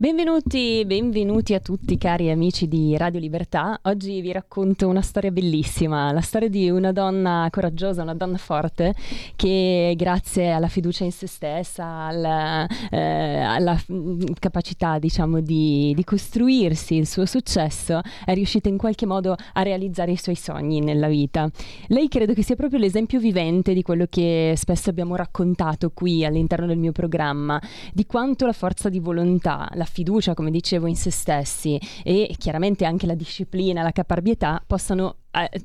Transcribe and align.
Benvenuti, 0.00 0.84
benvenuti 0.86 1.54
a 1.54 1.58
tutti 1.58 1.98
cari 1.98 2.30
amici 2.30 2.68
di 2.68 2.96
Radio 2.96 3.18
Libertà. 3.18 3.80
Oggi 3.82 4.20
vi 4.20 4.30
racconto 4.30 4.86
una 4.86 5.02
storia 5.02 5.32
bellissima, 5.32 6.12
la 6.12 6.20
storia 6.20 6.48
di 6.48 6.70
una 6.70 6.92
donna 6.92 7.48
coraggiosa, 7.50 8.02
una 8.02 8.14
donna 8.14 8.36
forte 8.36 8.94
che 9.34 9.94
grazie 9.96 10.52
alla 10.52 10.68
fiducia 10.68 11.02
in 11.02 11.10
se 11.10 11.26
stessa, 11.26 11.84
alla, 11.84 12.64
eh, 12.92 13.40
alla 13.40 13.76
mm, 13.90 14.20
capacità 14.38 15.00
diciamo 15.00 15.40
di, 15.40 15.92
di, 15.96 16.04
costruirsi 16.04 16.94
il 16.94 17.08
suo 17.08 17.26
successo, 17.26 18.00
è 18.24 18.34
riuscita 18.34 18.68
in 18.68 18.78
qualche 18.78 19.04
modo 19.04 19.34
a 19.54 19.62
realizzare 19.62 20.12
i 20.12 20.16
suoi 20.16 20.36
sogni 20.36 20.78
nella 20.78 21.08
vita. 21.08 21.50
Lei 21.88 22.06
credo 22.06 22.34
che 22.34 22.44
sia 22.44 22.54
proprio 22.54 22.78
l'esempio 22.78 23.18
vivente 23.18 23.74
di 23.74 23.82
quello 23.82 24.06
che 24.08 24.54
spesso 24.56 24.90
abbiamo 24.90 25.16
raccontato 25.16 25.90
qui 25.90 26.24
all'interno 26.24 26.66
del 26.66 26.78
mio 26.78 26.92
programma, 26.92 27.60
di 27.92 28.06
quanto 28.06 28.46
la 28.46 28.52
forza 28.52 28.88
di 28.88 29.00
volontà, 29.00 29.68
la 29.74 29.86
fiducia, 29.88 30.34
come 30.34 30.50
dicevo, 30.50 30.86
in 30.86 30.96
se 30.96 31.10
stessi. 31.10 31.80
E 32.04 32.34
chiaramente 32.38 32.84
anche 32.84 33.06
la 33.06 33.14
disciplina, 33.14 33.82
la 33.82 33.92
caparbietà 33.92 34.62
possano 34.66 35.16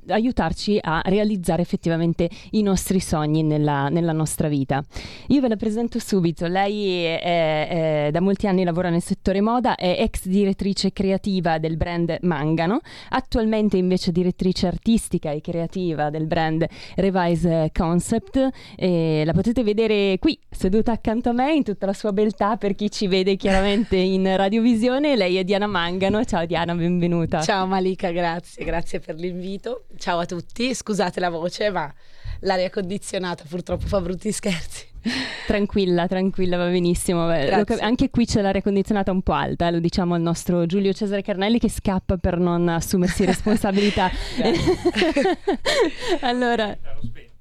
aiutarci 0.07 0.77
a 0.81 1.01
realizzare 1.05 1.61
effettivamente 1.61 2.29
i 2.51 2.61
nostri 2.61 2.99
sogni 2.99 3.43
nella, 3.43 3.89
nella, 3.89 4.11
nostra 4.11 4.47
vita. 4.47 4.83
Io 5.27 5.41
ve 5.41 5.47
la 5.47 5.55
presento 5.55 5.99
subito, 5.99 6.45
lei 6.47 7.03
è, 7.03 8.07
è, 8.07 8.11
da 8.11 8.21
molti 8.21 8.47
anni 8.47 8.63
lavora 8.63 8.89
nel 8.89 9.01
settore 9.01 9.41
moda, 9.41 9.75
è 9.75 9.97
ex 9.99 10.27
direttrice 10.27 10.91
creativa 10.91 11.57
del 11.57 11.77
brand 11.77 12.17
Mangano, 12.21 12.79
attualmente 13.09 13.77
invece 13.77 14.11
direttrice 14.11 14.67
artistica 14.67 15.31
e 15.31 15.41
creativa 15.41 16.09
del 16.09 16.27
brand 16.27 16.65
Revise 16.95 17.71
Concept. 17.73 18.49
E 18.75 19.23
la 19.25 19.33
potete 19.33 19.63
vedere 19.63 20.17
qui 20.19 20.37
seduta 20.49 20.91
accanto 20.91 21.29
a 21.29 21.33
me 21.33 21.53
in 21.53 21.63
tutta 21.63 21.85
la 21.85 21.93
sua 21.93 22.11
beltà 22.11 22.57
per 22.57 22.75
chi 22.75 22.91
ci 22.91 23.07
vede 23.07 23.35
chiaramente 23.35 23.95
in 23.97 24.35
radiovisione, 24.35 25.15
lei 25.15 25.37
è 25.37 25.43
Diana 25.43 25.67
Mangano, 25.67 26.23
ciao 26.25 26.45
Diana, 26.45 26.75
benvenuta. 26.75 27.41
Ciao 27.41 27.65
Malika, 27.65 28.11
grazie, 28.11 28.63
grazie 28.63 28.99
per 28.99 29.15
l'invito 29.15 29.62
invito. 29.63 29.85
Ciao 29.97 30.19
a 30.19 30.25
tutti, 30.25 30.75
scusate 30.75 31.19
la 31.19 31.29
voce, 31.29 31.69
ma 31.69 31.91
l'aria 32.41 32.69
condizionata 32.69 33.43
purtroppo 33.47 33.87
fa 33.87 34.01
brutti 34.01 34.31
scherzi. 34.31 34.91
Tranquilla, 35.47 36.07
tranquilla, 36.07 36.57
va 36.57 36.67
benissimo. 36.67 37.27
Cap- 37.27 37.77
anche 37.81 38.09
qui 38.09 38.25
c'è 38.25 38.41
l'aria 38.41 38.61
condizionata 38.61 39.11
un 39.11 39.21
po' 39.21 39.33
alta, 39.33 39.69
lo 39.69 39.79
diciamo 39.79 40.15
al 40.15 40.21
nostro 40.21 40.65
Giulio 40.65 40.93
Cesare 40.93 41.21
Carnelli 41.21 41.59
che 41.59 41.69
scappa 41.69 42.17
per 42.17 42.37
non 42.37 42.67
assumersi 42.67 43.23
responsabilità. 43.25 44.09
allora, 46.21 46.77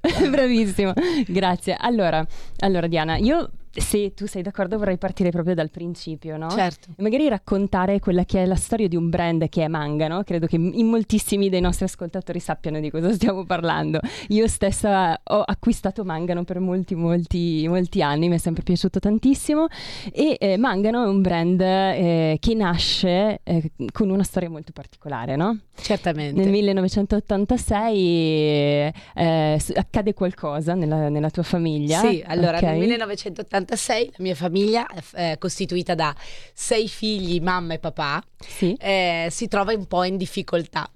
bravissimo, 0.31 0.93
grazie. 1.27 1.77
Allora, 1.79 2.25
allora 2.59 2.87
Diana, 2.87 3.17
io 3.17 3.51
se 3.75 4.13
tu 4.15 4.27
sei 4.27 4.43
d'accordo 4.43 4.77
vorrei 4.77 4.99
partire 4.99 5.31
proprio 5.31 5.55
dal 5.55 5.71
principio, 5.71 6.37
no? 6.37 6.51
Certo. 6.51 6.91
E 6.97 7.03
magari 7.03 7.29
raccontare 7.29 8.01
quella 8.01 8.25
che 8.25 8.43
è 8.43 8.47
la 8.47 8.57
storia 8.57 8.89
di 8.89 8.97
un 8.97 9.09
brand 9.09 9.49
che 9.49 9.65
è 9.65 9.69
Mangano. 9.69 10.23
Credo 10.25 10.47
che 10.47 10.57
in 10.57 10.87
moltissimi 10.87 11.49
dei 11.49 11.61
nostri 11.61 11.87
ascoltatori 11.87 12.39
sappiano 12.39 12.81
di 12.81 12.91
cosa 12.91 13.13
stiamo 13.13 13.47
parlando. 13.47 14.01
Io 14.29 14.47
stessa 14.47 15.19
ho 15.23 15.41
acquistato 15.41 16.05
Mangano 16.05 16.45
per 16.45 16.61
molti, 16.61 16.95
molti, 16.95 17.67
molti 17.67 18.03
anni, 18.03 18.29
mi 18.29 18.35
è 18.35 18.39
sempre 18.39 18.63
piaciuto 18.63 18.99
tantissimo. 18.99 19.69
E 20.13 20.37
eh, 20.39 20.59
Mangano 20.59 21.05
è 21.05 21.09
un 21.09 21.23
brand 21.23 21.61
eh, 21.61 22.37
che 22.41 22.55
nasce 22.55 23.41
eh, 23.43 23.73
con 23.93 24.11
una 24.11 24.25
storia 24.25 24.51
molto 24.51 24.73
particolare, 24.73 25.37
no? 25.37 25.59
Certamente. 25.75 26.39
Nel 26.39 26.51
1986 26.51 28.93
eh, 29.15 29.61
accade 29.75 30.13
qualcosa 30.13 30.75
nella, 30.75 31.09
nella, 31.09 31.31
tua 31.31 31.43
famiglia. 31.43 32.01
Sì, 32.01 32.23
allora 32.27 32.59
okay. 32.59 32.71
nel 32.71 32.81
1986 32.81 33.61
1986 33.63 34.07
la 34.17 34.25
mia 34.25 34.35
famiglia, 34.35 34.87
eh, 35.15 35.37
costituita 35.39 35.95
da 35.95 36.15
sei 36.53 36.89
figli, 36.89 37.41
mamma 37.41 37.75
e 37.75 37.79
papà, 37.79 38.23
sì. 38.39 38.75
eh, 38.79 39.29
si 39.31 39.49
trova 39.49 39.73
un 39.73 39.87
po' 39.87 40.05
in 40.05 40.17
difficoltà. 40.17 40.89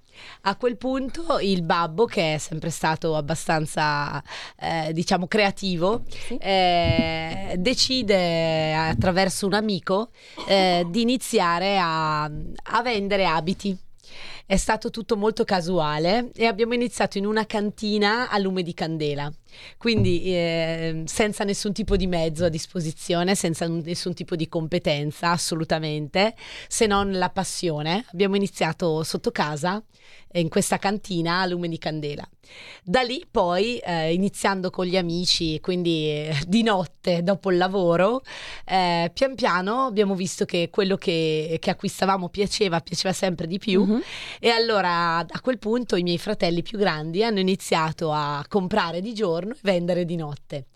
A 0.43 0.57
quel 0.57 0.79
punto 0.79 1.39
il 1.41 1.63
babbo, 1.63 2.07
che 2.07 2.35
è 2.35 2.39
sempre 2.39 2.71
stato 2.71 3.17
abbastanza, 3.17 4.23
eh, 4.59 4.93
diciamo, 4.93 5.27
creativo, 5.27 6.05
sì. 6.09 6.37
eh, 6.39 7.55
decide 7.59 8.75
attraverso 8.75 9.47
un 9.47 9.53
amico 9.53 10.11
eh, 10.47 10.87
di 10.89 11.03
iniziare 11.03 11.79
a, 11.79 12.25
a 12.25 12.83
vendere 12.83 13.27
abiti 13.27 13.77
è 14.47 14.57
stato 14.57 14.91
tutto 14.91 15.17
molto 15.17 15.45
casuale 15.45 16.31
e 16.33 16.47
abbiamo 16.47 16.73
iniziato 16.73 17.19
in 17.19 17.27
una 17.27 17.47
cantina 17.47 18.31
a 18.31 18.39
lume 18.39 18.63
di 18.63 18.75
candela. 18.75 19.31
Quindi 19.79 20.23
eh, 20.25 21.03
senza 21.07 21.45
nessun 21.45 21.73
tipo 21.73 21.97
di 21.97 22.07
mezzo 22.07 22.45
a 22.45 22.49
disposizione, 22.49 23.35
senza 23.35 23.67
nessun 23.67 24.15
tipo 24.15 24.37
di 24.37 24.49
competenza 24.49 25.31
assolutamente, 25.31 26.35
se 26.69 26.87
non 26.87 27.13
la 27.13 27.31
passione. 27.31 28.05
Abbiamo 28.13 28.37
iniziato 28.37 29.03
sotto 29.03 29.31
casa 29.31 29.83
in 30.35 30.49
questa 30.49 30.79
cantina 30.79 31.41
a 31.41 31.47
lume 31.47 31.69
di 31.69 31.79
candela. 31.79 32.27
Da 32.85 33.01
lì 33.03 33.25
poi, 33.29 33.79
eh, 33.79 34.13
iniziando 34.13 34.71
con 34.71 34.87
gli 34.87 34.97
amici, 34.97 35.59
quindi 35.61 36.09
eh, 36.09 36.39
di 36.47 36.63
notte 36.63 37.23
dopo 37.23 37.51
il 37.51 37.57
lavoro, 37.57 38.23
eh, 38.65 39.11
pian 39.13 39.35
piano 39.35 39.87
abbiamo 39.87 40.15
visto 40.15 40.45
che 40.45 40.69
quello 40.71 40.97
che, 40.97 41.57
che 41.61 41.71
acquistavamo 41.71 42.29
piaceva, 42.29 42.81
piaceva 42.81 43.13
sempre 43.13 43.47
di 43.47 43.59
più 43.59 43.85
mm-hmm. 43.85 44.01
e 44.39 44.49
allora 44.51 45.19
a 45.19 45.41
quel 45.41 45.59
punto 45.59 45.97
i 45.97 46.03
miei 46.03 46.19
fratelli 46.19 46.63
più 46.63 46.79
grandi 46.79 47.25
hanno 47.25 47.41
iniziato 47.41 48.13
a 48.13 48.45
comprare 48.49 49.01
di 49.01 49.13
giorno 49.13 49.46
e 49.53 49.59
vendere 49.63 50.05
di 50.05 50.17
notte. 50.17 50.67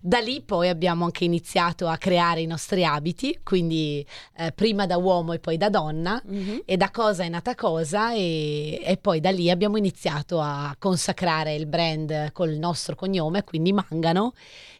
Da 0.00 0.18
lì 0.18 0.42
poi 0.42 0.68
abbiamo 0.68 1.04
anche 1.04 1.24
iniziato 1.24 1.86
a 1.86 1.96
creare 1.96 2.40
i 2.40 2.46
nostri 2.46 2.84
abiti, 2.84 3.40
quindi 3.42 4.04
eh, 4.36 4.52
prima 4.52 4.86
da 4.86 4.96
uomo 4.96 5.32
e 5.32 5.38
poi 5.38 5.56
da 5.56 5.70
donna 5.70 6.22
mm-hmm. 6.28 6.58
e 6.64 6.76
da 6.76 6.90
cosa 6.90 7.24
è 7.24 7.28
nata 7.28 7.54
cosa 7.54 8.12
e, 8.12 8.80
e 8.82 8.96
poi 8.96 9.20
da 9.20 9.30
lì 9.30 9.50
abbiamo 9.50 9.76
iniziato 9.76 10.40
a 10.40 10.74
consacrare 10.78 11.54
il 11.54 11.66
brand 11.66 12.32
col 12.32 12.54
nostro 12.54 12.94
cognome, 12.94 13.44
quindi 13.44 13.72
Mangano, 13.72 14.32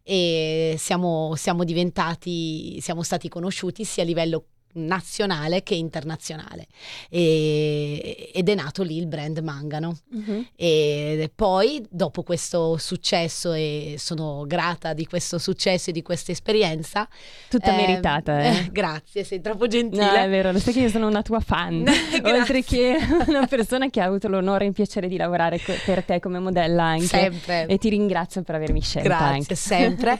e 0.03 0.77
siamo, 0.79 1.35
siamo 1.37 1.65
diventati, 1.65 2.81
siamo 2.81 3.03
stati 3.03 3.29
conosciuti 3.29 3.85
sia 3.85 4.03
a 4.03 4.07
livello 4.07 4.45
nazionale 4.77 5.63
che 5.63 5.75
internazionale. 5.75 6.67
E, 7.09 8.31
ed 8.33 8.49
è 8.49 8.55
nato 8.55 8.83
lì 8.83 8.97
il 8.97 9.07
brand 9.07 9.39
Mangano. 9.39 9.97
Uh-huh. 10.13 10.45
e 10.57 11.31
poi 11.35 11.85
dopo 11.91 12.23
questo 12.23 12.77
successo 12.77 13.53
e 13.53 13.97
sono 13.99 14.45
grata 14.47 14.93
di 14.93 15.07
questo 15.07 15.39
successo 15.39 15.91
e 15.91 15.93
di 15.93 16.03
questa 16.03 16.33
esperienza 16.33 17.09
tutta 17.49 17.73
eh, 17.73 17.77
meritata 17.77 18.43
eh. 18.43 18.69
grazie 18.73 19.25
sei 19.25 19.41
troppo 19.41 19.67
gentile. 19.67 20.05
No 20.05 20.13
è 20.13 20.29
vero 20.29 20.53
lo 20.53 20.59
sai 20.59 20.73
che 20.73 20.81
io 20.81 20.89
sono 20.89 21.07
una 21.07 21.23
tua 21.23 21.41
fan. 21.41 21.85
Oltre 22.25 22.63
che 22.63 22.97
una 23.27 23.47
persona 23.47 23.89
che 23.91 24.01
ha 24.01 24.05
avuto 24.05 24.29
l'onore 24.29 24.65
e 24.65 24.69
il 24.69 24.75
piacere 24.75 25.09
di 25.09 25.17
lavorare 25.17 25.61
co- 25.61 25.75
per 25.85 26.05
te 26.05 26.21
come 26.21 26.39
modella 26.39 26.85
anche. 26.85 27.07
Sempre. 27.07 27.67
E 27.67 27.79
ti 27.79 27.89
ringrazio 27.89 28.43
per 28.43 28.55
avermi 28.57 28.81
scelta 28.81 29.09
grazie 29.09 29.27
anche. 29.27 29.55
sempre. 29.55 30.19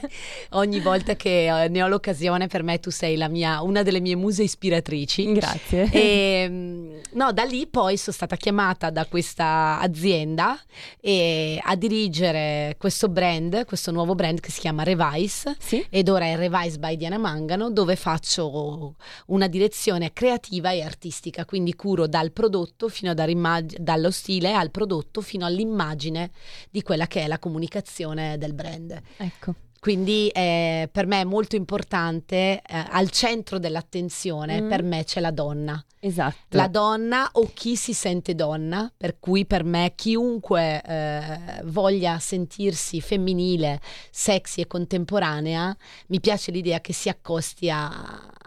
Ogni 0.51 0.79
volta 0.79 1.15
che 1.15 1.63
eh, 1.63 1.67
ne 1.69 1.83
ho 1.83 1.87
l'occasione 1.87 2.47
per 2.47 2.63
me 2.63 2.79
tu 2.79 2.89
sei 2.89 3.15
la 3.17 3.27
mia 3.27 3.61
una 3.61 3.83
delle 3.83 3.99
mie 3.99 4.15
muse 4.15 4.43
ispiratrici. 4.47 5.31
Grazie. 5.31 5.89
E, 5.91 6.47
mm, 6.49 6.97
no, 7.13 7.31
da 7.31 7.43
lì 7.43 7.67
poi 7.67 7.97
sono 7.97 8.15
stata 8.15 8.35
chiamata 8.35 8.89
da 8.89 9.05
questa 9.05 9.79
azienda 9.79 10.59
e, 10.99 11.59
a 11.61 11.75
dirigere 11.75 12.75
questo 12.77 13.09
brand, 13.09 13.65
questo 13.65 13.91
nuovo 13.91 14.15
brand 14.15 14.39
che 14.39 14.51
si 14.51 14.59
chiama 14.59 14.83
Revise 14.83 15.55
sì. 15.59 15.85
ed 15.89 16.09
ora 16.09 16.25
è 16.25 16.35
Revise 16.35 16.79
by 16.79 16.95
Diana 16.95 17.17
Mangano 17.17 17.69
dove 17.69 17.95
faccio 17.95 18.95
una 19.27 19.47
direzione 19.47 20.13
creativa 20.13 20.71
e 20.71 20.81
artistica, 20.81 21.45
quindi 21.45 21.75
curo 21.75 22.07
dal 22.07 22.31
prodotto 22.31 22.89
fino 22.89 23.13
dallo 23.13 24.11
stile 24.11 24.53
al 24.53 24.71
prodotto 24.71 25.21
fino 25.21 25.45
all'immagine 25.45 26.31
di 26.69 26.81
quella 26.81 27.07
che 27.07 27.21
è 27.21 27.27
la 27.27 27.39
comunicazione 27.39 28.37
del 28.37 28.53
brand. 28.53 29.01
Ecco. 29.17 29.55
Quindi 29.79 30.27
eh, 30.29 30.89
per 30.91 31.05
me 31.05 31.21
è 31.21 31.23
molto 31.23 31.55
importante, 31.55 32.61
eh, 32.65 32.85
al 32.89 33.09
centro 33.09 33.59
dell'attenzione 33.59 34.61
mm. 34.61 34.69
per 34.69 34.83
me 34.83 35.03
c'è 35.03 35.19
la 35.19 35.31
donna. 35.31 35.83
Esatto. 35.99 36.55
La 36.55 36.67
donna 36.67 37.29
o 37.33 37.49
chi 37.53 37.75
si 37.75 37.93
sente 37.93 38.35
donna, 38.35 38.91
per 38.95 39.19
cui 39.19 39.45
per 39.45 39.63
me 39.63 39.93
chiunque 39.95 40.81
eh, 40.81 41.61
voglia 41.65 42.19
sentirsi 42.19 43.01
femminile, 43.01 43.81
sexy 44.11 44.61
e 44.61 44.67
contemporanea, 44.67 45.75
mi 46.07 46.19
piace 46.19 46.51
l'idea 46.51 46.79
che 46.81 46.93
si 46.93 47.09
accosti 47.09 47.69
a, 47.69 47.89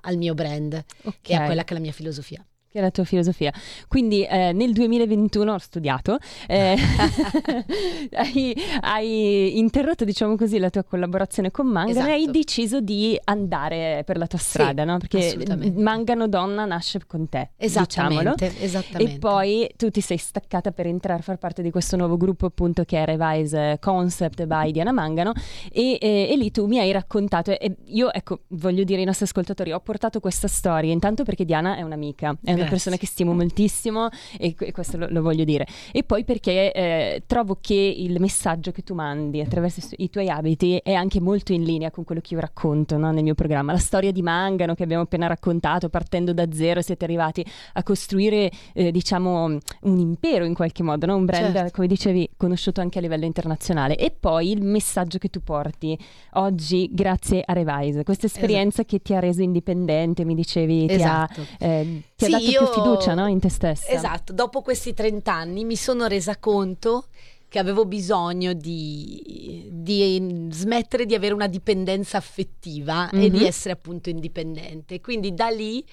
al 0.02 0.16
mio 0.16 0.34
brand 0.34 0.82
okay. 1.02 1.18
e 1.22 1.34
a 1.34 1.44
quella 1.44 1.64
che 1.64 1.74
è 1.74 1.76
la 1.76 1.82
mia 1.82 1.92
filosofia. 1.92 2.44
Che 2.70 2.78
è 2.78 2.80
la 2.80 2.90
tua 2.90 3.04
filosofia. 3.04 3.52
Quindi 3.88 4.24
eh, 4.24 4.52
nel 4.52 4.72
2021 4.72 5.52
ho 5.52 5.58
studiato, 5.58 6.18
eh, 6.46 6.76
hai, 8.14 8.56
hai, 8.80 9.58
interrotto, 9.58 10.04
diciamo 10.04 10.36
così, 10.36 10.58
la 10.58 10.70
tua 10.70 10.84
collaborazione 10.84 11.50
con 11.50 11.66
Mangano 11.66 11.98
esatto. 11.98 12.08
e 12.08 12.12
hai 12.12 12.30
deciso 12.30 12.80
di 12.80 13.18
andare 13.24 14.04
per 14.06 14.18
la 14.18 14.26
tua 14.28 14.38
strada, 14.38 14.82
sì, 14.82 14.88
no? 14.88 14.98
Perché 14.98 15.72
Mangano 15.74 16.28
Donna 16.28 16.64
nasce 16.64 17.00
con 17.06 17.28
te, 17.28 17.50
esattamente, 17.56 18.46
diciamolo. 18.46 18.64
Esattamente. 18.64 19.14
E 19.14 19.18
poi 19.18 19.68
tu 19.76 19.90
ti 19.90 20.00
sei 20.00 20.18
staccata 20.18 20.70
per 20.70 20.86
entrare 20.86 21.20
a 21.20 21.22
far 21.22 21.38
parte 21.38 21.62
di 21.62 21.72
questo 21.72 21.96
nuovo 21.96 22.16
gruppo 22.16 22.46
appunto 22.46 22.84
che 22.84 23.02
è 23.02 23.04
Revise 23.04 23.78
Concept 23.80 24.46
by 24.46 24.70
Diana 24.70 24.92
Mangano 24.92 25.32
e, 25.72 25.98
e, 26.00 26.28
e 26.30 26.36
lì 26.36 26.50
tu 26.52 26.66
mi 26.66 26.78
hai 26.78 26.92
raccontato 26.92 27.50
e 27.50 27.76
io 27.86 28.12
ecco 28.12 28.42
voglio 28.48 28.84
dire 28.84 29.00
ai 29.00 29.06
nostri 29.06 29.24
ascoltatori 29.24 29.72
ho 29.72 29.80
portato 29.80 30.20
questa 30.20 30.46
storia 30.46 30.92
intanto 30.92 31.24
perché 31.24 31.44
Diana 31.44 31.76
è 31.76 31.82
un'amica, 31.82 32.36
è 32.44 32.59
una 32.60 32.70
persona 32.70 32.96
che 32.96 33.06
stimo 33.06 33.32
moltissimo 33.32 34.08
e, 34.38 34.54
e 34.58 34.72
questo 34.72 34.96
lo, 34.96 35.06
lo, 35.10 35.22
voglio 35.22 35.44
dire. 35.44 35.66
E 35.92 36.02
poi 36.02 36.24
perché 36.24 36.72
eh, 36.72 37.22
trovo 37.26 37.58
che 37.60 37.74
il 37.74 38.20
messaggio 38.20 38.70
che 38.70 38.82
tu 38.82 38.94
mandi 38.94 39.40
attraverso 39.40 39.80
i 39.96 40.10
tuoi 40.10 40.28
abiti 40.28 40.80
è 40.82 40.92
anche 40.92 41.20
molto 41.20 41.52
in 41.52 41.64
linea 41.64 41.90
con 41.90 42.04
quello 42.04 42.20
che 42.20 42.34
io 42.34 42.40
racconto 42.40 42.96
no, 42.96 43.10
nel 43.12 43.22
mio 43.22 43.34
programma. 43.34 43.72
La 43.72 43.78
storia 43.78 44.12
di 44.12 44.22
Mangano 44.22 44.74
che 44.74 44.82
abbiamo 44.82 45.02
appena 45.02 45.26
raccontato, 45.26 45.88
partendo 45.88 46.32
da 46.32 46.46
zero 46.52 46.82
siete 46.82 47.04
arrivati 47.04 47.44
a 47.74 47.82
costruire 47.82 48.50
eh, 48.72 48.90
diciamo 48.90 49.44
un 49.44 49.98
impero 49.98 50.44
in 50.44 50.54
qualche 50.54 50.82
modo, 50.82 51.06
no? 51.06 51.16
un 51.16 51.24
brand 51.24 51.54
certo. 51.54 51.70
come 51.72 51.86
dicevi 51.86 52.30
conosciuto 52.36 52.80
anche 52.80 52.98
a 52.98 53.00
livello 53.00 53.24
internazionale. 53.24 53.96
E 53.96 54.10
poi 54.18 54.50
il 54.50 54.62
messaggio 54.62 55.18
che 55.18 55.28
tu 55.28 55.42
porti 55.42 55.98
oggi 56.34 56.88
grazie 56.92 57.42
a 57.44 57.52
Revise, 57.52 58.04
questa 58.04 58.26
esperienza 58.26 58.82
esatto. 58.82 58.96
che 58.96 59.02
ti 59.02 59.14
ha 59.14 59.20
reso 59.20 59.42
indipendente, 59.42 60.24
mi 60.24 60.34
dicevi, 60.34 60.86
esatto. 60.88 61.42
ti 61.42 61.64
ha, 61.64 61.66
eh, 61.66 62.02
ti 62.16 62.24
sì. 62.26 62.30
Più 62.56 62.66
fiducia 62.66 63.14
no? 63.14 63.26
in 63.26 63.40
te 63.40 63.48
stessa. 63.48 63.88
Esatto, 63.88 64.32
dopo 64.32 64.62
questi 64.62 64.94
30 64.94 65.32
anni 65.32 65.64
mi 65.64 65.76
sono 65.76 66.06
resa 66.06 66.36
conto 66.38 67.06
che 67.50 67.58
avevo 67.58 67.84
bisogno 67.84 68.52
di, 68.52 69.66
di, 69.72 70.46
smettere 70.50 71.04
di 71.04 71.16
avere 71.16 71.34
una 71.34 71.48
dipendenza 71.48 72.16
affettiva 72.16 73.10
mm-hmm. 73.12 73.24
e 73.24 73.28
di 73.28 73.38
mhm. 73.38 73.44
essere 73.44 73.74
appunto 73.74 74.08
indipendente. 74.08 75.00
Quindi 75.00 75.34
da 75.34 75.48
lì 75.48 75.84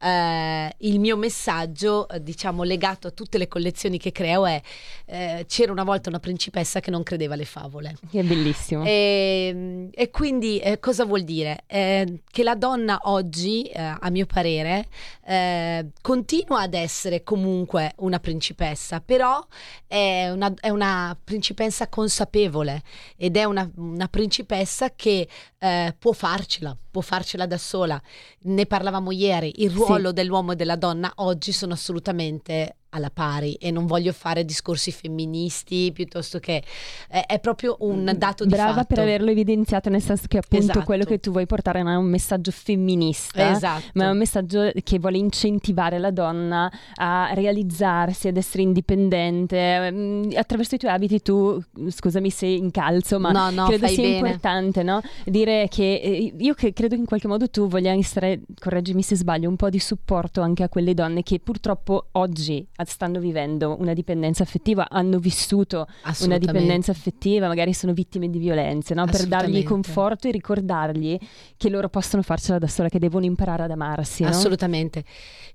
eh, 0.00 0.72
il 0.78 1.00
mio 1.00 1.16
messaggio, 1.16 2.06
diciamo, 2.20 2.62
legato 2.62 3.08
a 3.08 3.10
tutte 3.10 3.38
le 3.38 3.48
collezioni 3.48 3.98
che 3.98 4.12
creo 4.12 4.46
è 4.46 4.62
eh, 5.06 5.46
c'era 5.48 5.72
una 5.72 5.82
volta 5.82 6.10
una 6.10 6.20
principessa 6.20 6.78
che 6.78 6.92
non 6.92 7.02
credeva 7.02 7.34
alle 7.34 7.44
favole. 7.44 7.96
Che 8.08 8.20
è 8.20 8.22
bellissimo. 8.22 8.84
E, 8.84 9.88
e 9.92 10.10
quindi 10.10 10.60
eh, 10.60 10.78
cosa 10.78 11.04
vuol 11.04 11.24
dire? 11.24 11.64
Eh, 11.66 12.20
che 12.30 12.44
la 12.44 12.54
donna 12.54 13.00
oggi, 13.04 13.64
eh, 13.64 13.80
a 13.80 14.10
mio 14.10 14.26
parere, 14.26 14.86
eh, 15.26 15.88
continua 16.00 16.60
ad 16.60 16.74
essere 16.74 17.24
comunque 17.24 17.94
una 17.96 18.20
principessa, 18.20 19.00
però 19.00 19.44
è 19.88 20.30
una, 20.30 20.54
è 20.60 20.68
una 20.68 20.98
principessa 21.22 21.88
consapevole 21.88 22.82
ed 23.16 23.36
è 23.36 23.44
una, 23.44 23.70
una 23.76 24.08
principessa 24.08 24.94
che 24.94 25.28
eh, 25.58 25.94
può 25.98 26.12
farcela, 26.12 26.76
può 26.90 27.00
farcela 27.00 27.46
da 27.46 27.58
sola. 27.58 28.00
Ne 28.42 28.66
parlavamo 28.66 29.10
ieri, 29.10 29.62
il 29.62 29.70
ruolo 29.70 30.08
sì. 30.08 30.14
dell'uomo 30.14 30.52
e 30.52 30.56
della 30.56 30.76
donna 30.76 31.12
oggi 31.16 31.52
sono 31.52 31.74
assolutamente 31.74 32.76
alla 32.90 33.10
pari 33.10 33.54
e 33.54 33.70
non 33.70 33.86
voglio 33.86 34.12
fare 34.12 34.44
discorsi 34.44 34.90
femministi 34.90 35.90
piuttosto 35.92 36.38
che 36.38 36.62
è, 37.08 37.24
è 37.26 37.38
proprio 37.40 37.76
un 37.80 38.02
mm, 38.02 38.08
dato 38.10 38.44
di 38.44 38.50
brava 38.50 38.72
fatto. 38.74 38.94
per 38.94 38.98
averlo 39.00 39.30
evidenziato 39.30 39.88
nel 39.90 40.02
senso 40.02 40.24
che 40.28 40.38
appunto 40.38 40.64
esatto. 40.64 40.84
quello 40.84 41.04
che 41.04 41.18
tu 41.18 41.30
vuoi 41.30 41.46
portare 41.46 41.82
non 41.82 41.92
è 41.92 41.96
un 41.96 42.06
messaggio 42.06 42.50
femminista 42.50 43.50
esatto. 43.50 43.84
ma 43.94 44.06
è 44.06 44.10
un 44.10 44.18
messaggio 44.18 44.70
che 44.82 44.98
vuole 44.98 45.18
incentivare 45.18 45.98
la 45.98 46.10
donna 46.10 46.70
a 46.94 47.30
realizzarsi 47.32 48.28
ad 48.28 48.36
essere 48.36 48.62
indipendente 48.62 49.90
mm, 49.90 50.30
attraverso 50.34 50.74
i 50.74 50.78
tuoi 50.78 50.92
abiti 50.92 51.22
tu 51.22 51.62
scusami 51.88 52.30
se 52.30 52.46
incalzo 52.46 53.20
ma 53.20 53.30
no, 53.30 53.50
no, 53.50 53.66
credo 53.66 53.86
sia 53.86 54.02
bene. 54.02 54.16
importante 54.16 54.82
no? 54.82 55.00
dire 55.24 55.68
che 55.68 55.94
eh, 56.02 56.34
io 56.36 56.54
che 56.54 56.72
credo 56.72 56.94
che 56.94 57.00
in 57.00 57.06
qualche 57.06 57.28
modo 57.28 57.48
tu 57.48 57.68
voglia 57.68 57.92
essere 57.92 58.40
correggimi 58.58 59.02
se 59.02 59.14
sbaglio 59.14 59.48
un 59.48 59.56
po' 59.56 59.70
di 59.70 59.78
supporto 59.78 60.40
anche 60.40 60.62
a 60.64 60.68
quelle 60.68 60.94
donne 60.94 61.22
che 61.22 61.38
purtroppo 61.38 62.08
oggi 62.12 62.66
stanno 62.88 63.18
vivendo 63.20 63.76
una 63.78 63.92
dipendenza 63.92 64.42
affettiva, 64.42 64.88
hanno 64.88 65.18
vissuto 65.18 65.86
una 66.20 66.38
dipendenza 66.38 66.90
affettiva, 66.90 67.46
magari 67.48 67.72
sono 67.72 67.92
vittime 67.92 68.28
di 68.28 68.38
violenze, 68.38 68.94
no? 68.94 69.04
per 69.06 69.26
dargli 69.26 69.62
conforto 69.62 70.28
e 70.28 70.30
ricordargli 70.30 71.18
che 71.56 71.68
loro 71.68 71.88
possono 71.88 72.22
farcela 72.22 72.58
da 72.58 72.68
sola, 72.68 72.88
che 72.88 72.98
devono 72.98 73.24
imparare 73.24 73.64
ad 73.64 73.70
amarsi. 73.70 74.22
No? 74.22 74.28
Assolutamente. 74.28 75.04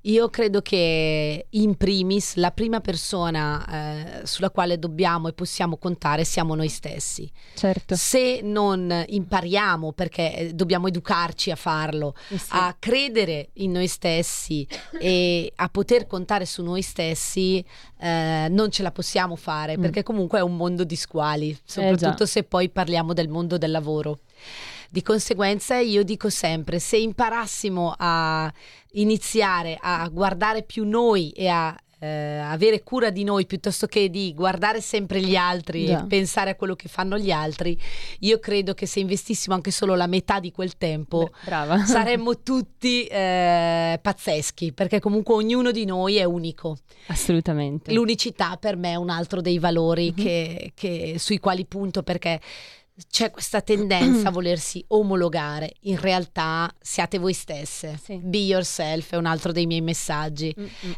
Io 0.01 0.29
credo 0.29 0.61
che 0.61 1.47
in 1.49 1.75
primis 1.75 2.35
la 2.35 2.51
prima 2.51 2.79
persona 2.79 3.65
eh, 3.65 4.25
sulla 4.25 4.49
quale 4.49 4.77
dobbiamo 4.77 5.27
e 5.27 5.33
possiamo 5.33 5.77
contare 5.77 6.23
siamo 6.23 6.55
noi 6.55 6.69
stessi. 6.69 7.29
Certo. 7.55 7.95
Se 7.95 8.41
non 8.43 9.03
impariamo, 9.07 9.93
perché 9.93 10.35
eh, 10.35 10.53
dobbiamo 10.53 10.87
educarci 10.87 11.51
a 11.51 11.55
farlo, 11.55 12.15
eh 12.29 12.37
sì. 12.37 12.49
a 12.51 12.75
credere 12.77 13.49
in 13.53 13.71
noi 13.71 13.87
stessi 13.87 14.67
e 14.99 15.51
a 15.55 15.69
poter 15.69 16.05
contare 16.07 16.45
su 16.45 16.63
noi 16.63 16.81
stessi, 16.81 17.13
eh, 17.97 18.47
non 18.49 18.69
ce 18.69 18.83
la 18.83 18.91
possiamo 18.91 19.35
fare, 19.35 19.77
mm. 19.77 19.81
perché 19.81 20.03
comunque 20.03 20.39
è 20.39 20.41
un 20.41 20.55
mondo 20.55 20.83
di 20.83 20.95
squali, 20.95 21.57
soprattutto 21.63 22.23
eh 22.23 22.27
se 22.27 22.43
poi 22.43 22.69
parliamo 22.69 23.13
del 23.13 23.29
mondo 23.29 23.57
del 23.57 23.71
lavoro. 23.71 24.19
Di 24.89 25.01
conseguenza 25.01 25.77
io 25.77 26.03
dico 26.03 26.29
sempre, 26.29 26.79
se 26.79 26.97
imparassimo 26.97 27.95
a 27.97 28.51
iniziare 28.93 29.77
a 29.79 30.07
guardare 30.09 30.63
più 30.63 30.87
noi 30.87 31.31
e 31.31 31.47
a 31.47 31.75
eh, 32.05 32.37
avere 32.37 32.83
cura 32.83 33.09
di 33.09 33.23
noi 33.23 33.45
piuttosto 33.45 33.87
che 33.87 34.09
di 34.09 34.33
guardare 34.33 34.81
sempre 34.81 35.19
gli 35.21 35.35
altri 35.35 35.85
yeah. 35.85 36.01
e 36.01 36.05
pensare 36.05 36.51
a 36.51 36.55
quello 36.55 36.75
che 36.75 36.87
fanno 36.87 37.17
gli 37.17 37.31
altri, 37.31 37.77
io 38.19 38.39
credo 38.39 38.73
che 38.73 38.85
se 38.85 38.99
investissimo 38.99 39.55
anche 39.55 39.71
solo 39.71 39.95
la 39.95 40.07
metà 40.07 40.39
di 40.39 40.51
quel 40.51 40.77
tempo 40.77 41.31
Beh, 41.45 41.85
saremmo 41.85 42.41
tutti 42.41 43.05
eh, 43.05 43.99
pazzeschi, 44.01 44.73
perché 44.73 44.99
comunque 44.99 45.33
ognuno 45.33 45.71
di 45.71 45.85
noi 45.85 46.17
è 46.17 46.23
unico. 46.23 46.77
Assolutamente. 47.07 47.93
L'unicità 47.93 48.57
per 48.57 48.75
me 48.77 48.91
è 48.91 48.95
un 48.95 49.09
altro 49.09 49.41
dei 49.41 49.57
valori 49.57 50.13
mm-hmm. 50.15 50.25
che, 50.25 50.71
che, 50.75 51.15
sui 51.17 51.39
quali 51.39 51.65
punto 51.65 52.03
perché 52.03 52.39
c'è 53.09 53.31
questa 53.31 53.61
tendenza 53.61 54.29
a 54.29 54.31
volersi 54.33 54.83
omologare. 54.89 55.73
In 55.81 55.99
realtà 55.99 56.73
siate 56.79 57.17
voi 57.17 57.33
stesse. 57.33 57.99
Sì. 58.01 58.17
Be 58.17 58.39
yourself 58.39 59.11
è 59.11 59.17
un 59.17 59.25
altro 59.25 59.51
dei 59.51 59.65
miei 59.65 59.81
messaggi. 59.81 60.53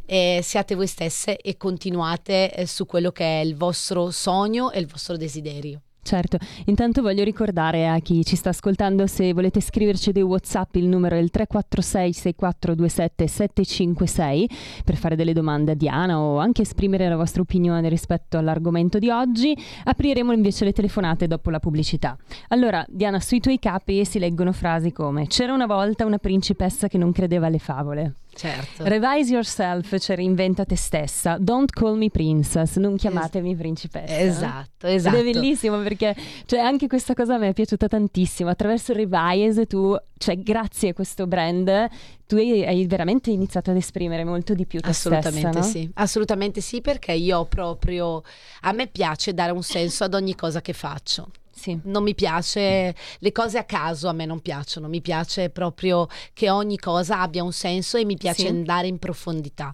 Eh, 0.05 0.41
siate 0.43 0.75
voi 0.75 0.87
stesse 0.87 1.37
e 1.37 1.57
continuate 1.57 2.53
eh, 2.53 2.65
su 2.67 2.85
quello 2.85 3.11
che 3.11 3.41
è 3.41 3.43
il 3.43 3.55
vostro 3.55 4.11
sogno 4.11 4.71
e 4.71 4.79
il 4.79 4.87
vostro 4.87 5.17
desiderio. 5.17 5.81
Certo, 6.07 6.37
intanto 6.67 7.01
voglio 7.01 7.25
ricordare 7.25 7.85
a 7.85 7.99
chi 7.99 8.23
ci 8.23 8.37
sta 8.37 8.47
ascoltando 8.47 9.07
se 9.07 9.33
volete 9.33 9.59
scriverci 9.59 10.13
dei 10.13 10.21
Whatsapp 10.21 10.73
il 10.75 10.85
numero 10.85 11.17
è 11.17 11.19
il 11.19 11.29
346 11.29 12.13
6427 12.13 13.27
756 13.27 14.49
per 14.85 14.95
fare 14.95 15.17
delle 15.17 15.33
domande 15.33 15.73
a 15.73 15.75
Diana 15.75 16.17
o 16.17 16.37
anche 16.37 16.61
esprimere 16.61 17.09
la 17.09 17.17
vostra 17.17 17.41
opinione 17.41 17.89
rispetto 17.89 18.37
all'argomento 18.37 18.99
di 18.99 19.09
oggi. 19.09 19.53
Apriremo 19.83 20.31
invece 20.31 20.63
le 20.63 20.71
telefonate 20.71 21.27
dopo 21.27 21.49
la 21.49 21.59
pubblicità. 21.59 22.15
Allora, 22.47 22.85
Diana, 22.87 23.19
sui 23.19 23.41
tuoi 23.41 23.59
capi 23.59 24.05
si 24.05 24.17
leggono 24.17 24.53
frasi 24.53 24.93
come 24.93 25.27
C'era 25.27 25.51
una 25.51 25.65
volta 25.65 26.05
una 26.05 26.19
principessa 26.19 26.87
che 26.87 26.97
non 26.97 27.11
credeva 27.11 27.47
alle 27.47 27.59
favole. 27.59 28.13
Certo. 28.37 28.83
Revise 28.83 29.33
yourself, 29.33 29.97
cioè 29.97 30.15
reinventa 30.15 30.63
te 30.63 30.75
stessa. 30.75 31.37
Don't 31.39 31.71
call 31.71 31.97
me 31.97 32.11
princess, 32.11 32.75
non 32.77 32.95
chiamatemi 32.95 33.51
es- 33.51 33.57
principessa. 33.57 34.13
Esatto, 34.15 34.85
esatto. 34.85 35.17
Ed 35.17 35.27
è 35.27 35.31
bellissimo 35.31 35.81
perché 35.81 36.15
cioè, 36.45 36.59
anche 36.59 36.87
questa 36.87 37.15
cosa 37.15 37.39
me 37.39 37.49
è 37.49 37.53
piaciuta 37.53 37.87
tantissimo. 37.87 38.49
Attraverso 38.51 38.93
Revise 38.93 39.65
tu, 39.65 39.95
cioè 40.19 40.37
grazie 40.37 40.89
a 40.89 40.93
questo 40.93 41.25
brand, 41.25 41.87
tu 42.27 42.35
hai, 42.35 42.85
veramente 42.85 43.31
iniziato 43.31 43.71
ad 43.71 43.77
esprimere 43.77 44.23
molto 44.23 44.53
di 44.53 44.67
più 44.67 44.81
te 44.81 44.89
Assolutamente 44.89 45.49
stessa, 45.49 45.59
no? 45.59 45.65
sì. 45.65 45.89
Assolutamente 45.95 46.61
sì, 46.61 46.81
perché 46.81 47.13
io 47.13 47.45
proprio 47.45 48.21
a 48.61 48.71
me 48.71 48.85
piace 48.85 49.33
dare 49.33 49.51
un 49.51 49.63
senso 49.63 50.03
ad 50.03 50.13
ogni 50.13 50.35
cosa 50.35 50.61
che 50.61 50.73
faccio. 50.73 51.31
Sì. 51.57 51.77
Non 51.83 52.03
mi 52.03 52.13
piace 52.13 52.95
le 53.17 53.31
cose 53.31 53.57
a 53.57 53.63
caso, 53.63 54.07
a 54.07 54.13
me 54.13 54.25
non 54.25 54.39
piacciono, 54.41 54.87
mi 54.87 55.01
piace 55.01 55.49
proprio 55.49 56.07
che 56.33 56.49
ogni 56.49 56.77
cosa 56.77 57.19
abbia 57.21 57.43
un 57.43 57.51
senso 57.51 57.97
e 57.97 58.05
mi 58.05 58.15
piace 58.15 58.41
sì. 58.41 58.47
andare 58.47 58.87
in 58.87 58.99
profondità. 58.99 59.73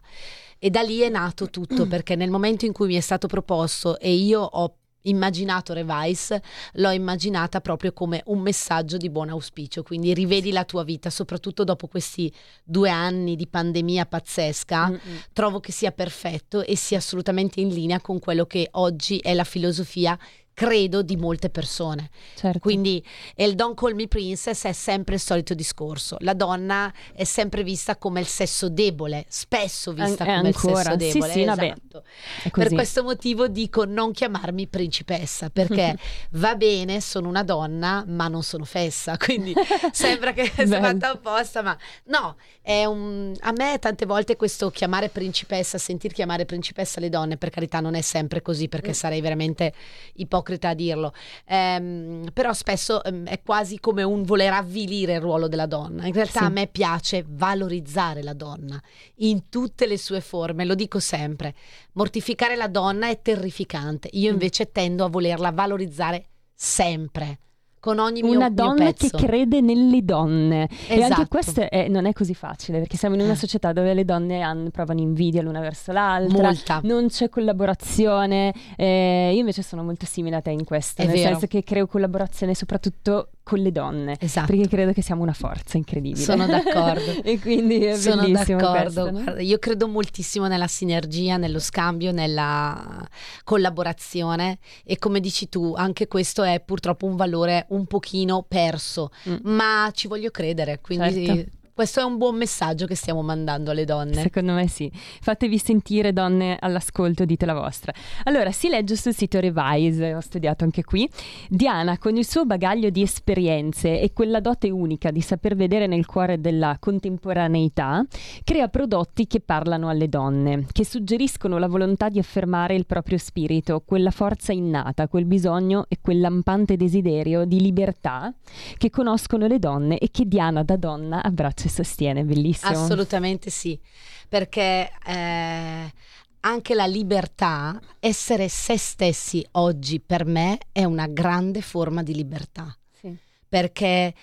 E 0.57 0.69
da 0.69 0.81
lì 0.81 0.99
è 0.99 1.09
nato 1.09 1.49
tutto, 1.49 1.85
perché 1.87 2.15
nel 2.15 2.29
momento 2.29 2.65
in 2.65 2.71
cui 2.71 2.87
mi 2.87 2.95
è 2.95 3.01
stato 3.01 3.27
proposto 3.27 3.99
e 3.99 4.13
io 4.13 4.39
ho 4.39 4.77
immaginato 5.03 5.73
Revice, 5.73 6.41
l'ho 6.73 6.91
immaginata 6.91 7.61
proprio 7.61 7.91
come 7.93 8.21
un 8.27 8.39
messaggio 8.39 8.97
di 8.97 9.09
buon 9.09 9.29
auspicio, 9.29 9.83
quindi 9.83 10.13
rivedi 10.13 10.51
la 10.51 10.63
tua 10.63 10.83
vita, 10.83 11.09
soprattutto 11.09 11.63
dopo 11.63 11.87
questi 11.87 12.33
due 12.63 12.89
anni 12.89 13.35
di 13.35 13.47
pandemia 13.47 14.05
pazzesca, 14.05 14.89
Mm-mm. 14.89 14.99
trovo 15.33 15.59
che 15.59 15.71
sia 15.71 15.91
perfetto 15.91 16.63
e 16.63 16.75
sia 16.75 16.97
assolutamente 16.97 17.59
in 17.59 17.69
linea 17.69 17.99
con 17.99 18.19
quello 18.19 18.45
che 18.45 18.69
oggi 18.71 19.17
è 19.17 19.33
la 19.33 19.43
filosofia 19.43 20.17
credo, 20.53 21.01
di 21.01 21.17
molte 21.17 21.49
persone. 21.49 22.09
Certo. 22.35 22.59
Quindi 22.59 23.03
il 23.35 23.55
Don't 23.55 23.75
Call 23.75 23.93
Me 23.95 24.07
Princess 24.07 24.65
è 24.65 24.71
sempre 24.71 25.15
il 25.15 25.21
solito 25.21 25.53
discorso. 25.53 26.17
La 26.19 26.33
donna 26.33 26.93
è 27.13 27.23
sempre 27.23 27.63
vista 27.63 27.97
come 27.97 28.19
il 28.19 28.27
sesso 28.27 28.69
debole, 28.69 29.25
spesso 29.27 29.91
vista 29.91 30.23
An- 30.23 30.37
come 30.37 30.47
ancora. 30.49 30.79
il 30.79 30.85
sesso 30.85 30.95
debole. 30.95 31.31
Sì, 31.31 31.39
sì, 31.39 31.41
esatto. 31.41 32.03
Per 32.51 32.73
questo 32.73 33.03
motivo 33.03 33.47
dico 33.47 33.85
non 33.85 34.11
chiamarmi 34.11 34.67
principessa, 34.67 35.49
perché 35.49 35.97
va 36.31 36.55
bene, 36.55 37.01
sono 37.01 37.27
una 37.27 37.43
donna, 37.43 38.03
ma 38.07 38.27
non 38.27 38.43
sono 38.43 38.63
fessa, 38.63 39.17
quindi 39.17 39.53
sembra 39.91 40.33
che 40.33 40.51
sia 40.53 40.79
fatta 40.79 41.11
apposta, 41.11 41.61
ma 41.61 41.77
no, 42.05 42.35
un... 42.63 43.33
a 43.39 43.51
me 43.51 43.79
tante 43.79 44.05
volte 44.05 44.35
questo 44.35 44.69
chiamare 44.69 45.09
principessa, 45.09 45.77
sentir 45.77 46.13
chiamare 46.13 46.45
principessa 46.45 46.99
le 46.99 47.09
donne, 47.09 47.37
per 47.37 47.49
carità 47.49 47.79
non 47.79 47.95
è 47.95 48.01
sempre 48.01 48.41
così, 48.41 48.67
perché 48.67 48.89
mm. 48.89 48.93
sarei 48.93 49.21
veramente 49.21 49.73
ipocrita 50.15 50.42
ipocrita 50.43 50.69
a 50.69 50.73
dirlo, 50.73 51.13
ehm, 51.45 52.31
però 52.33 52.53
spesso 52.53 53.03
ehm, 53.03 53.25
è 53.25 53.41
quasi 53.41 53.79
come 53.79 54.03
un 54.03 54.23
voler 54.23 54.53
avvilire 54.53 55.15
il 55.15 55.21
ruolo 55.21 55.47
della 55.47 55.65
donna. 55.65 56.05
In 56.05 56.13
realtà 56.13 56.39
sì. 56.39 56.45
a 56.45 56.49
me 56.49 56.67
piace 56.67 57.25
valorizzare 57.27 58.21
la 58.21 58.33
donna 58.33 58.79
in 59.17 59.49
tutte 59.49 59.87
le 59.87 59.97
sue 59.97 60.21
forme, 60.21 60.65
lo 60.65 60.75
dico 60.75 60.99
sempre. 60.99 61.55
Mortificare 61.93 62.55
la 62.55 62.67
donna 62.67 63.07
è 63.07 63.21
terrificante, 63.21 64.09
io 64.11 64.29
mm. 64.29 64.33
invece 64.33 64.65
mm. 64.67 64.71
tendo 64.71 65.05
a 65.05 65.09
volerla 65.09 65.51
valorizzare 65.51 66.27
sempre 66.53 67.39
con 67.83 67.99
ogni 67.99 68.21
mio 68.21 68.37
Una 68.37 68.49
donna 68.49 68.83
mio 68.85 68.93
che 68.93 69.09
crede 69.09 69.59
nelle 69.59 70.05
donne. 70.05 70.69
Esatto. 70.69 70.87
E 70.87 70.93
anche 70.93 71.05
esatto. 71.05 71.27
questo 71.27 71.69
è, 71.69 71.89
non 71.89 72.05
è 72.05 72.13
così 72.13 72.33
facile 72.33 72.79
perché 72.79 72.95
siamo 72.95 73.15
in 73.15 73.21
una 73.21 73.33
eh. 73.33 73.35
società 73.35 73.73
dove 73.73 73.93
le 73.93 74.05
donne 74.05 74.39
hanno, 74.39 74.69
provano 74.69 75.01
invidia 75.01 75.41
l'una 75.41 75.59
verso 75.59 75.91
l'altra, 75.91 76.43
Molta. 76.43 76.79
non 76.83 77.09
c'è 77.09 77.27
collaborazione. 77.27 78.53
Eh, 78.77 79.31
io 79.33 79.39
invece 79.41 79.63
sono 79.63 79.83
molto 79.83 80.05
simile 80.05 80.37
a 80.37 80.41
te 80.41 80.51
in 80.51 80.63
questo, 80.63 81.01
è 81.01 81.05
nel 81.07 81.15
vero. 81.15 81.31
senso 81.31 81.47
che 81.47 81.61
creo 81.65 81.85
collaborazione 81.85 82.55
soprattutto 82.55 83.31
con 83.43 83.59
le 83.59 83.71
donne. 83.71 84.15
Esatto. 84.19 84.47
Perché 84.47 84.67
credo 84.67 84.93
che 84.93 85.01
siamo 85.01 85.21
una 85.21 85.33
forza 85.33 85.77
incredibile. 85.77 86.23
Sono 86.23 86.45
d'accordo. 86.45 87.11
e 87.23 87.39
quindi 87.39 87.83
è 87.83 87.97
Sono 87.97 88.27
d'accordo. 88.27 89.11
Guarda, 89.11 89.41
io 89.41 89.59
credo 89.59 89.87
moltissimo 89.87 90.47
nella 90.47 90.67
sinergia, 90.67 91.37
nello 91.37 91.59
scambio, 91.59 92.11
nella 92.11 93.07
collaborazione 93.43 94.59
e 94.83 94.97
come 94.97 95.19
dici 95.19 95.49
tu, 95.49 95.73
anche 95.75 96.07
questo 96.07 96.43
è 96.43 96.61
purtroppo 96.61 97.05
un 97.05 97.15
valore 97.15 97.65
un 97.69 97.85
pochino 97.85 98.45
perso, 98.47 99.11
mm. 99.29 99.35
ma 99.43 99.89
ci 99.93 100.07
voglio 100.07 100.31
credere, 100.31 100.79
quindi 100.81 101.25
certo. 101.25 101.51
Questo 101.75 102.01
è 102.01 102.03
un 102.03 102.17
buon 102.17 102.35
messaggio 102.35 102.85
che 102.85 102.93
stiamo 102.93 103.23
mandando 103.23 103.71
alle 103.71 103.83
donne. 103.83 104.21
Secondo 104.21 104.53
me 104.53 104.67
sì. 104.67 104.91
Fatevi 104.93 105.57
sentire 105.57 106.13
donne 106.13 106.55
all'ascolto, 106.59 107.25
dite 107.25 107.47
la 107.47 107.55
vostra. 107.55 107.91
Allora, 108.25 108.51
si 108.51 108.69
legge 108.69 108.95
sul 108.95 109.15
sito 109.15 109.39
Revise, 109.39 110.13
ho 110.13 110.19
studiato 110.19 110.65
anche 110.65 110.83
qui. 110.83 111.09
Diana, 111.49 111.97
con 111.97 112.15
il 112.15 112.27
suo 112.27 112.45
bagaglio 112.45 112.91
di 112.91 113.01
esperienze 113.01 113.99
e 113.99 114.13
quella 114.13 114.39
dote 114.39 114.69
unica 114.69 115.09
di 115.09 115.21
saper 115.21 115.55
vedere 115.55 115.87
nel 115.87 116.05
cuore 116.05 116.39
della 116.39 116.77
contemporaneità, 116.79 118.05
crea 118.43 118.67
prodotti 118.67 119.25
che 119.25 119.39
parlano 119.39 119.89
alle 119.89 120.09
donne, 120.09 120.67
che 120.71 120.85
suggeriscono 120.85 121.57
la 121.57 121.67
volontà 121.67 122.09
di 122.09 122.19
affermare 122.19 122.75
il 122.75 122.85
proprio 122.85 123.17
spirito, 123.17 123.81
quella 123.83 124.11
forza 124.11 124.51
innata, 124.51 125.07
quel 125.07 125.25
bisogno 125.25 125.85
e 125.87 125.97
quel 125.99 126.19
lampante 126.19 126.77
desiderio 126.77 127.45
di 127.45 127.59
libertà 127.59 128.31
che 128.77 128.91
conoscono 128.91 129.47
le 129.47 129.57
donne 129.57 129.97
e 129.97 130.09
che 130.11 130.27
Diana 130.27 130.61
da 130.61 130.75
donna 130.75 131.23
abbraccia 131.23 131.61
ci 131.63 131.69
sostiene, 131.69 132.23
bellissimo. 132.23 132.71
Assolutamente 132.71 133.49
sì, 133.49 133.79
perché 134.27 134.91
eh, 135.05 135.93
anche 136.41 136.73
la 136.73 136.85
libertà, 136.85 137.79
essere 137.99 138.49
se 138.49 138.77
stessi 138.77 139.45
oggi 139.51 139.99
per 140.01 140.25
me 140.25 140.57
è 140.71 140.83
una 140.83 141.07
grande 141.07 141.61
forma 141.61 142.03
di 142.03 142.13
libertà. 142.13 142.75
Sì. 142.99 143.15
Perché 143.47 144.13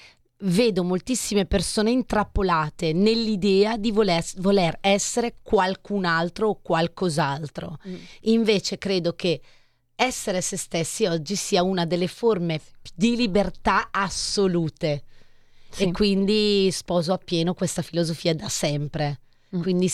vedo 0.43 0.85
moltissime 0.85 1.47
persone 1.47 1.91
intrappolate 1.91 2.93
nell'idea 2.93 3.77
di 3.77 3.91
voler, 3.91 4.25
voler 4.37 4.77
essere 4.81 5.37
qualcun 5.43 6.05
altro 6.05 6.49
o 6.49 6.61
qualcos'altro. 6.61 7.79
Mm. 7.89 7.95
Invece 8.23 8.77
credo 8.77 9.15
che 9.15 9.41
essere 9.95 10.41
se 10.41 10.57
stessi 10.57 11.07
oggi 11.07 11.37
sia 11.37 11.63
una 11.63 11.85
delle 11.85 12.07
forme 12.07 12.61
di 12.95 13.17
libertà 13.17 13.89
assolute. 13.91 15.05
Sì. 15.71 15.85
E 15.85 15.93
quindi 15.93 16.69
sposo 16.73 17.13
appieno 17.13 17.55
questa 17.55 17.83
filosofia 17.83 18.35
da 18.35 18.49
sempre. 18.49 19.21
Mm. 19.55 19.63
Quindi 19.63 19.91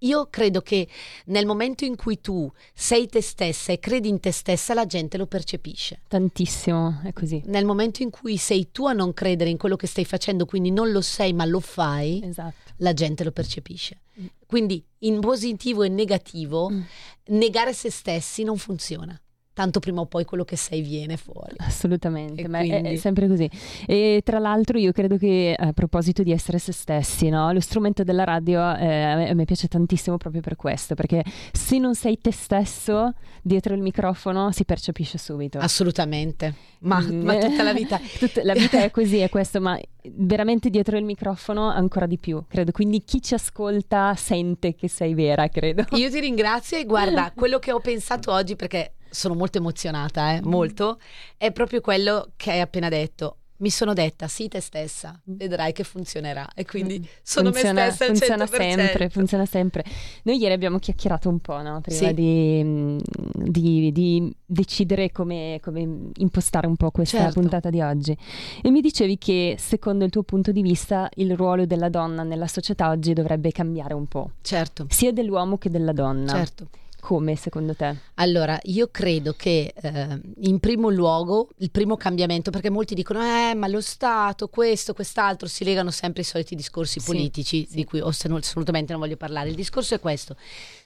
io 0.00 0.28
credo 0.28 0.60
che 0.60 0.86
nel 1.26 1.46
momento 1.46 1.84
in 1.84 1.96
cui 1.96 2.20
tu 2.20 2.50
sei 2.74 3.06
te 3.06 3.22
stessa 3.22 3.72
e 3.72 3.78
credi 3.78 4.08
in 4.08 4.20
te 4.20 4.30
stessa, 4.30 4.74
la 4.74 4.86
gente 4.86 5.16
lo 5.16 5.26
percepisce. 5.26 6.02
Tantissimo, 6.08 7.00
è 7.04 7.12
così. 7.12 7.42
Nel 7.46 7.64
momento 7.64 8.02
in 8.02 8.10
cui 8.10 8.36
sei 8.36 8.70
tu 8.72 8.86
a 8.86 8.92
non 8.92 9.14
credere 9.14 9.50
in 9.50 9.56
quello 9.56 9.76
che 9.76 9.86
stai 9.86 10.04
facendo, 10.04 10.44
quindi 10.44 10.70
non 10.70 10.90
lo 10.90 11.00
sei 11.00 11.32
ma 11.32 11.44
lo 11.44 11.60
fai, 11.60 12.20
esatto. 12.22 12.72
la 12.78 12.92
gente 12.92 13.24
lo 13.24 13.32
percepisce. 13.32 14.02
Mm. 14.20 14.26
Quindi 14.46 14.84
in 15.00 15.20
positivo 15.20 15.82
e 15.82 15.88
negativo, 15.88 16.68
mm. 16.68 16.80
negare 17.28 17.72
se 17.72 17.90
stessi 17.90 18.42
non 18.44 18.58
funziona 18.58 19.18
tanto 19.56 19.80
prima 19.80 20.02
o 20.02 20.04
poi 20.04 20.26
quello 20.26 20.44
che 20.44 20.54
sei 20.54 20.82
viene 20.82 21.16
fuori. 21.16 21.54
Assolutamente, 21.56 22.46
ma 22.46 22.58
quindi... 22.58 22.90
è, 22.90 22.92
è, 22.92 22.96
sempre 22.96 23.26
così. 23.26 23.48
E 23.86 24.20
tra 24.22 24.38
l'altro 24.38 24.76
io 24.76 24.92
credo 24.92 25.16
che 25.16 25.56
a 25.58 25.72
proposito 25.72 26.22
di 26.22 26.30
essere 26.30 26.58
se 26.58 26.72
stessi, 26.72 27.30
no? 27.30 27.50
lo 27.50 27.60
strumento 27.60 28.04
della 28.04 28.24
radio 28.24 28.58
eh, 28.58 29.02
a, 29.02 29.16
me, 29.16 29.30
a, 29.30 29.34
me, 29.34 29.46
piace 29.46 29.66
tantissimo 29.66 30.18
proprio 30.18 30.42
per 30.42 30.56
questo, 30.56 30.94
perché 30.94 31.24
se 31.52 31.78
non 31.78 31.94
sei 31.94 32.20
te 32.20 32.32
stesso 32.32 33.14
dietro 33.40 33.72
il 33.72 33.80
microfono 33.80 34.52
si 34.52 34.66
percepisce 34.66 35.16
subito. 35.16 35.56
Assolutamente, 35.56 36.52
ma, 36.80 37.00
mm. 37.00 37.24
ma 37.24 37.38
tutta 37.38 37.62
la 37.62 37.72
vita. 37.72 37.98
tutta, 38.18 38.44
la 38.44 38.52
vita 38.52 38.82
è 38.82 38.90
così, 38.90 39.20
è 39.20 39.30
questo, 39.30 39.58
ma 39.58 39.80
veramente 40.16 40.68
dietro 40.68 40.98
il 40.98 41.04
microfono 41.04 41.70
ancora 41.70 42.04
di 42.04 42.18
più, 42.18 42.44
credo. 42.46 42.72
Quindi 42.72 43.02
chi 43.02 43.22
ci 43.22 43.32
ascolta 43.32 44.14
sente 44.16 44.74
che 44.74 44.88
sei 44.88 45.14
vera, 45.14 45.48
credo. 45.48 45.86
Io 45.92 46.10
ti 46.10 46.20
ringrazio 46.20 46.76
e 46.76 46.84
guarda, 46.84 47.32
quello 47.34 47.58
che 47.58 47.72
ho 47.72 47.80
pensato 47.80 48.30
oggi, 48.32 48.54
perché 48.54 48.96
sono 49.16 49.34
molto 49.34 49.58
emozionata, 49.58 50.34
eh, 50.34 50.40
mm. 50.40 50.48
molto, 50.48 50.98
è 51.36 51.50
proprio 51.50 51.80
quello 51.80 52.32
che 52.36 52.52
hai 52.52 52.60
appena 52.60 52.88
detto. 52.88 53.38
Mi 53.58 53.70
sono 53.70 53.94
detta, 53.94 54.28
sii 54.28 54.48
te 54.48 54.60
stessa, 54.60 55.18
mm. 55.30 55.34
vedrai 55.34 55.72
che 55.72 55.82
funzionerà. 55.82 56.46
E 56.54 56.66
quindi 56.66 56.98
mm. 56.98 57.04
sono 57.22 57.50
funziona, 57.50 57.86
me 57.86 57.90
stessa 57.90 58.12
Funziona 58.12 58.44
100%. 58.44 58.48
sempre, 58.48 59.08
funziona 59.08 59.46
sempre. 59.46 59.84
Noi 60.24 60.36
ieri 60.36 60.52
abbiamo 60.52 60.78
chiacchierato 60.78 61.30
un 61.30 61.38
po', 61.38 61.62
no? 61.62 61.80
Prima 61.80 62.08
sì. 62.08 62.12
di, 62.12 63.00
di, 63.32 63.92
di, 63.92 64.36
decidere 64.44 65.10
come, 65.10 65.58
come, 65.62 66.10
impostare 66.16 66.66
un 66.66 66.76
po' 66.76 66.90
questa 66.90 67.16
certo. 67.16 67.40
puntata 67.40 67.70
di 67.70 67.80
oggi. 67.80 68.14
E 68.62 68.70
mi 68.70 68.82
dicevi 68.82 69.16
che, 69.16 69.56
secondo 69.58 70.04
il 70.04 70.10
tuo 70.10 70.22
punto 70.22 70.52
di 70.52 70.60
vista, 70.60 71.08
il 71.14 71.34
ruolo 71.34 71.64
della 71.64 71.88
donna 71.88 72.24
nella 72.24 72.48
società 72.48 72.90
oggi 72.90 73.14
dovrebbe 73.14 73.52
cambiare 73.52 73.94
un 73.94 74.06
po'. 74.06 74.32
Certo. 74.42 74.84
Sia 74.90 75.14
dell'uomo 75.14 75.56
che 75.56 75.70
della 75.70 75.92
donna. 75.92 76.34
Certo. 76.34 76.68
Come 77.06 77.36
secondo 77.36 77.76
te? 77.76 77.94
Allora, 78.14 78.58
io 78.64 78.88
credo 78.90 79.32
che 79.36 79.72
eh, 79.80 80.20
in 80.40 80.58
primo 80.58 80.88
luogo 80.88 81.50
il 81.58 81.70
primo 81.70 81.96
cambiamento, 81.96 82.50
perché 82.50 82.68
molti 82.68 82.96
dicono, 82.96 83.22
eh, 83.22 83.54
ma 83.54 83.68
lo 83.68 83.80
Stato, 83.80 84.48
questo, 84.48 84.92
quest'altro, 84.92 85.46
si 85.46 85.62
legano 85.62 85.92
sempre 85.92 86.22
i 86.22 86.24
soliti 86.24 86.56
discorsi 86.56 87.00
politici, 87.00 87.64
sì. 87.64 87.76
di 87.76 87.84
cui 87.84 88.00
assolutamente 88.00 88.90
non 88.90 89.00
voglio 89.00 89.16
parlare. 89.16 89.50
Il 89.50 89.54
discorso 89.54 89.94
è 89.94 90.00
questo, 90.00 90.34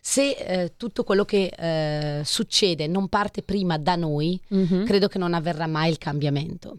se 0.01 0.31
eh, 0.31 0.73
tutto 0.77 1.05
quello 1.05 1.25
che 1.25 1.53
eh, 1.57 2.23
succede 2.25 2.87
non 2.87 3.09
parte 3.09 3.43
prima 3.43 3.79
da 3.79 3.97
noi, 3.97 4.41
mm-hmm. 4.55 4.85
credo 4.85 5.09
che 5.09 5.19
non 5.19 5.35
avverrà 5.35 5.67
mai 5.67 5.91
il 5.91 5.99
cambiamento. 5.99 6.79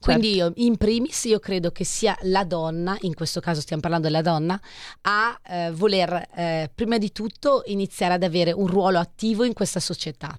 Quindi 0.00 0.34
certo. 0.34 0.60
io, 0.60 0.66
in 0.66 0.76
primis, 0.76 1.24
io 1.24 1.38
credo 1.38 1.70
che 1.70 1.84
sia 1.84 2.16
la 2.22 2.44
donna, 2.44 2.96
in 3.02 3.14
questo 3.14 3.40
caso 3.40 3.60
stiamo 3.60 3.82
parlando 3.82 4.06
della 4.08 4.22
donna, 4.22 4.60
a 5.02 5.38
eh, 5.46 5.70
voler 5.72 6.28
eh, 6.34 6.70
prima 6.74 6.98
di 6.98 7.12
tutto 7.12 7.62
iniziare 7.66 8.14
ad 8.14 8.22
avere 8.22 8.52
un 8.52 8.66
ruolo 8.66 8.98
attivo 8.98 9.44
in 9.44 9.52
questa 9.52 9.80
società. 9.80 10.38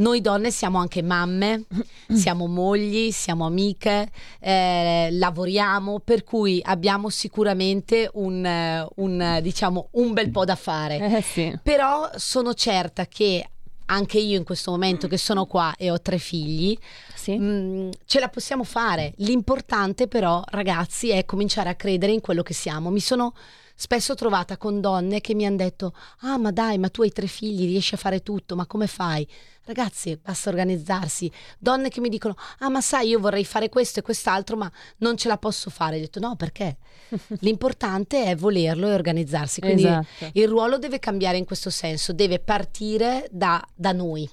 Noi 0.00 0.22
donne 0.22 0.50
siamo 0.50 0.78
anche 0.78 1.02
mamme, 1.02 1.64
siamo 2.10 2.46
mogli, 2.46 3.10
siamo 3.10 3.44
amiche, 3.44 4.10
eh, 4.40 5.08
lavoriamo, 5.12 6.00
per 6.00 6.24
cui 6.24 6.60
abbiamo 6.64 7.10
sicuramente 7.10 8.08
un, 8.14 8.88
un, 8.96 9.38
diciamo, 9.42 9.88
un 9.92 10.12
bel 10.14 10.30
po' 10.30 10.46
da 10.46 10.56
fare. 10.56 11.18
Eh 11.18 11.22
sì. 11.22 11.58
Però 11.62 12.08
sono 12.14 12.54
certa 12.54 13.06
che 13.06 13.46
anche 13.86 14.18
io 14.18 14.38
in 14.38 14.44
questo 14.44 14.70
momento 14.70 15.06
che 15.06 15.18
sono 15.18 15.44
qua 15.44 15.74
e 15.76 15.90
ho 15.90 16.00
tre 16.00 16.16
figli, 16.16 16.78
sì. 17.20 17.38
mm, 17.38 17.90
ce 18.06 18.20
la 18.20 18.28
possiamo 18.28 18.64
fare. 18.64 19.12
L'importante 19.18 20.08
però, 20.08 20.42
ragazzi, 20.46 21.10
è 21.10 21.24
cominciare 21.24 21.68
a 21.68 21.74
credere 21.74 22.12
in 22.12 22.20
quello 22.20 22.42
che 22.42 22.54
siamo. 22.54 22.90
Mi 22.90 23.00
sono 23.00 23.34
spesso 23.80 24.14
trovata 24.14 24.58
con 24.58 24.82
donne 24.82 25.22
che 25.22 25.34
mi 25.34 25.46
hanno 25.46 25.56
detto 25.56 25.94
ah 26.18 26.36
ma 26.36 26.50
dai 26.50 26.76
ma 26.76 26.90
tu 26.90 27.00
hai 27.00 27.12
tre 27.12 27.26
figli 27.26 27.64
riesci 27.64 27.94
a 27.94 27.96
fare 27.96 28.22
tutto 28.22 28.54
ma 28.54 28.66
come 28.66 28.86
fai 28.86 29.26
ragazzi 29.64 30.18
basta 30.22 30.50
organizzarsi 30.50 31.32
donne 31.58 31.88
che 31.88 32.00
mi 32.00 32.10
dicono 32.10 32.36
ah 32.58 32.68
ma 32.68 32.82
sai 32.82 33.08
io 33.08 33.18
vorrei 33.18 33.46
fare 33.46 33.70
questo 33.70 34.00
e 34.00 34.02
quest'altro 34.02 34.58
ma 34.58 34.70
non 34.98 35.16
ce 35.16 35.28
la 35.28 35.38
posso 35.38 35.70
fare 35.70 35.96
ho 35.96 36.00
detto 36.00 36.20
no 36.20 36.36
perché 36.36 36.76
l'importante 37.40 38.24
è 38.24 38.36
volerlo 38.36 38.86
e 38.86 38.92
organizzarsi 38.92 39.62
quindi 39.62 39.86
esatto. 39.86 40.28
il 40.34 40.46
ruolo 40.46 40.76
deve 40.76 40.98
cambiare 40.98 41.38
in 41.38 41.46
questo 41.46 41.70
senso 41.70 42.12
deve 42.12 42.38
partire 42.38 43.28
da, 43.30 43.66
da 43.74 43.92
noi 43.92 44.28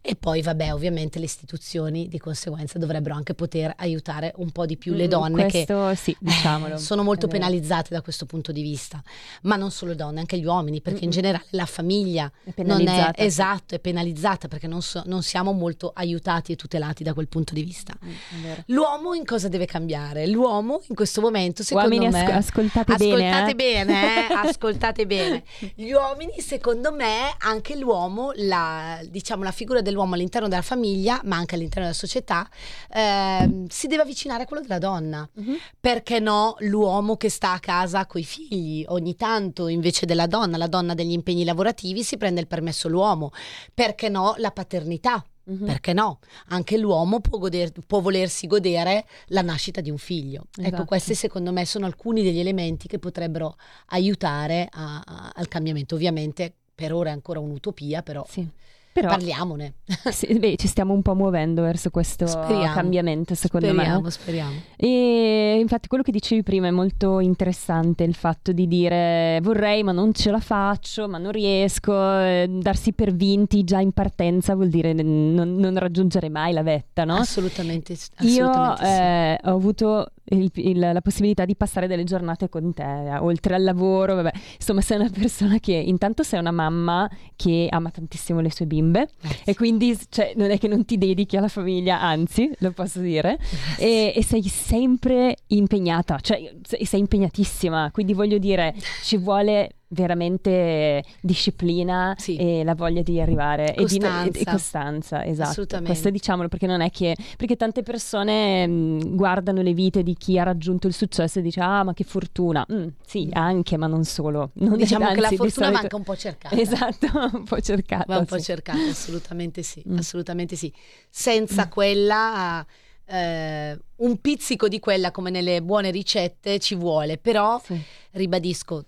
E 0.00 0.16
poi, 0.16 0.42
vabbè, 0.42 0.72
ovviamente 0.72 1.18
le 1.18 1.24
istituzioni 1.24 2.08
di 2.08 2.18
conseguenza 2.18 2.78
dovrebbero 2.78 3.14
anche 3.14 3.34
poter 3.34 3.74
aiutare 3.76 4.32
un 4.36 4.50
po' 4.50 4.66
di 4.66 4.76
più 4.76 4.94
le 4.94 5.06
mm, 5.06 5.10
donne 5.10 5.48
Questo, 5.48 5.88
che 5.88 5.96
sì, 5.96 6.16
diciamolo. 6.18 6.76
sono 6.76 7.02
molto 7.02 7.26
penalizzate 7.26 7.92
da 7.92 8.02
questo 8.02 8.26
punto 8.26 8.52
di 8.52 8.62
vista. 8.62 9.02
Ma 9.42 9.56
non 9.56 9.70
solo 9.70 9.92
le 9.92 9.96
donne, 9.96 10.20
anche 10.20 10.38
gli 10.38 10.44
uomini, 10.44 10.80
perché 10.80 11.00
Mm-mm. 11.00 11.06
in 11.06 11.10
generale 11.10 11.44
la 11.50 11.66
famiglia 11.66 12.30
è 12.42 12.52
penalizzata. 12.52 13.12
È, 13.12 13.24
esatto, 13.24 13.74
è 13.74 13.78
penalizzata 13.78 14.48
perché 14.48 14.66
non, 14.66 14.82
so, 14.82 15.02
non, 15.06 15.22
siamo 15.22 15.52
molto 15.52 15.92
aiutati 15.94 16.52
e 16.52 16.56
tutelati 16.56 17.02
da 17.02 17.14
quel 17.14 17.28
punto 17.28 17.54
di 17.54 17.62
vista. 17.62 17.94
Mm, 18.04 18.52
L'uomo 18.66 19.14
in 19.14 19.24
cosa 19.24 19.48
deve 19.48 19.66
cambiare? 19.66 20.26
L'uomo 20.26 20.82
in 20.88 20.94
questo 20.94 21.20
momento, 21.20 21.62
secondo 21.62 21.88
uomini, 21.88 22.10
me... 22.10 22.24
Asco- 22.24 22.54
ascoltate, 22.54 22.92
ascoltate 22.92 23.54
bene. 23.54 23.84
bene 23.84 24.28
eh? 24.28 24.32
ascoltate 24.48 25.06
bene. 25.06 25.42
Gli 25.74 25.90
uomini, 25.92 26.40
secondo 26.40 26.92
me, 26.92 27.34
anche 27.38 27.76
l'uomo, 27.76 28.32
la, 28.36 29.00
diciamo 29.08 29.42
la 29.42 29.52
figura 29.52 29.73
dell'uomo 29.82 30.14
all'interno 30.14 30.48
della 30.48 30.62
famiglia, 30.62 31.20
ma 31.24 31.36
anche 31.36 31.54
all'interno 31.54 31.84
della 31.84 31.94
società, 31.96 32.48
eh, 32.92 33.64
si 33.68 33.86
deve 33.86 34.02
avvicinare 34.02 34.42
a 34.42 34.46
quello 34.46 34.62
della 34.62 34.78
donna. 34.78 35.28
Uh-huh. 35.34 35.56
Perché 35.78 36.20
no 36.20 36.56
l'uomo 36.60 37.16
che 37.16 37.28
sta 37.28 37.52
a 37.52 37.60
casa 37.60 38.06
coi 38.06 38.24
figli? 38.24 38.84
Ogni 38.88 39.16
tanto 39.16 39.68
invece 39.68 40.06
della 40.06 40.26
donna, 40.26 40.56
la 40.56 40.66
donna 40.66 40.94
degli 40.94 41.12
impegni 41.12 41.44
lavorativi, 41.44 42.02
si 42.02 42.16
prende 42.16 42.40
il 42.40 42.46
permesso 42.46 42.88
l'uomo. 42.88 43.30
Perché 43.72 44.08
no 44.08 44.34
la 44.38 44.50
paternità? 44.50 45.24
Mm-hmm. 45.50 45.66
Perché 45.66 45.92
no? 45.92 46.20
Anche 46.48 46.78
l'uomo 46.78 47.20
può, 47.20 47.38
goder, 47.38 47.70
può, 47.86 48.00
volersi 48.00 48.46
godere 48.46 49.04
la 49.26 49.42
nascita 49.42 49.82
di 49.82 49.90
un 49.90 49.98
figlio. 49.98 50.46
Ecco, 50.50 50.60
esatto. 50.60 50.74
Ecco, 50.74 50.84
questi 50.86 51.14
secondo 51.14 51.52
me 51.52 51.66
sono 51.66 51.84
alcuni 51.84 52.22
degli 52.22 52.38
elementi 52.38 52.88
che 52.88 52.98
potrebbero 52.98 53.56
aiutare 53.88 54.68
a, 54.70 55.02
a, 55.04 55.32
al 55.34 55.48
cambiamento. 55.48 55.96
Ovviamente 55.96 56.54
per 56.74 56.94
ora 56.94 57.10
è 57.10 57.12
ancora 57.12 57.40
un'utopia, 57.40 58.02
però 58.02 58.24
sì. 58.28 58.46
Però, 58.94 59.08
Parliamone. 59.08 59.74
sì, 60.12 60.38
beh, 60.38 60.54
ci 60.54 60.68
stiamo 60.68 60.92
un 60.92 61.02
po' 61.02 61.16
muovendo 61.16 61.62
verso 61.62 61.90
questo 61.90 62.28
speriamo, 62.28 62.72
cambiamento, 62.72 63.34
secondo 63.34 63.66
speriamo, 63.66 64.02
me. 64.02 64.10
Speriamo, 64.12 64.52
speriamo. 64.52 64.74
E 64.76 65.58
infatti 65.58 65.88
quello 65.88 66.04
che 66.04 66.12
dicevi 66.12 66.44
prima 66.44 66.68
è 66.68 66.70
molto 66.70 67.18
interessante, 67.18 68.04
il 68.04 68.14
fatto 68.14 68.52
di 68.52 68.68
dire 68.68 69.40
vorrei 69.42 69.82
ma 69.82 69.90
non 69.90 70.14
ce 70.14 70.30
la 70.30 70.38
faccio, 70.38 71.08
ma 71.08 71.18
non 71.18 71.32
riesco, 71.32 71.92
eh, 71.92 72.46
darsi 72.48 72.92
per 72.92 73.12
vinti 73.12 73.64
già 73.64 73.80
in 73.80 73.90
partenza 73.90 74.54
vuol 74.54 74.68
dire 74.68 74.92
non, 74.92 75.56
non 75.56 75.76
raggiungere 75.76 76.28
mai 76.28 76.52
la 76.52 76.62
vetta, 76.62 77.02
no? 77.02 77.16
Assolutamente, 77.16 77.94
assolutamente 77.94 78.38
Io 78.40 78.78
eh, 78.78 79.40
ho 79.42 79.56
avuto 79.56 80.06
il, 80.26 80.50
il, 80.54 80.78
la 80.78 81.00
possibilità 81.00 81.44
di 81.44 81.56
passare 81.56 81.86
delle 81.86 82.04
giornate 82.04 82.48
con 82.48 82.72
te, 82.72 83.16
oltre 83.18 83.54
al 83.54 83.62
lavoro, 83.62 84.14
vabbè, 84.14 84.32
insomma 84.56 84.80
sei 84.80 84.98
una 84.98 85.10
persona 85.10 85.58
che 85.58 85.72
intanto 85.72 86.22
sei 86.22 86.40
una 86.40 86.50
mamma 86.50 87.08
che 87.36 87.66
ama 87.70 87.90
tantissimo 87.90 88.40
le 88.40 88.50
sue 88.50 88.66
bimbe 88.66 89.08
Grazie. 89.20 89.42
e 89.44 89.54
quindi 89.54 89.96
cioè, 90.08 90.32
non 90.36 90.50
è 90.50 90.58
che 90.58 90.68
non 90.68 90.84
ti 90.84 90.96
dedichi 90.96 91.36
alla 91.36 91.48
famiglia, 91.48 92.00
anzi 92.00 92.50
lo 92.58 92.72
posso 92.72 93.00
dire, 93.00 93.38
e, 93.78 94.12
e, 94.14 94.22
sei 94.22 94.42
sempre 94.44 95.36
impegnata, 95.48 96.18
cioè 96.20 96.54
sei 96.62 97.00
impegnatissima, 97.00 97.90
quindi 97.92 98.14
voglio 98.14 98.38
dire 98.38 98.74
ci 99.02 99.16
vuole 99.16 99.76
veramente 99.88 101.02
disciplina 101.20 102.14
sì. 102.18 102.36
e 102.36 102.64
la 102.64 102.74
voglia 102.74 103.02
di 103.02 103.20
arrivare 103.20 103.74
costanza. 103.76 104.24
e, 104.24 104.30
di, 104.30 104.38
e 104.38 104.44
costanza, 104.44 105.24
esatto. 105.24 105.82
Questo 105.82 106.10
diciamolo 106.10 106.48
perché 106.48 106.66
non 106.66 106.80
è 106.80 106.90
che 106.90 107.16
perché 107.36 107.56
tante 107.56 107.82
persone 107.82 108.66
mh, 108.66 109.14
guardano 109.14 109.62
le 109.62 109.72
vite 109.72 110.02
di 110.02 110.14
chi 110.14 110.38
ha 110.38 110.42
raggiunto 110.42 110.86
il 110.86 110.94
successo 110.94 111.38
e 111.38 111.42
dice 111.42 111.60
"Ah, 111.60 111.82
ma 111.84 111.94
che 111.94 112.04
fortuna". 112.04 112.66
Mm, 112.72 112.88
sì, 113.04 113.26
mm. 113.26 113.30
anche, 113.32 113.76
ma 113.76 113.86
non 113.86 114.04
solo. 114.04 114.50
Non 114.54 114.76
diciamo 114.76 115.08
è, 115.08 115.14
che 115.14 115.20
la 115.20 115.28
fortuna 115.28 115.50
solito... 115.50 115.72
manca 115.72 115.96
un 115.96 116.02
po' 116.02 116.16
cercata. 116.16 116.56
Esatto, 116.56 117.06
un 117.36 117.44
po' 117.44 117.60
cercata. 117.60 118.04
Va 118.06 118.18
un 118.18 118.26
po' 118.26 118.40
cercata, 118.40 118.78
assolutamente 118.78 119.62
sì, 119.62 119.82
mm. 119.88 119.98
assolutamente 119.98 120.56
sì. 120.56 120.72
Senza 121.08 121.66
mm. 121.66 121.70
quella 121.70 122.66
eh, 123.06 123.78
un 123.96 124.20
pizzico 124.20 124.68
di 124.68 124.80
quella 124.80 125.10
come 125.10 125.30
nelle 125.30 125.62
buone 125.62 125.90
ricette 125.90 126.58
ci 126.58 126.74
vuole, 126.74 127.18
però 127.18 127.60
sì. 127.62 127.80
ribadisco 128.12 128.84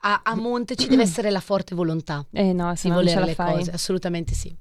a, 0.00 0.20
a 0.24 0.34
monte 0.34 0.76
ci 0.76 0.88
deve 0.88 1.02
essere 1.02 1.30
la 1.30 1.40
forte 1.40 1.74
volontà 1.74 2.24
eh 2.32 2.52
no, 2.52 2.72
di 2.80 2.90
volere 2.90 3.24
le 3.24 3.34
fai. 3.34 3.54
cose, 3.54 3.70
assolutamente 3.70 4.34
sì. 4.34 4.54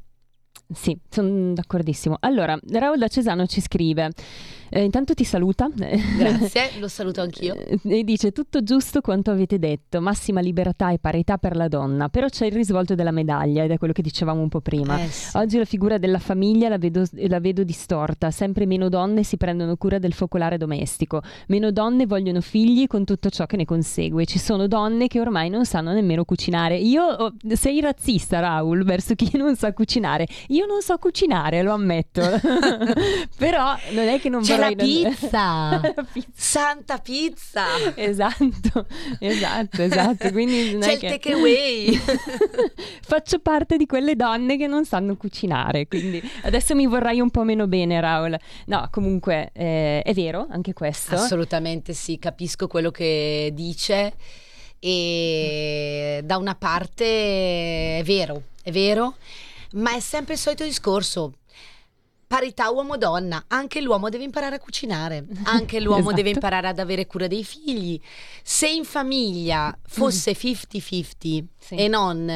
Sì, 0.71 0.95
sono 1.09 1.53
d'accordissimo. 1.53 2.17
Allora, 2.19 2.57
Raul 2.71 2.99
da 2.99 3.07
Cesano 3.07 3.47
ci 3.47 3.59
scrive 3.59 4.11
eh, 4.69 4.83
intanto 4.83 5.13
ti 5.13 5.23
saluta. 5.23 5.69
Grazie, 5.73 6.71
lo 6.79 6.87
saluto 6.87 7.21
anch'io. 7.21 7.55
Eh, 7.55 7.79
e 7.83 8.03
dice 8.03 8.31
tutto 8.31 8.63
giusto 8.63 9.01
quanto 9.01 9.31
avete 9.31 9.59
detto, 9.59 10.01
massima 10.01 10.41
libertà 10.41 10.91
e 10.91 10.99
parità 10.99 11.37
per 11.37 11.55
la 11.55 11.67
donna, 11.67 12.09
però 12.09 12.27
c'è 12.27 12.45
il 12.45 12.51
risvolto 12.51 12.95
della 12.95 13.11
medaglia 13.11 13.63
ed 13.63 13.71
è 13.71 13.77
quello 13.77 13.93
che 13.93 14.01
dicevamo 14.01 14.41
un 14.41 14.49
po' 14.49 14.61
prima. 14.61 15.01
Eh 15.01 15.07
sì. 15.07 15.35
Oggi 15.37 15.57
la 15.57 15.65
figura 15.65 15.97
della 15.97 16.19
famiglia 16.19 16.69
la 16.69 16.77
vedo, 16.77 17.03
la 17.11 17.39
vedo 17.39 17.63
distorta, 17.63 18.31
sempre 18.31 18.65
meno 18.65 18.89
donne 18.89 19.23
si 19.23 19.37
prendono 19.37 19.75
cura 19.75 19.99
del 19.99 20.13
focolare 20.13 20.57
domestico, 20.57 21.21
meno 21.47 21.71
donne 21.71 22.05
vogliono 22.05 22.41
figli 22.41 22.87
con 22.87 23.05
tutto 23.05 23.29
ciò 23.29 23.45
che 23.45 23.57
ne 23.57 23.65
consegue. 23.65 24.25
Ci 24.25 24.39
sono 24.39 24.67
donne 24.67 25.07
che 25.07 25.19
ormai 25.19 25.49
non 25.49 25.65
sanno 25.65 25.93
nemmeno 25.93 26.25
cucinare. 26.25 26.77
Io 26.77 27.03
oh, 27.03 27.33
sei 27.53 27.81
razzista, 27.81 28.39
Raul, 28.39 28.83
verso 28.83 29.15
chi 29.15 29.31
non 29.37 29.55
sa 29.55 29.73
cucinare. 29.73 30.27
Io 30.49 30.65
non 30.65 30.81
so 30.81 30.97
cucinare, 30.97 31.61
lo 31.61 31.73
ammetto. 31.73 32.21
però 33.37 33.75
non 33.91 34.07
è 34.07 34.19
che 34.19 34.29
non 34.29 34.41
C'è 34.41 34.57
la 34.59 34.71
pizza. 34.75 35.81
pizza. 36.11 36.31
Santa 36.33 36.97
pizza. 36.99 37.65
Esatto, 37.95 38.85
esatto, 39.19 39.81
esatto. 39.81 40.31
Quindi 40.31 40.77
C'è 40.79 40.93
il 40.93 40.99
che... 40.99 41.07
take 41.07 41.33
away. 41.33 41.95
Faccio 43.01 43.39
parte 43.39 43.77
di 43.77 43.85
quelle 43.85 44.15
donne 44.15 44.57
che 44.57 44.67
non 44.67 44.85
sanno 44.85 45.15
cucinare, 45.15 45.87
quindi 45.87 46.21
adesso 46.43 46.75
mi 46.75 46.85
vorrai 46.85 47.19
un 47.19 47.31
po' 47.31 47.43
meno 47.43 47.67
bene, 47.67 47.99
Raul. 47.99 48.37
No, 48.65 48.87
comunque 48.91 49.51
eh, 49.53 50.01
è 50.01 50.13
vero 50.13 50.47
anche 50.49 50.73
questo. 50.73 51.15
Assolutamente 51.15 51.93
sì, 51.93 52.19
capisco 52.19 52.67
quello 52.67 52.91
che 52.91 53.51
dice 53.53 54.13
e 54.79 56.21
da 56.23 56.37
una 56.37 56.55
parte 56.55 57.99
è 57.99 58.01
vero, 58.05 58.43
è 58.63 58.71
vero, 58.71 59.15
ma 59.73 59.93
è 59.93 59.99
sempre 59.99 60.35
il 60.35 60.39
solito 60.39 60.63
discorso 60.63 61.33
parità 62.29 62.69
uomo-donna, 62.69 63.45
anche 63.47 63.81
l'uomo 63.81 64.09
deve 64.09 64.23
imparare 64.23 64.57
a 64.57 64.59
cucinare, 64.59 65.25
anche 65.45 65.79
l'uomo 65.81 66.01
esatto. 66.01 66.15
deve 66.15 66.29
imparare 66.29 66.67
ad 66.67 66.77
avere 66.77 67.07
cura 67.07 67.25
dei 67.25 67.43
figli. 67.43 67.99
Se 68.43 68.69
in 68.69 68.85
famiglia 68.85 69.75
fosse 69.87 70.33
50-50 70.33 71.45
sì. 71.57 71.75
e 71.75 71.87
non 71.87 72.27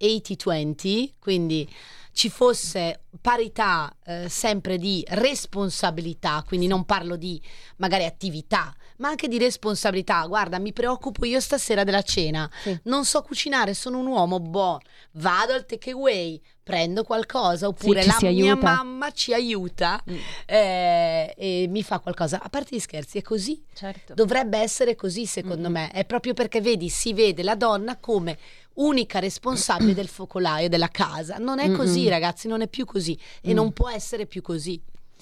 80-20, 0.00 1.14
quindi 1.18 1.68
ci 2.12 2.30
fosse 2.30 3.06
parità 3.20 3.92
eh, 4.04 4.28
sempre 4.28 4.78
di 4.78 5.04
responsabilità, 5.08 6.44
quindi 6.46 6.68
non 6.68 6.84
parlo 6.84 7.16
di 7.16 7.42
magari 7.78 8.04
attività, 8.04 8.72
ma 8.98 9.08
anche 9.08 9.26
di 9.26 9.38
responsabilità. 9.38 10.24
Guarda, 10.26 10.60
mi 10.60 10.72
preoccupo 10.72 11.24
io 11.24 11.40
stasera 11.40 11.82
della 11.82 12.02
cena, 12.02 12.48
sì. 12.62 12.78
non 12.84 13.04
so 13.04 13.22
cucinare, 13.22 13.74
sono 13.74 13.98
un 13.98 14.06
uomo, 14.06 14.38
boh, 14.38 14.78
vado 15.12 15.54
al 15.54 15.66
takeaway, 15.66 16.40
prendo 16.70 17.04
qualcosa, 17.04 17.66
oppure 17.66 18.02
sì, 18.02 18.08
la 18.08 18.30
mia 18.30 18.56
mamma 18.56 19.10
ci 19.10 19.34
aiuta 19.34 20.02
mm. 20.08 20.16
eh, 20.46 21.34
e 21.36 21.66
mi 21.68 21.82
fa 21.82 21.98
qualcosa. 21.98 22.40
A 22.40 22.48
parte 22.48 22.76
gli 22.76 22.80
scherzi, 22.80 23.18
è 23.18 23.22
così. 23.22 23.62
Certo. 23.74 24.14
Dovrebbe 24.14 24.58
essere 24.58 24.94
così, 24.94 25.26
secondo 25.26 25.68
mm-hmm. 25.68 25.72
me. 25.72 25.90
È 25.90 26.04
proprio 26.04 26.34
perché 26.34 26.60
vedi, 26.60 26.88
si 26.88 27.12
vede 27.12 27.42
la 27.42 27.54
donna 27.54 27.96
come 27.96 28.38
unica 28.74 29.18
responsabile 29.18 29.94
del 29.94 30.08
focolaio 30.08 30.68
della 30.68 30.88
casa. 30.88 31.36
Non 31.38 31.58
è 31.58 31.70
così, 31.72 32.02
Mm-mm. 32.02 32.08
ragazzi, 32.10 32.48
non 32.48 32.62
è 32.62 32.68
più 32.68 32.84
così 32.84 33.18
e 33.42 33.52
mm. 33.52 33.54
non 33.54 33.72
può 33.72 33.88
essere 33.90 34.26
più 34.26 34.42
così 34.42 34.80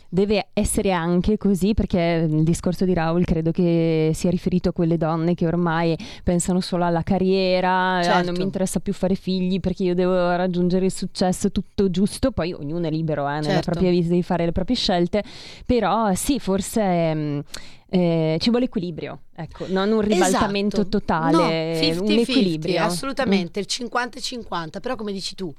deve 0.09 0.49
essere 0.55 0.91
anche 0.91 1.37
così 1.37 1.75
perché 1.75 2.27
il 2.29 2.43
discorso 2.43 2.85
di 2.85 2.95
Raul 2.95 3.25
credo 3.25 3.51
che 3.51 4.13
sia 4.15 4.31
riferito 4.31 4.71
a 4.71 4.73
quelle 4.73 4.97
donne 4.97 5.35
che 5.35 5.47
ormai 5.47 5.97
pensano 6.25 6.61
solo 6.61 6.85
alla 6.85 7.03
carriera, 7.03 8.01
certo. 8.03 8.19
ah, 8.19 8.23
non 8.23 8.35
mi 8.37 8.43
interessa 8.43 8.81
più 8.81 8.95
fare 8.95 9.15
figli 9.15 9.61
perché 9.61 9.83
io 9.83 9.95
devo 9.95 10.35
raggiungere 10.35 10.87
il 10.87 10.93
successo 10.93 11.53
tutto 11.53 11.91
giusto, 11.91 12.31
poi 12.31 12.53
ognuno 12.53 12.87
è 12.87 12.91
libero 12.91 13.29
eh, 13.29 13.33
nella 13.33 13.45
certo. 13.45 13.71
propria 13.71 13.91
vita 13.91 14.13
di 14.13 14.23
fare 14.23 14.47
le 14.47 14.53
proprie 14.53 14.77
scelte, 14.77 15.23
però 15.67 16.15
sì, 16.15 16.39
forse... 16.39 17.15
Mh, 17.15 17.43
eh, 17.91 18.37
ci 18.39 18.51
vuole 18.51 18.67
equilibrio, 18.67 19.21
ecco, 19.35 19.65
non 19.69 19.91
un 19.91 20.03
ribaltamento 20.03 20.83
esatto. 20.83 20.99
totale, 20.99 21.73
no, 21.73 21.81
50, 21.81 22.03
un 22.03 22.19
equilibrio. 22.19 22.83
assolutamente, 22.83 23.61
mm. 23.61 23.63
il 23.63 23.89
50-50, 23.91 24.81
però 24.83 24.95
come 24.95 25.11
dici 25.11 25.35
tu, 25.35 25.51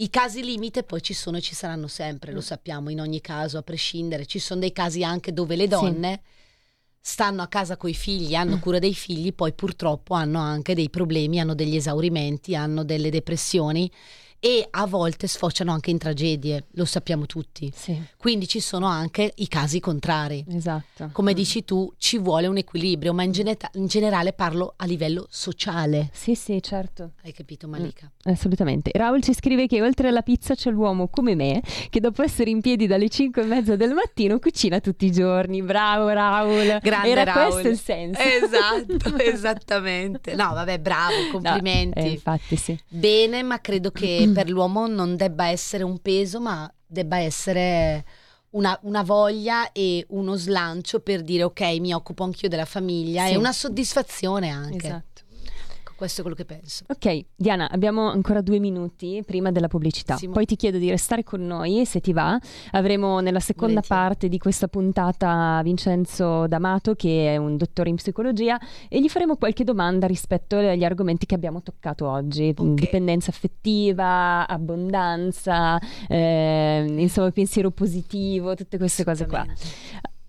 i 0.00 0.08
casi 0.08 0.42
limite 0.42 0.82
poi 0.82 1.02
ci 1.02 1.12
sono 1.12 1.36
e 1.36 1.40
ci 1.40 1.54
saranno 1.54 1.86
sempre, 1.86 2.32
lo 2.32 2.38
mm. 2.38 2.42
sappiamo 2.42 2.90
in 2.90 3.00
ogni 3.00 3.20
caso, 3.20 3.58
a 3.58 3.62
prescindere. 3.62 4.26
Ci 4.26 4.38
sono 4.38 4.60
dei 4.60 4.72
casi 4.72 5.04
anche 5.04 5.32
dove 5.32 5.56
le 5.56 5.68
donne 5.68 6.20
sì. 6.22 7.10
stanno 7.12 7.42
a 7.42 7.48
casa 7.48 7.76
con 7.76 7.90
i 7.90 7.94
figli, 7.94 8.34
hanno 8.34 8.56
mm. 8.56 8.60
cura 8.60 8.78
dei 8.78 8.94
figli, 8.94 9.34
poi 9.34 9.52
purtroppo 9.52 10.14
hanno 10.14 10.38
anche 10.38 10.74
dei 10.74 10.88
problemi, 10.88 11.38
hanno 11.38 11.54
degli 11.54 11.76
esaurimenti, 11.76 12.54
hanno 12.54 12.82
delle 12.82 13.10
depressioni 13.10 13.90
e 14.40 14.66
a 14.70 14.86
volte 14.86 15.26
sfociano 15.26 15.70
anche 15.70 15.90
in 15.90 15.98
tragedie, 15.98 16.64
lo 16.72 16.86
sappiamo 16.86 17.26
tutti. 17.26 17.70
Sì. 17.74 18.00
Quindi 18.16 18.48
ci 18.48 18.60
sono 18.60 18.86
anche 18.86 19.32
i 19.36 19.48
casi 19.48 19.80
contrari. 19.80 20.44
Esatto. 20.48 21.10
Come 21.12 21.34
dici 21.34 21.62
tu, 21.64 21.92
ci 21.98 22.18
vuole 22.18 22.46
un 22.46 22.56
equilibrio, 22.56 23.12
ma 23.12 23.22
in, 23.22 23.32
gene- 23.32 23.56
in 23.74 23.86
generale 23.86 24.32
parlo 24.32 24.72
a 24.76 24.86
livello 24.86 25.26
sociale. 25.28 26.08
Sì, 26.12 26.34
sì, 26.34 26.62
certo. 26.62 27.12
Hai 27.22 27.32
capito 27.32 27.68
Malika? 27.68 28.06
Mm, 28.06 28.32
assolutamente. 28.32 28.90
Raul 28.94 29.22
ci 29.22 29.34
scrive 29.34 29.66
che 29.66 29.82
oltre 29.82 30.08
alla 30.08 30.22
pizza 30.22 30.54
c'è 30.54 30.70
l'uomo 30.70 31.08
come 31.08 31.34
me 31.34 31.62
che 31.90 32.00
dopo 32.00 32.22
essere 32.22 32.48
in 32.48 32.62
piedi 32.62 32.86
dalle 32.86 33.10
5 33.10 33.42
e 33.42 33.44
mezza 33.44 33.76
del 33.76 33.92
mattino 33.92 34.38
cucina 34.38 34.80
tutti 34.80 35.04
i 35.04 35.12
giorni. 35.12 35.60
Bravo 35.62 36.08
Raul. 36.08 36.78
Grande 36.80 37.08
Era 37.10 37.24
Raul. 37.24 37.50
questo 37.52 37.68
il 37.68 37.78
senso. 37.78 38.20
Esatto, 38.22 39.16
esattamente. 39.22 40.34
No, 40.34 40.54
vabbè, 40.54 40.78
bravo, 40.78 41.14
complimenti. 41.30 41.98
No, 42.00 42.06
eh, 42.06 42.10
infatti 42.10 42.56
sì. 42.56 42.78
Bene, 42.88 43.42
ma 43.42 43.60
credo 43.60 43.90
che 43.90 44.28
per 44.32 44.50
l'uomo 44.50 44.86
non 44.86 45.16
debba 45.16 45.46
essere 45.46 45.82
un 45.82 45.98
peso, 45.98 46.40
ma 46.40 46.72
debba 46.86 47.18
essere 47.18 48.04
una, 48.50 48.78
una, 48.82 49.02
voglia 49.02 49.70
e 49.72 50.04
uno 50.10 50.36
slancio 50.36 51.00
per 51.00 51.22
dire 51.22 51.44
ok, 51.44 51.60
mi 51.78 51.92
occupo 51.92 52.24
anch'io 52.24 52.48
della 52.48 52.64
famiglia 52.64 53.26
Sì. 53.26 53.32
e 53.32 53.36
una 53.36 53.52
soddisfazione 53.52 54.48
anche. 54.48 54.86
Esatto. 54.86 55.09
Questo 56.00 56.20
è 56.20 56.24
quello 56.24 56.36
che 56.38 56.46
penso. 56.46 56.84
Ok, 56.88 57.26
Diana, 57.36 57.68
abbiamo 57.70 58.08
ancora 58.08 58.40
due 58.40 58.58
minuti 58.58 59.22
prima 59.22 59.52
della 59.52 59.68
pubblicità. 59.68 60.16
Sì, 60.16 60.30
Poi 60.30 60.46
ti 60.46 60.56
chiedo 60.56 60.78
di 60.78 60.88
restare 60.88 61.22
con 61.24 61.46
noi, 61.46 61.84
se 61.84 62.00
ti 62.00 62.14
va. 62.14 62.40
Avremo 62.70 63.20
nella 63.20 63.38
seconda 63.38 63.82
Volentieri. 63.82 64.02
parte 64.02 64.28
di 64.30 64.38
questa 64.38 64.66
puntata 64.66 65.60
Vincenzo 65.62 66.46
D'Amato, 66.46 66.94
che 66.94 67.34
è 67.34 67.36
un 67.36 67.58
dottore 67.58 67.90
in 67.90 67.96
psicologia, 67.96 68.58
e 68.88 68.98
gli 68.98 69.10
faremo 69.10 69.36
qualche 69.36 69.62
domanda 69.62 70.06
rispetto 70.06 70.56
agli 70.56 70.84
argomenti 70.84 71.26
che 71.26 71.34
abbiamo 71.34 71.60
toccato 71.60 72.08
oggi. 72.08 72.54
Ok. 72.56 72.80
Dipendenza 72.80 73.28
affettiva, 73.28 74.48
abbondanza, 74.48 75.78
eh, 76.08 76.86
insomma, 76.96 77.30
pensiero 77.30 77.72
positivo, 77.72 78.54
tutte 78.54 78.78
queste 78.78 79.04
cose 79.04 79.26
qua. 79.26 79.44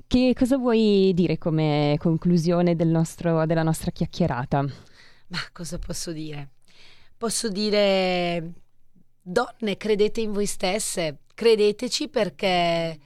Che 0.06 0.34
cosa 0.38 0.58
vuoi 0.58 1.14
dire 1.16 1.38
come 1.38 1.96
conclusione 1.98 2.76
del 2.76 2.90
nostro- 2.90 3.46
della 3.46 3.64
nostra 3.64 3.92
chiacchierata? 3.92 4.90
Ma 5.32 5.39
cosa 5.54 5.80
posso 5.80 6.12
dire? 6.12 6.50
Posso 7.17 7.48
dire, 7.50 8.52
donne, 9.22 9.78
credete 9.78 10.20
in 10.22 10.32
voi 10.34 10.46
stesse, 10.46 11.20
credeteci 11.34 12.10
perché 12.10 13.00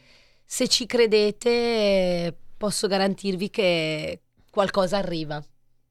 se 0.44 0.68
ci 0.68 0.86
credete 0.86 2.36
posso 2.58 2.88
garantirvi 2.88 3.50
che 3.50 4.22
qualcosa 4.50 4.98
arriva. 4.98 5.44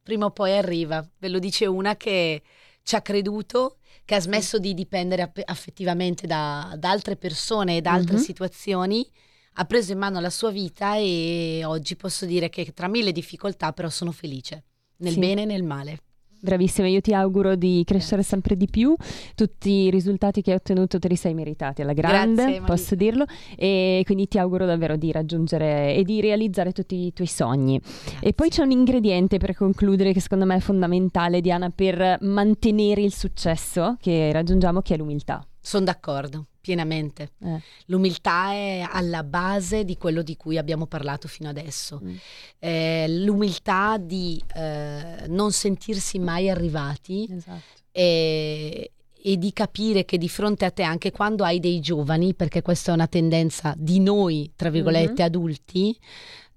Prima 0.03 0.27
o 0.27 0.31
poi 0.31 0.57
arriva. 0.57 1.07
Ve 1.19 1.29
lo 1.29 1.39
dice 1.39 1.67
una 1.67 1.97
che 1.97 2.43
ci 2.83 2.97
ha 2.97 3.01
creduto, 3.01 3.77
che 4.05 4.15
ha 4.17 4.21
smesso 4.21 4.59
di 4.59 4.75
dipendere 4.75 5.23
aff- 5.23 5.43
affettivamente 5.45 6.27
da, 6.27 6.75
da 6.79 6.91
altre 6.91 7.17
persone 7.17 7.77
e 7.77 7.81
da 7.81 7.93
altre 7.93 8.17
Mhm. 8.17 8.23
situazioni, 8.23 9.09
ha 9.55 9.65
preso 9.67 9.93
in 9.93 9.99
mano 9.99 10.19
la 10.21 10.31
sua 10.31 10.51
vita 10.51 10.97
e 10.97 11.63
oggi 11.65 11.95
posso 11.97 12.27
dire 12.27 12.49
che 12.49 12.73
tra 12.75 12.89
mille 12.89 13.13
difficoltà 13.13 13.73
però 13.73 13.89
sono 13.89 14.11
felice, 14.11 14.65
nel 14.97 15.13
Sì. 15.13 15.19
bene 15.21 15.43
e 15.43 15.45
nel 15.47 15.63
male. 15.63 16.01
Bravissima, 16.45 16.87
io 16.89 17.01
ti 17.01 17.15
auguro 17.15 17.57
di 17.57 17.83
crescere 17.87 18.23
sempre 18.23 18.55
di 18.55 18.69
più. 18.69 18.95
Tutti 19.35 19.71
i 19.71 19.91
risultati 19.91 20.43
che 20.43 20.51
hai 20.51 20.57
ottenuto 20.57 20.99
te 20.99 21.09
li 21.09 21.17
sei 21.17 21.33
meritati 21.33 21.81
alla 21.81 21.95
grande, 21.95 22.43
Grazie, 22.43 22.61
posso 22.61 22.95
dirlo. 22.95 23.25
E 23.57 24.03
quindi 24.05 24.29
ti 24.29 24.39
auguro 24.39 24.67
davvero 24.67 24.97
di 24.97 25.11
raggiungere 25.11 25.95
e 25.95 26.03
di 26.03 26.21
realizzare 26.21 26.73
tutti 26.73 27.07
i 27.07 27.15
tuoi 27.15 27.29
sogni. 27.29 27.81
E 28.21 28.35
poi 28.35 28.51
c'è 28.51 28.61
un 28.61 28.73
ingrediente 28.73 29.39
per 29.39 29.57
concludere 29.57 30.13
che 30.13 30.21
secondo 30.21 30.45
me 30.45 30.57
è 30.57 30.61
fondamentale, 30.61 31.41
Diana, 31.41 31.71
per 31.71 32.19
mantenere 32.21 33.01
il 33.01 33.15
successo 33.15 33.97
che 33.99 34.31
raggiungiamo, 34.31 34.83
che 34.83 34.95
è 34.95 34.97
l'umiltà. 34.99 35.47
Sono 35.59 35.85
d'accordo, 35.85 36.49
pienamente. 36.65 37.33
Eh. 37.45 37.61
L'umiltà 37.89 38.53
è 38.53 38.87
alla 38.91 39.23
base 39.23 39.85
di 39.85 39.99
quello 39.99 40.23
di 40.23 40.35
cui 40.35 40.57
abbiamo 40.57 40.87
parlato 40.87 41.29
fino 41.29 41.51
adesso. 41.51 42.01
Mm. 42.03 42.15
Eh, 42.59 43.05
l'umiltà 43.19 43.99
di 43.99 44.43
eh, 44.55 45.27
non 45.29 45.53
sentirsi 45.53 46.19
mai 46.19 46.49
arrivati 46.49 47.29
Esatto. 47.31 47.83
e, 47.93 48.93
e 49.15 49.37
di 49.37 49.53
capire 49.53 50.07
che 50.07 50.17
di 50.17 50.31
fronte 50.31 50.65
a 50.65 50.71
te, 50.71 50.83
anche 50.83 51.11
quando 51.11 51.45
hai 51.45 51.61
dei 51.61 51.81
giovani, 51.81 52.33
perché 52.35 52.63
questa 52.63 52.93
è 52.93 52.95
una 52.95 53.07
tendenza 53.09 53.75
di 53.77 54.01
noi, 54.01 54.51
tra 54.57 54.71
virgolette, 54.71 55.21
Mhm. 55.21 55.27
adulti, 55.29 55.99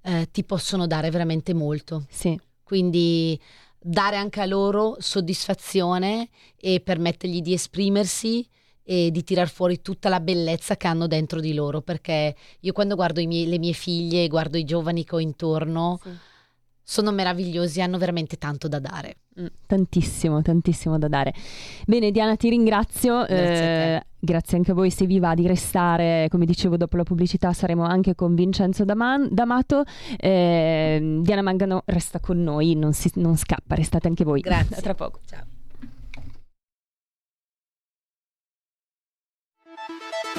eh, 0.04 0.28
ti 0.32 0.42
possono 0.44 0.86
dare 0.86 1.10
veramente 1.10 1.52
molto. 1.52 2.06
Sì, 2.08 2.38
Quindi 2.62 3.38
dare 3.80 4.16
anche 4.16 4.40
a 4.40 4.46
loro 4.46 4.96
soddisfazione 4.98 6.28
e 6.56 6.80
permettergli 6.80 7.40
di 7.40 7.52
esprimersi 7.52 8.46
e 8.90 9.10
di 9.10 9.22
tirar 9.22 9.50
fuori 9.50 9.82
tutta 9.82 10.08
la 10.08 10.18
bellezza 10.18 10.78
che 10.78 10.86
hanno 10.86 11.06
dentro 11.06 11.40
di 11.40 11.52
loro, 11.52 11.82
perché 11.82 12.34
io 12.60 12.72
quando 12.72 12.94
guardo 12.94 13.20
i 13.20 13.26
miei- 13.26 13.46
le 13.46 13.58
mie 13.58 13.74
figlie 13.74 14.24
e 14.24 14.28
guardo 14.28 14.56
i 14.56 14.64
giovani 14.64 15.04
che 15.04 15.14
ho 15.14 15.20
intorno, 15.20 16.00
sono 16.82 17.12
meravigliosi, 17.12 17.82
hanno 17.82 17.98
veramente 17.98 18.38
tanto 18.38 18.66
da 18.66 18.78
dare. 18.78 19.16
Mm, 19.38 19.46
Tantissimo, 19.66 20.40
tantissimo 20.40 20.96
da 20.98 21.06
dare. 21.06 21.34
Bene, 21.86 22.10
Diana, 22.10 22.34
ti 22.36 22.48
ringrazio. 22.48 23.26
Grazie 23.26 23.36
a 23.44 23.58
te. 23.58 23.94
eh, 23.96 24.02
grazie 24.18 24.56
anche 24.56 24.70
a 24.70 24.74
voi. 24.74 24.90
Se 24.90 25.04
vi 25.04 25.18
va 25.20 25.34
di 25.34 25.46
restare, 25.46 26.28
come 26.30 26.46
dicevo, 26.46 26.78
dopo 26.78 26.96
la 26.96 27.02
pubblicità 27.02 27.52
saremo 27.52 27.84
anche 27.84 28.14
con 28.14 28.34
Vincenzo 28.34 28.86
Daman- 28.86 29.28
D'Amato. 29.30 29.82
Eh, 30.16 31.18
Diana 31.20 31.42
Mangano 31.42 31.82
resta 31.84 32.20
con 32.20 32.42
noi, 32.42 32.74
non, 32.74 32.94
si- 32.94 33.12
non 33.16 33.36
scappa, 33.36 33.74
restate 33.74 34.08
anche 34.08 34.24
voi. 34.24 34.40
Grazie. 34.40 34.76
A 34.76 34.80
tra 34.80 34.94
poco. 34.94 35.20
Ciao. 35.26 35.44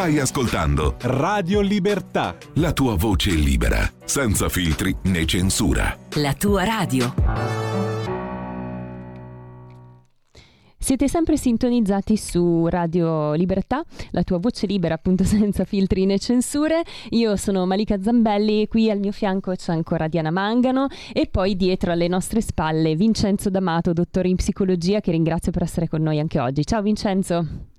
Stai 0.00 0.18
ascoltando 0.18 0.94
Radio 1.00 1.60
Libertà. 1.60 2.34
la 2.54 2.72
tua 2.72 2.96
voce 2.96 3.32
libera, 3.32 3.80
senza 4.02 4.48
filtri 4.48 4.96
né 5.02 5.26
censura. 5.26 5.94
La 6.14 6.32
tua 6.32 6.64
radio. 6.64 7.12
Siete 10.78 11.06
sempre 11.06 11.36
sintonizzati 11.36 12.16
su 12.16 12.66
Radio 12.68 13.34
Libertà, 13.34 13.84
la 14.12 14.22
tua 14.22 14.38
voce 14.38 14.64
libera 14.64 14.94
appunto 14.94 15.22
senza 15.28 15.64
filtri 15.64 16.06
né 16.06 16.18
censure. 16.18 16.82
Io 17.10 17.36
sono 17.36 17.66
Malika 17.66 18.00
Zambelli, 18.00 18.68
qui 18.68 18.90
al 18.90 19.00
mio 19.00 19.12
fianco 19.12 19.54
c'è 19.54 19.72
ancora 19.72 20.08
Diana 20.08 20.30
Mangano 20.30 20.86
e 21.12 21.26
poi 21.26 21.56
dietro 21.56 21.92
alle 21.92 22.08
nostre 22.08 22.40
spalle 22.40 22.94
Vincenzo 22.94 23.50
D'Amato, 23.50 23.92
dottore 23.92 24.30
in 24.30 24.36
psicologia, 24.36 25.00
che 25.00 25.10
ringrazio 25.10 25.52
per 25.52 25.64
essere 25.64 25.88
con 25.88 26.00
noi 26.00 26.18
anche 26.18 26.40
oggi. 26.40 26.64
Ciao 26.64 26.80
Vincenzo. 26.80 27.69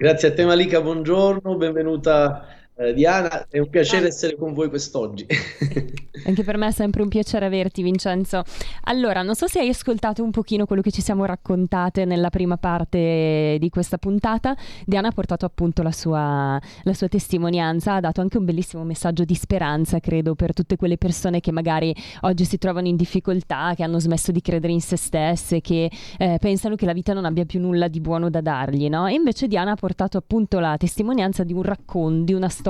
Grazie 0.00 0.28
a 0.28 0.32
te 0.32 0.44
Malika, 0.44 0.80
buongiorno, 0.80 1.56
benvenuta 1.56 2.46
Diana, 2.94 3.48
è 3.50 3.58
un 3.58 3.68
piacere 3.68 4.06
essere 4.06 4.36
con 4.36 4.52
voi 4.52 4.68
quest'oggi. 4.68 5.26
anche 6.24 6.44
per 6.44 6.56
me 6.56 6.68
è 6.68 6.70
sempre 6.70 7.02
un 7.02 7.08
piacere 7.08 7.44
averti 7.44 7.82
Vincenzo. 7.82 8.44
Allora, 8.84 9.22
non 9.22 9.34
so 9.34 9.48
se 9.48 9.58
hai 9.58 9.68
ascoltato 9.68 10.22
un 10.22 10.30
pochino 10.30 10.64
quello 10.64 10.80
che 10.80 10.92
ci 10.92 11.02
siamo 11.02 11.24
raccontate 11.24 12.04
nella 12.04 12.30
prima 12.30 12.56
parte 12.56 13.56
di 13.58 13.68
questa 13.68 13.98
puntata. 13.98 14.56
Diana 14.84 15.08
ha 15.08 15.10
portato 15.10 15.44
appunto 15.44 15.82
la 15.82 15.90
sua, 15.90 16.60
la 16.82 16.94
sua 16.94 17.08
testimonianza, 17.08 17.94
ha 17.94 18.00
dato 18.00 18.20
anche 18.20 18.38
un 18.38 18.44
bellissimo 18.44 18.84
messaggio 18.84 19.24
di 19.24 19.34
speranza, 19.34 19.98
credo, 19.98 20.36
per 20.36 20.52
tutte 20.52 20.76
quelle 20.76 20.98
persone 20.98 21.40
che 21.40 21.50
magari 21.50 21.92
oggi 22.20 22.44
si 22.44 22.58
trovano 22.58 22.86
in 22.86 22.94
difficoltà, 22.94 23.72
che 23.74 23.82
hanno 23.82 23.98
smesso 23.98 24.30
di 24.30 24.40
credere 24.40 24.72
in 24.72 24.80
se 24.80 24.96
stesse, 24.96 25.60
che 25.60 25.90
eh, 26.16 26.38
pensano 26.40 26.76
che 26.76 26.86
la 26.86 26.92
vita 26.92 27.12
non 27.12 27.24
abbia 27.24 27.44
più 27.44 27.58
nulla 27.58 27.88
di 27.88 28.00
buono 28.00 28.30
da 28.30 28.40
dargli, 28.40 28.88
no? 28.88 29.08
E 29.08 29.14
invece 29.14 29.48
Diana 29.48 29.72
ha 29.72 29.76
portato 29.76 30.16
appunto 30.16 30.60
la 30.60 30.76
testimonianza 30.76 31.42
di 31.42 31.52
un 31.52 31.62
racconto, 31.62 32.24
di 32.24 32.34
una 32.34 32.48
storia 32.48 32.66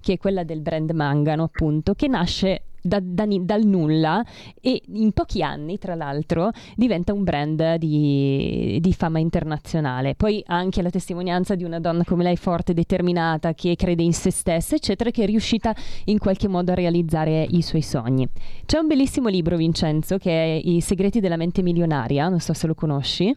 che 0.00 0.14
è 0.14 0.18
quella 0.18 0.44
del 0.44 0.60
brand 0.60 0.90
Mangano, 0.90 1.44
appunto, 1.44 1.94
che 1.94 2.08
nasce 2.08 2.62
da, 2.80 3.00
da, 3.02 3.26
dal 3.26 3.64
nulla 3.64 4.24
e 4.60 4.80
in 4.94 5.12
pochi 5.12 5.42
anni, 5.42 5.78
tra 5.78 5.94
l'altro, 5.94 6.50
diventa 6.74 7.12
un 7.12 7.24
brand 7.24 7.76
di, 7.76 8.78
di, 8.80 8.92
fama 8.92 9.18
internazionale. 9.18 10.14
Poi 10.14 10.42
anche 10.46 10.82
la 10.82 10.90
testimonianza 10.90 11.54
di 11.54 11.64
una 11.64 11.80
donna 11.80 12.04
come 12.04 12.22
lei, 12.22 12.36
forte, 12.36 12.74
determinata, 12.74 13.54
che 13.54 13.76
crede 13.76 14.02
in 14.02 14.12
se 14.12 14.30
stessa, 14.30 14.74
eccetera, 14.74 15.10
che 15.10 15.24
è 15.24 15.26
riuscita 15.26 15.74
in 16.04 16.18
qualche 16.18 16.48
modo 16.48 16.72
a 16.72 16.74
realizzare 16.74 17.46
i 17.48 17.62
suoi 17.62 17.82
sogni. 17.82 18.26
C'è 18.64 18.78
un 18.78 18.86
bellissimo 18.86 19.28
libro, 19.28 19.56
Vincenzo, 19.56 20.18
che 20.18 20.30
è 20.30 20.60
I 20.64 20.80
segreti 20.80 21.20
della 21.20 21.36
mente 21.36 21.62
milionaria, 21.62 22.28
non 22.28 22.40
so 22.40 22.52
se 22.54 22.66
lo 22.66 22.74
conosci. 22.74 23.36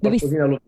Dove... 0.00 0.18
Lo 0.20 0.60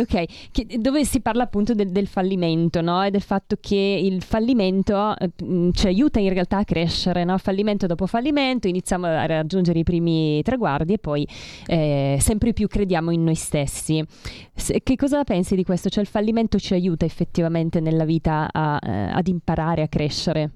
Ok, 0.00 0.50
che, 0.50 0.66
dove 0.78 1.04
si 1.04 1.20
parla 1.20 1.44
appunto 1.44 1.74
del, 1.74 1.90
del 1.90 2.06
fallimento 2.06 2.80
no? 2.80 3.02
e 3.02 3.10
del 3.10 3.22
fatto 3.22 3.56
che 3.60 3.74
il 4.02 4.22
fallimento 4.22 5.16
eh, 5.16 5.30
ci 5.72 5.86
aiuta 5.86 6.20
in 6.20 6.32
realtà 6.32 6.58
a 6.58 6.64
crescere, 6.64 7.24
no? 7.24 7.36
fallimento 7.38 7.86
dopo 7.86 8.06
fallimento, 8.06 8.68
iniziamo 8.68 9.06
a 9.06 9.26
raggiungere 9.26 9.78
i 9.78 9.84
primi 9.84 10.42
traguardi 10.42 10.94
e 10.94 10.98
poi 10.98 11.26
eh, 11.66 12.18
sempre 12.20 12.52
più 12.52 12.68
crediamo 12.68 13.10
in 13.10 13.24
noi 13.24 13.34
stessi. 13.34 14.04
Se, 14.54 14.80
che 14.82 14.96
cosa 14.96 15.24
pensi 15.24 15.54
di 15.54 15.64
questo? 15.64 15.88
Cioè 15.88 16.02
il 16.02 16.08
fallimento 16.08 16.58
ci 16.58 16.74
aiuta 16.74 17.04
effettivamente 17.04 17.80
nella 17.80 18.04
vita 18.04 18.48
a, 18.52 18.78
eh, 18.82 19.10
ad 19.12 19.26
imparare 19.26 19.82
a 19.82 19.88
crescere? 19.88 20.50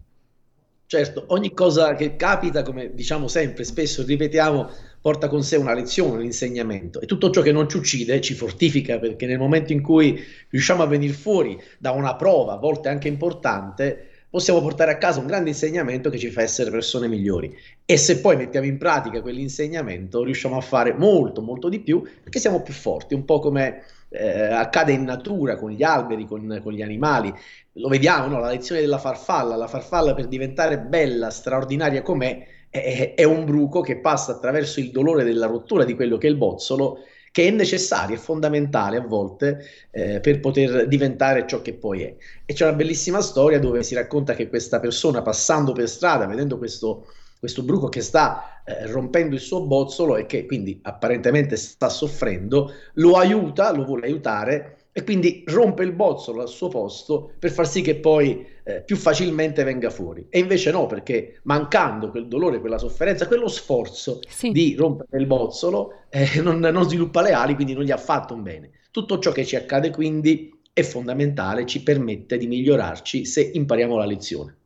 Certo, 0.92 1.24
ogni 1.28 1.54
cosa 1.54 1.94
che 1.94 2.16
capita, 2.16 2.62
come 2.62 2.92
diciamo 2.92 3.26
sempre, 3.26 3.64
spesso 3.64 4.04
ripetiamo, 4.04 4.68
porta 5.02 5.28
con 5.28 5.42
sé 5.42 5.56
una 5.56 5.74
lezione, 5.74 6.18
un 6.18 6.24
insegnamento 6.24 7.00
e 7.00 7.06
tutto 7.06 7.30
ciò 7.30 7.42
che 7.42 7.50
non 7.50 7.68
ci 7.68 7.76
uccide 7.76 8.20
ci 8.20 8.34
fortifica 8.34 9.00
perché 9.00 9.26
nel 9.26 9.38
momento 9.38 9.72
in 9.72 9.82
cui 9.82 10.18
riusciamo 10.48 10.82
a 10.82 10.86
venire 10.86 11.12
fuori 11.12 11.60
da 11.76 11.90
una 11.90 12.14
prova, 12.14 12.54
a 12.54 12.58
volte 12.58 12.88
anche 12.88 13.08
importante, 13.08 14.06
possiamo 14.30 14.62
portare 14.62 14.92
a 14.92 14.96
casa 14.96 15.18
un 15.18 15.26
grande 15.26 15.50
insegnamento 15.50 16.08
che 16.08 16.18
ci 16.18 16.30
fa 16.30 16.40
essere 16.40 16.70
persone 16.70 17.08
migliori. 17.08 17.54
E 17.84 17.96
se 17.98 18.20
poi 18.20 18.36
mettiamo 18.36 18.66
in 18.66 18.78
pratica 18.78 19.20
quell'insegnamento, 19.20 20.22
riusciamo 20.22 20.56
a 20.56 20.62
fare 20.62 20.94
molto, 20.94 21.42
molto 21.42 21.68
di 21.68 21.80
più 21.80 22.00
perché 22.22 22.38
siamo 22.38 22.62
più 22.62 22.72
forti, 22.72 23.12
un 23.12 23.24
po' 23.24 23.40
come 23.40 23.82
eh, 24.08 24.44
accade 24.44 24.92
in 24.92 25.04
natura 25.04 25.56
con 25.56 25.70
gli 25.70 25.82
alberi, 25.82 26.26
con, 26.26 26.60
con 26.62 26.72
gli 26.72 26.80
animali. 26.80 27.30
Lo 27.72 27.88
vediamo, 27.88 28.28
no? 28.28 28.38
la 28.38 28.50
lezione 28.50 28.80
della 28.80 28.98
farfalla. 28.98 29.56
La 29.56 29.66
farfalla 29.66 30.14
per 30.14 30.28
diventare 30.28 30.78
bella, 30.78 31.30
straordinaria 31.30 32.02
com'è, 32.02 32.46
è, 32.72 33.22
un 33.24 33.44
bruco 33.44 33.82
che 33.82 33.98
passa 33.98 34.32
attraverso 34.32 34.80
il 34.80 34.90
dolore 34.90 35.24
della 35.24 35.46
rottura 35.46 35.84
di 35.84 35.94
quello 35.94 36.16
che 36.16 36.26
è 36.26 36.30
il 36.30 36.36
bozzolo, 36.36 37.00
che 37.30 37.46
è 37.46 37.50
necessario, 37.50 38.16
è 38.16 38.18
fondamentale 38.18 38.96
a 38.96 39.02
volte 39.02 39.62
eh, 39.90 40.20
per 40.20 40.40
poter 40.40 40.88
diventare 40.88 41.46
ciò 41.46 41.60
che 41.60 41.74
poi 41.74 42.02
è. 42.02 42.16
E 42.46 42.54
c'è 42.54 42.66
una 42.66 42.76
bellissima 42.76 43.20
storia 43.20 43.58
dove 43.58 43.82
si 43.82 43.94
racconta 43.94 44.34
che 44.34 44.48
questa 44.48 44.80
persona 44.80 45.20
passando 45.20 45.72
per 45.72 45.86
strada, 45.86 46.24
vedendo 46.26 46.56
questo, 46.56 47.08
questo 47.38 47.62
bruco 47.62 47.90
che 47.90 48.00
sta 48.00 48.62
eh, 48.64 48.86
rompendo 48.86 49.34
il 49.34 49.42
suo 49.42 49.66
bozzolo 49.66 50.16
e 50.16 50.24
che 50.24 50.46
quindi 50.46 50.80
apparentemente 50.82 51.56
sta 51.56 51.90
soffrendo, 51.90 52.72
lo 52.94 53.18
aiuta, 53.18 53.70
lo 53.72 53.84
vuole 53.84 54.06
aiutare 54.06 54.76
e 54.92 55.04
quindi 55.04 55.42
rompe 55.46 55.82
il 55.84 55.92
bozzolo 55.92 56.42
al 56.42 56.48
suo 56.48 56.68
posto 56.68 57.32
per 57.38 57.50
far 57.50 57.66
sì 57.66 57.80
che 57.80 57.96
poi 57.96 58.46
eh, 58.62 58.82
più 58.82 58.96
facilmente 58.96 59.64
venga 59.64 59.88
fuori. 59.88 60.26
E 60.28 60.38
invece 60.38 60.70
no, 60.70 60.86
perché 60.86 61.40
mancando 61.44 62.10
quel 62.10 62.28
dolore, 62.28 62.60
quella 62.60 62.78
sofferenza, 62.78 63.26
quello 63.26 63.48
sforzo 63.48 64.20
sì. 64.28 64.50
di 64.50 64.74
rompere 64.76 65.18
il 65.18 65.26
bozzolo, 65.26 66.04
eh, 66.10 66.40
non, 66.42 66.58
non 66.58 66.84
sviluppa 66.84 67.22
le 67.22 67.32
ali, 67.32 67.54
quindi 67.54 67.72
non 67.72 67.84
gli 67.84 67.90
ha 67.90 67.96
fatto 67.96 68.34
un 68.34 68.42
bene. 68.42 68.70
Tutto 68.90 69.18
ciò 69.18 69.32
che 69.32 69.46
ci 69.46 69.56
accade 69.56 69.90
quindi 69.90 70.60
è 70.74 70.82
fondamentale, 70.82 71.66
ci 71.66 71.82
permette 71.82 72.36
di 72.36 72.46
migliorarci 72.46 73.24
se 73.24 73.50
impariamo 73.54 73.96
la 73.96 74.04
lezione. 74.04 74.56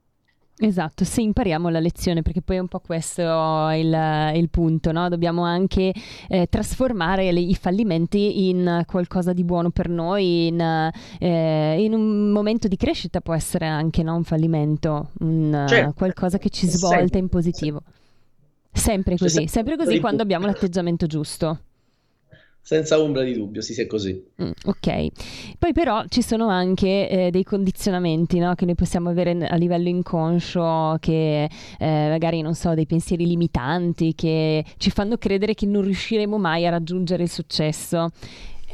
Esatto, 0.59 1.05
se 1.05 1.21
impariamo 1.21 1.69
la 1.69 1.81
lezione, 1.81 2.23
perché 2.23 2.41
poi 2.41 2.57
è 2.57 2.59
un 2.61 2.69
po' 2.69 2.81
questo 2.81 3.23
il, 3.23 4.33
il 4.35 4.49
punto, 4.49 4.91
no? 4.91 5.11
dobbiamo 5.11 5.45
anche 5.45 5.93
eh, 6.29 6.47
trasformare 6.49 7.31
le, 7.31 7.41
i 7.41 7.55
fallimenti 7.55 8.49
in 8.49 8.83
qualcosa 8.87 9.35
di 9.35 9.45
buono 9.45 9.69
per 9.71 9.91
noi, 9.91 10.47
in, 10.47 10.91
eh, 11.19 11.83
in 11.83 11.93
un 11.93 12.31
momento 12.31 12.69
di 12.69 12.77
crescita 12.77 13.21
può 13.21 13.35
essere 13.35 13.67
anche 13.67 14.03
no? 14.03 14.17
un 14.17 14.25
fallimento, 14.25 15.11
un, 15.19 15.67
certo. 15.69 15.93
qualcosa 15.95 16.39
che 16.39 16.49
ci 16.49 16.67
svolta 16.67 17.01
sempre, 17.01 17.19
in 17.19 17.29
positivo. 17.29 17.83
Sempre 18.73 19.17
così, 19.19 19.47
sempre, 19.47 19.53
sempre 19.53 19.77
così 19.77 20.01
quando 20.01 20.23
abbiamo 20.23 20.47
l'atteggiamento 20.47 21.07
giusto 21.07 21.61
senza 22.67 23.01
ombra 23.01 23.23
di 23.23 23.33
dubbio, 23.33 23.63
sì, 23.63 23.75
sì, 23.75 23.83
è 23.83 23.87
così. 23.87 24.21
Mm, 24.43 24.51
ok, 24.65 25.57
poi 25.57 25.73
però 25.73 26.03
ci 26.09 26.21
sono 26.21 26.49
anche 26.49 27.09
eh, 27.09 27.31
dei 27.31 27.45
condizionamenti 27.45 28.41
no? 28.41 28.57
che 28.57 28.65
noi 28.65 28.75
possiamo 28.75 29.09
avere 29.09 29.37
a 29.47 29.55
livello 29.55 29.87
inconscio, 29.89 30.97
che 30.99 31.45
eh, 31.45 31.49
magari, 32.09 32.41
non 32.41 32.57
so, 32.57 32.75
dei 32.75 32.87
pensieri 32.87 33.25
limitanti 33.25 34.17
che 34.17 34.65
ci 34.79 34.91
fanno 34.91 35.17
credere 35.17 35.55
che 35.55 35.65
non 35.65 35.83
riusciremo 35.83 36.39
mai 36.39 36.67
a 36.67 36.71
raggiungere 36.71 37.23
il 37.23 37.31
successo. 37.31 38.11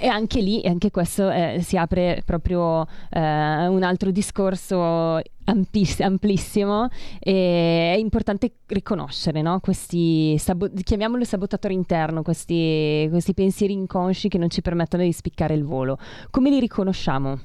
E 0.03 0.09
anche 0.09 0.41
lì, 0.41 0.61
anche 0.65 0.91
questo 0.91 1.31
eh, 1.31 1.61
si 1.63 1.77
apre 1.77 2.25
proprio 2.27 2.85
eh, 3.09 3.21
un 3.69 3.85
altro 3.85 4.11
discorso 4.11 5.21
ampiss- 5.45 6.01
amplissimo 6.01 6.89
e 7.21 7.93
è 7.95 7.97
importante 7.99 8.51
riconoscere 8.67 9.43
no? 9.43 9.61
questi, 9.61 10.37
sabo- 10.39 10.73
chiamiamolo 10.83 11.23
sabotatori 11.23 11.75
interno, 11.75 12.23
questi, 12.23 13.07
questi 13.11 13.33
pensieri 13.33 13.75
inconsci 13.75 14.27
che 14.27 14.39
non 14.39 14.51
ci 14.51 14.61
permettono 14.61 15.05
di 15.05 15.13
spiccare 15.13 15.55
il 15.55 15.63
volo. 15.63 15.97
Come 16.33 16.51
li 16.51 16.59
riconosciamo? 16.59 17.39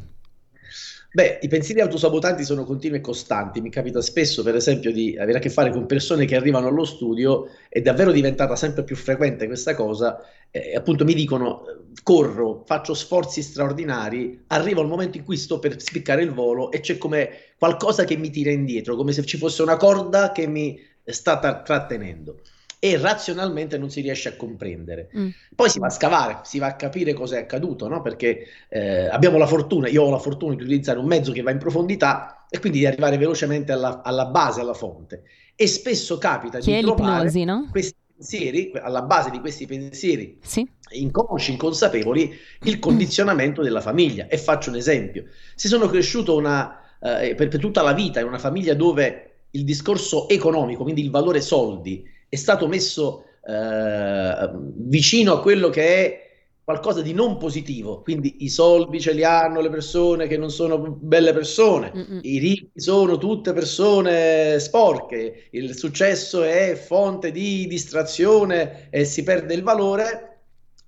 Beh, 1.13 1.39
i 1.41 1.47
pensieri 1.47 1.81
autosabotanti 1.81 2.43
sono 2.43 2.63
continui 2.63 2.97
e 2.97 3.01
costanti. 3.01 3.61
Mi 3.61 3.69
capita 3.69 4.01
spesso, 4.01 4.43
per 4.43 4.55
esempio, 4.55 4.91
di 4.91 5.17
avere 5.17 5.37
a 5.37 5.41
che 5.41 5.49
fare 5.49 5.71
con 5.71 5.85
persone 5.85 6.25
che 6.25 6.35
arrivano 6.35 6.67
allo 6.67 6.85
studio, 6.85 7.49
è 7.69 7.81
davvero 7.81 8.11
diventata 8.11 8.55
sempre 8.55 8.83
più 8.83 8.95
frequente 8.95 9.47
questa 9.47 9.73
cosa, 9.73 10.19
e 10.63 10.75
appunto 10.75 11.03
mi 11.03 11.13
dicono 11.13 11.63
corro, 12.03 12.63
faccio 12.65 12.93
sforzi 12.93 13.41
straordinari, 13.41 14.43
arrivo 14.47 14.81
al 14.81 14.87
momento 14.87 15.17
in 15.17 15.23
cui 15.23 15.37
sto 15.37 15.59
per 15.59 15.81
spiccare 15.81 16.23
il 16.23 16.31
volo 16.31 16.71
e 16.71 16.79
c'è 16.79 16.97
come 16.97 17.29
qualcosa 17.57 18.03
che 18.03 18.15
mi 18.15 18.29
tira 18.29 18.51
indietro, 18.51 18.95
come 18.95 19.11
se 19.11 19.25
ci 19.25 19.37
fosse 19.37 19.61
una 19.61 19.77
corda 19.77 20.31
che 20.31 20.47
mi 20.47 20.79
sta 21.03 21.39
tra- 21.39 21.61
trattenendo 21.61 22.39
e 22.79 22.97
razionalmente 22.97 23.77
non 23.77 23.89
si 23.89 24.01
riesce 24.01 24.29
a 24.29 24.35
comprendere. 24.35 25.09
Mm. 25.17 25.29
Poi 25.55 25.69
si 25.69 25.79
va 25.79 25.87
a 25.87 25.91
scavare, 25.91 26.39
si 26.43 26.59
va 26.59 26.67
a 26.67 26.75
capire 26.75 27.13
cosa 27.13 27.37
è 27.37 27.39
accaduto, 27.39 27.87
no? 27.87 28.01
perché 28.01 28.45
eh, 28.69 29.07
abbiamo 29.07 29.37
la 29.37 29.47
fortuna, 29.47 29.87
io 29.87 30.03
ho 30.03 30.09
la 30.09 30.19
fortuna 30.19 30.55
di 30.55 30.61
utilizzare 30.61 30.99
un 30.99 31.07
mezzo 31.07 31.31
che 31.31 31.41
va 31.41 31.51
in 31.51 31.57
profondità 31.57 32.45
e 32.49 32.59
quindi 32.59 32.79
di 32.79 32.85
arrivare 32.85 33.17
velocemente 33.17 33.71
alla, 33.71 34.01
alla 34.03 34.25
base, 34.25 34.61
alla 34.61 34.73
fonte. 34.73 35.23
E 35.55 35.65
spesso 35.65 36.17
capita 36.19 36.59
che 36.59 36.75
di 36.75 36.81
trovare 36.81 37.31
no? 37.43 37.67
questi 37.71 37.95
pensieri, 38.17 38.71
alla 38.81 39.03
base 39.03 39.29
di 39.29 39.39
questi 39.39 39.67
pensieri 39.67 40.39
sì. 40.41 40.67
inconsci, 40.89 41.51
inconsapevoli, 41.51 42.33
il 42.63 42.79
condizionamento 42.79 43.61
della 43.61 43.81
famiglia. 43.81 44.27
E 44.27 44.37
faccio 44.37 44.71
un 44.71 44.75
esempio. 44.75 45.25
Se 45.55 45.67
sono 45.67 45.87
cresciuto 45.87 46.35
una, 46.35 46.79
eh, 46.99 47.35
per, 47.35 47.47
per 47.47 47.59
tutta 47.59 47.83
la 47.83 47.93
vita 47.93 48.19
in 48.19 48.27
una 48.27 48.39
famiglia 48.39 48.73
dove 48.73 49.23
il 49.51 49.63
discorso 49.63 50.27
economico, 50.27 50.83
quindi 50.83 51.03
il 51.03 51.11
valore 51.11 51.41
soldi, 51.41 52.03
è 52.27 52.35
stato 52.35 52.67
messo 52.67 53.23
eh, 53.45 54.51
vicino 54.77 55.33
a 55.33 55.41
quello 55.41 55.69
che 55.69 55.85
è 55.85 56.26
qualcosa 56.67 57.01
di 57.01 57.13
non 57.13 57.37
positivo, 57.37 58.01
quindi 58.01 58.43
i 58.43 58.49
soldi 58.49 58.99
ce 58.99 59.13
li 59.13 59.23
hanno 59.23 59.61
le 59.61 59.69
persone 59.69 60.27
che 60.27 60.35
non 60.35 60.51
sono 60.51 60.77
belle 60.77 61.31
persone, 61.31 61.93
Mm-mm. 61.95 62.19
i 62.23 62.39
ricchi 62.39 62.81
sono 62.81 63.17
tutte 63.17 63.53
persone 63.53 64.59
sporche, 64.59 65.47
il 65.51 65.77
successo 65.77 66.43
è 66.43 66.75
fonte 66.75 67.31
di 67.31 67.67
distrazione 67.67 68.89
e 68.89 69.05
si 69.05 69.23
perde 69.23 69.53
il 69.53 69.63
valore, 69.63 70.39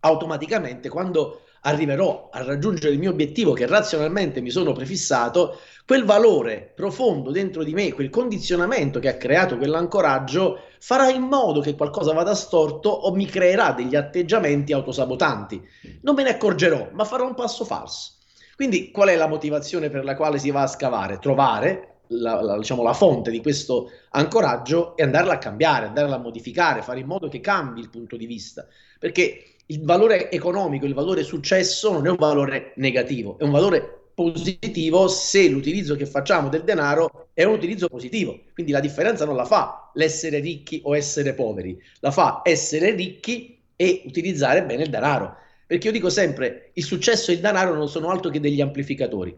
automaticamente 0.02 0.90
quando 0.90 1.44
arriverò 1.62 2.28
a 2.30 2.44
raggiungere 2.44 2.92
il 2.92 3.00
mio 3.00 3.12
obiettivo 3.12 3.54
che 3.54 3.66
razionalmente 3.66 4.42
mi 4.42 4.50
sono 4.50 4.74
prefissato, 4.74 5.60
quel 5.86 6.04
valore 6.04 6.74
profondo 6.76 7.32
dentro 7.32 7.64
di 7.64 7.72
me, 7.72 7.94
quel 7.94 8.10
condizionamento 8.10 9.00
che 9.00 9.08
ha 9.08 9.16
creato 9.16 9.56
quell'ancoraggio, 9.56 10.60
farà 10.80 11.10
in 11.10 11.24
modo 11.24 11.60
che 11.62 11.76
qualcosa 11.76 12.14
vada 12.14 12.34
storto 12.34 12.90
o 12.90 13.14
mi 13.14 13.26
creerà 13.26 13.72
degli 13.72 13.96
atteggiamenti 13.96 14.74
autosabotanti. 14.74 15.62
Non 16.02 16.16
me 16.16 16.24
ne 16.24 16.32
accorgerò, 16.32 16.90
ma 16.94 17.06
farò 17.06 17.28
un 17.28 17.36
passo 17.36 17.66
falso. 17.66 18.14
Quindi 18.56 18.92
qual 18.92 19.10
è 19.10 19.16
la 19.16 19.28
motivazione 19.28 19.90
per 19.90 20.04
la 20.04 20.16
quale 20.16 20.38
si 20.38 20.52
va 20.52 20.64
a 20.64 20.68
scavare? 20.68 21.20
Trovare 21.20 22.00
la, 22.08 22.42
la, 22.42 22.58
diciamo, 22.58 22.84
la 22.84 22.94
fonte 22.94 23.32
di 23.32 23.42
questo 23.42 23.90
ancoraggio 24.12 24.96
e 24.98 25.04
andarla 25.04 25.34
a 25.34 25.38
cambiare, 25.38 25.88
andarla 25.88 26.16
a 26.16 26.20
modificare, 26.20 26.82
fare 26.82 27.00
in 27.00 27.08
modo 27.08 27.28
che 27.28 27.40
cambi 27.40 27.80
il 27.80 27.90
punto 27.90 28.18
di 28.18 28.26
vista. 28.26 28.68
Perché 29.00 29.56
il 29.68 29.84
valore 29.84 30.32
economico, 30.32 30.86
il 30.86 30.94
valore 30.94 31.24
successo 31.24 31.92
non 31.92 32.06
è 32.06 32.10
un 32.10 32.16
valore 32.18 32.74
negativo, 32.78 33.38
è 33.38 33.44
un 33.44 33.52
valore 33.52 33.99
positivo 34.20 35.08
se 35.08 35.48
l'utilizzo 35.48 35.96
che 35.96 36.06
facciamo 36.06 36.50
del 36.50 36.66
denaro 36.66 37.30
è 37.34 37.46
un 37.46 37.54
utilizzo 37.54 37.88
positivo. 37.88 38.38
Quindi 38.54 38.74
la 38.74 38.82
differenza 38.82 39.24
non 39.24 39.38
la 39.38 39.46
fa 39.46 39.92
l'essere 39.94 40.40
ricchi 40.40 40.82
o 40.84 40.94
essere 40.94 41.34
poveri, 41.34 41.82
la 42.02 42.12
fa 42.12 42.42
essere 42.44 42.92
ricchi 42.92 43.62
e 43.78 44.02
utilizzare 44.06 44.66
bene 44.66 44.84
il 44.84 44.90
denaro. 44.90 45.38
Perché 45.66 45.88
io 45.88 45.94
dico 45.94 46.10
sempre, 46.10 46.72
il 46.74 46.84
successo 46.84 47.32
e 47.32 47.36
il 47.36 47.40
denaro 47.40 47.74
non 47.76 47.88
sono 47.88 48.10
altro 48.10 48.30
che 48.30 48.42
degli 48.42 48.60
amplificatori, 48.60 49.34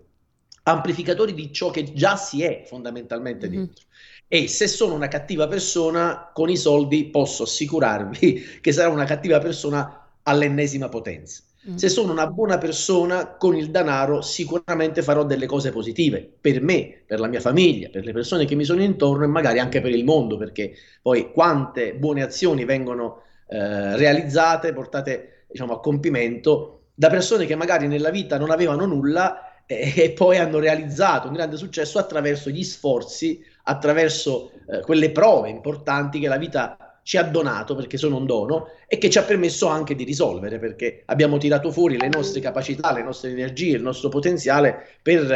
amplificatori 0.63 1.36
di 1.36 1.54
ciò 1.54 1.70
che 1.70 1.94
già 1.94 2.15
si 2.15 2.41
è 2.41 2.63
fondamentalmente 2.65 3.48
mm-hmm. 3.48 3.58
dentro. 3.58 3.86
E 4.28 4.48
se 4.48 4.67
sono 4.67 4.96
una 4.96 5.10
cattiva 5.10 5.48
persona, 5.48 6.32
con 6.34 6.50
i 6.50 6.58
soldi 6.58 7.06
posso 7.06 7.44
assicurarvi 7.44 8.58
che 8.60 8.72
sarà 8.72 8.89
una 8.89 9.06
cattiva 9.06 9.38
persona 9.38 10.10
all'ennesima 10.24 10.89
potenza. 10.89 11.44
Mm. 11.69 11.76
Se 11.76 11.89
sono 11.89 12.12
una 12.12 12.26
buona 12.26 12.58
persona 12.58 13.36
con 13.36 13.56
il 13.56 13.69
denaro 13.69 14.21
sicuramente 14.21 15.04
farò 15.04 15.24
delle 15.24 15.45
cose 15.45 15.71
positive 15.71 16.28
per 16.41 16.60
me, 16.60 17.04
per 17.06 17.19
la 17.19 17.28
mia 17.28 17.39
famiglia, 17.39 17.89
per 17.89 18.04
le 18.04 18.13
persone 18.13 18.45
che 18.45 18.56
mi 18.56 18.63
sono 18.63 18.82
intorno 18.82 19.26
e 19.26 19.28
magari 19.28 19.60
anche 19.60 19.80
per 19.80 19.91
il 19.91 20.04
mondo, 20.04 20.38
perché 20.38 20.74
poi 21.04 21.32
quante 21.32 21.93
buone 21.93 22.24
azioni 22.24 22.65
vengono 22.65 23.21
eh, 23.47 23.95
realizzate, 23.95 24.74
portate 24.74 25.45
diciamo, 25.52 25.74
a 25.74 25.80
compimento 25.80 26.86
da 26.95 27.10
persone 27.10 27.45
che 27.45 27.56
magari 27.56 27.88
nella 27.88 28.10
vita 28.10 28.39
non 28.39 28.50
avevano 28.50 28.86
nulla 28.86 29.63
eh, 29.67 29.93
e 29.95 30.12
poi 30.12 30.38
hanno 30.38 30.58
realizzato 30.58 31.28
un 31.28 31.34
grande 31.34 31.58
successo 31.58 32.00
attraverso 32.00 32.50
gli 32.50 32.63
sforzi, 32.63 33.43
attraverso 33.63 34.52
eh, 34.67 34.82
quelle 34.82 35.12
prove 35.12 35.50
importanti 35.50 36.19
che 36.19 36.28
la 36.28 36.38
vita 36.38 36.90
ci 37.04 37.18
ha 37.18 37.24
donato 37.24 37.76
perché 37.76 37.98
sono 37.98 38.18
un 38.18 38.26
dono 38.26 38.68
e 38.88 38.98
che 38.98 39.10
ci 39.10 39.18
ha 39.18 39.24
permesso 39.24 39.68
anche 39.68 39.96
di 39.96 40.04
risolvere 40.04 40.60
perché 40.60 41.04
abbiamo 41.06 41.38
tirato 41.38 41.72
fuori 41.72 41.98
le 41.98 42.10
nostre 42.10 42.42
capacità, 42.42 42.94
le 42.94 43.04
nostre 43.04 43.32
energie, 43.32 43.76
il 43.76 43.82
nostro 43.82 44.10
potenziale 44.10 44.98
per 45.02 45.32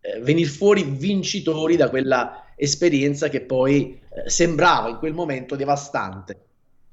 eh, 0.00 0.20
venire 0.20 0.48
fuori 0.48 0.82
vincitori 0.82 1.76
da 1.76 1.90
quella 1.90 2.44
esperienza 2.56 3.28
che 3.28 3.40
poi 3.42 3.98
eh, 3.98 4.28
sembrava 4.28 4.88
in 4.88 4.98
quel 4.98 5.12
momento 5.12 5.56
devastante. 5.56 6.38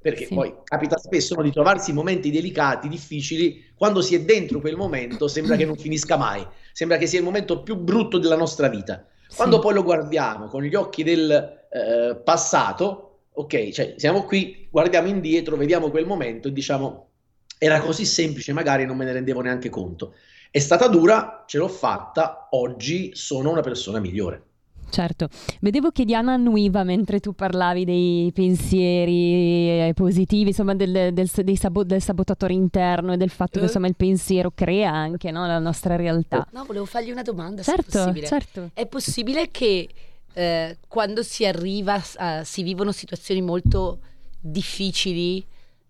Perché 0.00 0.26
sì. 0.26 0.34
poi 0.34 0.54
capita 0.62 0.96
spesso 0.96 1.34
no, 1.34 1.42
di 1.42 1.50
trovarsi 1.50 1.90
in 1.90 1.96
momenti 1.96 2.30
delicati, 2.30 2.88
difficili, 2.88 3.64
quando 3.74 4.00
si 4.00 4.14
è 4.14 4.22
dentro 4.22 4.60
quel 4.60 4.76
momento 4.76 5.26
sembra 5.26 5.56
che 5.56 5.64
non 5.64 5.76
finisca 5.76 6.16
mai, 6.16 6.46
sembra 6.72 6.96
che 6.96 7.06
sia 7.06 7.18
il 7.18 7.24
momento 7.24 7.62
più 7.62 7.76
brutto 7.76 8.18
della 8.18 8.36
nostra 8.36 8.68
vita. 8.68 9.04
Quando 9.34 9.56
sì. 9.56 9.62
poi 9.62 9.74
lo 9.74 9.82
guardiamo 9.82 10.46
con 10.46 10.62
gli 10.62 10.74
occhi 10.74 11.02
del 11.02 11.30
eh, 11.70 12.16
passato, 12.22 13.07
ok, 13.38 13.70
cioè 13.70 13.94
siamo 13.96 14.24
qui, 14.24 14.66
guardiamo 14.68 15.06
indietro, 15.08 15.56
vediamo 15.56 15.90
quel 15.90 16.06
momento 16.06 16.48
e 16.48 16.52
diciamo 16.52 17.06
era 17.56 17.80
così 17.80 18.04
semplice, 18.04 18.52
magari 18.52 18.84
non 18.84 18.96
me 18.96 19.04
ne 19.04 19.12
rendevo 19.12 19.40
neanche 19.40 19.68
conto. 19.68 20.14
È 20.50 20.58
stata 20.58 20.88
dura, 20.88 21.44
ce 21.46 21.58
l'ho 21.58 21.68
fatta, 21.68 22.48
oggi 22.50 23.10
sono 23.14 23.50
una 23.50 23.60
persona 23.60 24.00
migliore. 24.00 24.42
Certo, 24.90 25.28
vedevo 25.60 25.90
che 25.90 26.04
Diana 26.04 26.32
annuiva 26.32 26.82
mentre 26.82 27.20
tu 27.20 27.34
parlavi 27.34 27.84
dei 27.84 28.32
pensieri 28.32 29.88
eh, 29.88 29.92
positivi, 29.94 30.48
insomma 30.48 30.74
del, 30.74 31.12
del, 31.12 31.28
sabo- 31.58 31.84
del 31.84 32.00
sabotatore 32.00 32.54
interno 32.54 33.12
e 33.12 33.18
del 33.18 33.28
fatto 33.28 33.58
che 33.58 33.66
insomma 33.66 33.86
il 33.86 33.96
pensiero 33.96 34.50
crea 34.54 34.90
anche 34.90 35.30
no, 35.30 35.46
la 35.46 35.58
nostra 35.58 35.94
realtà. 35.94 36.46
No, 36.52 36.64
volevo 36.64 36.86
fargli 36.86 37.10
una 37.10 37.22
domanda, 37.22 37.62
certo, 37.62 37.90
se 37.90 37.98
è 37.98 38.02
possibile. 38.02 38.26
Certo. 38.26 38.70
È 38.72 38.86
possibile 38.86 39.50
che 39.50 39.88
eh, 40.38 40.78
quando 40.86 41.24
si 41.24 41.44
arriva, 41.44 42.00
a, 42.14 42.44
si 42.44 42.62
vivono 42.62 42.92
situazioni 42.92 43.42
molto 43.42 44.00
difficili, 44.38 45.44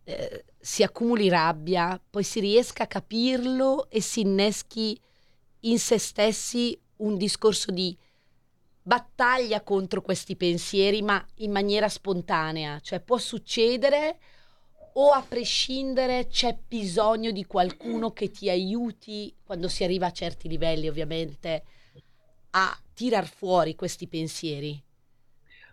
eh, 0.05 0.45
si 0.59 0.83
accumuli 0.83 1.29
rabbia, 1.29 2.01
poi 2.09 2.23
si 2.25 2.41
riesca 2.41 2.85
a 2.85 2.87
capirlo 2.87 3.91
e 3.91 4.01
si 4.01 4.21
inneschi 4.21 4.99
in 5.61 5.79
se 5.79 5.99
stessi 5.99 6.81
un 6.97 7.19
discorso 7.19 7.71
di 7.71 7.95
battaglia 8.83 9.61
contro 9.61 10.01
questi 10.01 10.35
pensieri, 10.35 11.03
ma 11.03 11.23
in 11.37 11.51
maniera 11.51 11.91
spontanea, 11.91 12.81
cioè 12.81 13.01
può 13.01 13.19
succedere 13.19 14.19
o 14.95 15.11
a 15.11 15.21
prescindere 15.21 16.27
c'è 16.27 16.57
bisogno 16.67 17.33
di 17.33 17.45
qualcuno 17.45 18.15
che 18.15 18.31
ti 18.31 18.49
aiuti 18.49 19.35
quando 19.45 19.69
si 19.69 19.85
arriva 19.85 20.07
a 20.07 20.11
certi 20.13 20.49
livelli, 20.49 20.89
ovviamente, 20.89 21.65
a 22.53 22.75
tirar 22.99 23.29
fuori 23.29 23.77
questi 23.77 24.09
pensieri? 24.09 24.83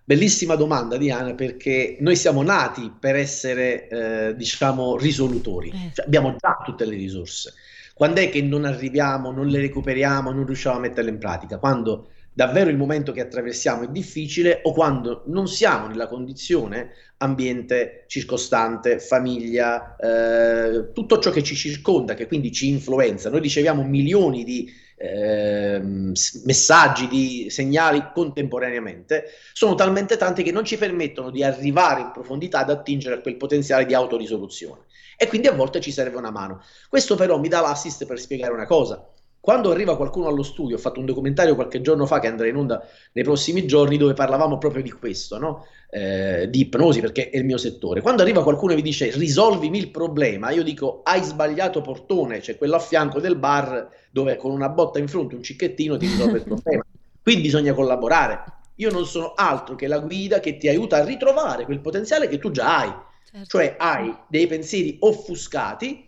Bellissima 0.04 0.54
domanda 0.54 0.96
Diana 0.96 1.34
perché 1.34 1.98
noi 2.00 2.16
siamo 2.16 2.44
nati 2.44 2.94
per 3.00 3.16
essere 3.16 3.88
eh, 3.88 4.36
diciamo 4.36 4.96
risolutori, 4.96 5.70
eh. 5.70 5.92
cioè, 5.92 6.06
abbiamo 6.06 6.36
già 6.38 6.62
tutte 6.64 6.86
le 6.86 6.96
risorse. 6.96 7.56
Quando 7.96 8.22
è 8.22 8.30
che 8.30 8.44
non 8.44 8.64
arriviamo, 8.64 9.32
non 9.32 9.48
le 9.48 9.60
recuperiamo, 9.60 10.32
non 10.32 10.46
riusciamo 10.46 10.76
a 10.78 10.82
metterle 10.82 11.10
in 11.10 11.18
pratica? 11.18 11.58
Quando 11.58 12.10
davvero 12.32 12.70
il 12.70 12.78
momento 12.78 13.12
che 13.12 13.22
attraversiamo 13.22 13.86
è 13.86 13.88
difficile 13.88 14.60
o 14.62 14.72
quando 14.72 15.24
non 15.26 15.48
siamo 15.48 15.88
nella 15.88 16.08
condizione 16.08 16.92
ambiente 17.18 18.04
circostante, 18.06 19.00
famiglia, 19.00 19.96
eh, 19.96 20.92
tutto 20.94 21.18
ciò 21.18 21.32
che 21.32 21.42
ci 21.42 21.56
circonda, 21.56 22.14
che 22.14 22.28
quindi 22.28 22.52
ci 22.52 22.70
influenza. 22.70 23.32
Noi 23.32 23.40
riceviamo 23.40 23.84
milioni 23.84 24.44
di 24.44 24.84
eh, 24.98 25.80
messaggi, 25.82 27.08
di 27.08 27.48
segnali 27.50 28.12
contemporaneamente, 28.14 29.26
sono 29.54 29.76
talmente 29.76 30.18
tanti 30.18 30.44
che 30.44 30.52
non 30.52 30.66
ci 30.66 30.78
permettono 30.78 31.30
di 31.30 31.44
arrivare 31.44 32.02
in 32.02 32.12
profondità 32.12 32.60
ad 32.60 32.70
attingere 32.70 33.16
a 33.16 33.20
quel 33.20 33.36
potenziale 33.36 33.86
di 33.86 33.94
autorisoluzione. 33.94 34.84
E 35.18 35.28
quindi 35.28 35.48
a 35.48 35.54
volte 35.54 35.80
ci 35.80 35.92
serve 35.92 36.18
una 36.18 36.32
mano. 36.32 36.62
Questo 36.90 37.16
però 37.16 37.40
mi 37.40 37.48
dà 37.48 37.62
l'assist 37.62 38.06
per 38.06 38.20
spiegare 38.20 38.54
una 38.54 38.66
cosa. 38.66 39.08
Quando 39.46 39.70
arriva 39.70 39.96
qualcuno 39.96 40.26
allo 40.26 40.42
studio, 40.42 40.76
ho 40.76 40.80
fatto 40.80 41.00
un 41.00 41.06
documentario 41.06 41.54
qualche 41.54 41.80
giorno 41.80 42.08
fa 42.08 42.18
che 42.18 42.26
andrà 42.26 42.48
in 42.48 42.56
onda 42.56 42.84
nei 43.12 43.24
prossimi 43.24 43.68
giorni 43.68 43.96
dove 43.96 44.14
parlavamo 44.14 44.58
proprio 44.58 44.82
di 44.82 44.90
questo, 44.90 45.38
no? 45.38 45.68
eh, 45.92 46.48
di 46.50 46.62
ipnosi 46.62 47.00
perché 47.00 47.30
è 47.30 47.38
il 47.38 47.46
mio 47.46 47.60
settore. 47.60 48.02
Quando 48.02 48.24
arriva 48.24 48.42
qualcuno 48.42 48.72
e 48.72 48.76
mi 48.76 48.82
dice 48.82 49.12
risolvimi 49.12 49.78
il 49.78 49.92
problema, 49.92 50.50
io 50.50 50.64
dico 50.64 51.02
hai 51.04 51.22
sbagliato 51.22 51.82
portone, 51.82 52.42
cioè 52.42 52.58
quello 52.58 52.78
a 52.78 52.80
fianco 52.80 53.20
del 53.20 53.36
bar 53.36 53.88
dove 54.10 54.36
con 54.36 54.50
una 54.50 54.70
botta 54.70 54.98
in 54.98 55.08
fronte 55.08 55.36
un 55.36 55.44
cicchettino 55.44 55.96
ti 55.96 56.08
risolve 56.08 56.40
il 56.40 56.44
problema. 56.44 56.84
Qui 57.22 57.40
bisogna 57.40 57.76
collaborare. 57.76 58.46
Io 58.78 58.90
non 58.90 59.06
sono 59.06 59.34
altro 59.36 59.76
che 59.76 59.86
la 59.86 60.00
guida 60.00 60.40
che 60.40 60.58
ti 60.58 60.68
aiuta 60.68 60.98
a 60.98 61.04
ritrovare 61.04 61.66
quel 61.66 61.82
potenziale 61.82 62.28
che 62.28 62.40
tu 62.40 62.50
già 62.50 62.80
hai. 62.80 62.92
Certo. 63.30 63.46
Cioè 63.46 63.76
hai 63.78 64.12
dei 64.28 64.48
pensieri 64.48 64.98
offuscati 65.02 66.05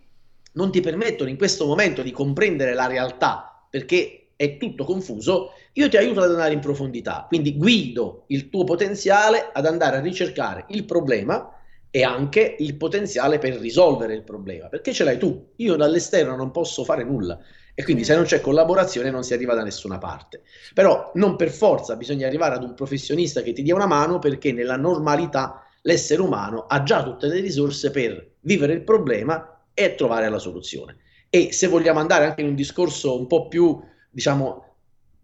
non 0.58 0.72
ti 0.72 0.80
permettono 0.80 1.30
in 1.30 1.38
questo 1.38 1.66
momento 1.66 2.02
di 2.02 2.10
comprendere 2.10 2.74
la 2.74 2.88
realtà 2.88 3.64
perché 3.70 4.30
è 4.34 4.56
tutto 4.56 4.84
confuso, 4.84 5.52
io 5.72 5.88
ti 5.88 5.96
aiuto 5.96 6.20
ad 6.20 6.30
andare 6.30 6.52
in 6.52 6.60
profondità. 6.60 7.24
Quindi 7.28 7.56
guido 7.56 8.24
il 8.28 8.50
tuo 8.50 8.64
potenziale 8.64 9.50
ad 9.52 9.66
andare 9.66 9.96
a 9.96 10.00
ricercare 10.00 10.64
il 10.68 10.84
problema 10.84 11.52
e 11.90 12.02
anche 12.02 12.56
il 12.58 12.76
potenziale 12.76 13.38
per 13.38 13.54
risolvere 13.54 14.14
il 14.14 14.22
problema, 14.22 14.68
perché 14.68 14.92
ce 14.92 15.04
l'hai 15.04 15.16
tu. 15.16 15.52
Io 15.56 15.76
dall'esterno 15.76 16.36
non 16.36 16.50
posso 16.50 16.84
fare 16.84 17.04
nulla 17.04 17.38
e 17.74 17.84
quindi 17.84 18.04
se 18.04 18.14
non 18.14 18.24
c'è 18.24 18.40
collaborazione 18.40 19.10
non 19.10 19.22
si 19.22 19.32
arriva 19.34 19.54
da 19.54 19.62
nessuna 19.62 19.98
parte. 19.98 20.42
Però 20.74 21.12
non 21.14 21.36
per 21.36 21.50
forza 21.50 21.96
bisogna 21.96 22.26
arrivare 22.26 22.56
ad 22.56 22.64
un 22.64 22.74
professionista 22.74 23.42
che 23.42 23.52
ti 23.52 23.62
dia 23.62 23.74
una 23.74 23.86
mano 23.86 24.18
perché 24.18 24.52
nella 24.52 24.76
normalità 24.76 25.64
l'essere 25.82 26.20
umano 26.20 26.66
ha 26.66 26.82
già 26.82 27.04
tutte 27.04 27.28
le 27.28 27.40
risorse 27.40 27.90
per 27.90 28.34
vivere 28.40 28.72
il 28.72 28.82
problema 28.82 29.57
e 29.78 29.94
trovare 29.94 30.28
la 30.28 30.40
soluzione. 30.40 30.96
E 31.30 31.52
se 31.52 31.68
vogliamo 31.68 32.00
andare 32.00 32.24
anche 32.24 32.40
in 32.40 32.48
un 32.48 32.56
discorso 32.56 33.16
un 33.16 33.28
po' 33.28 33.46
più, 33.46 33.80
diciamo, 34.10 34.64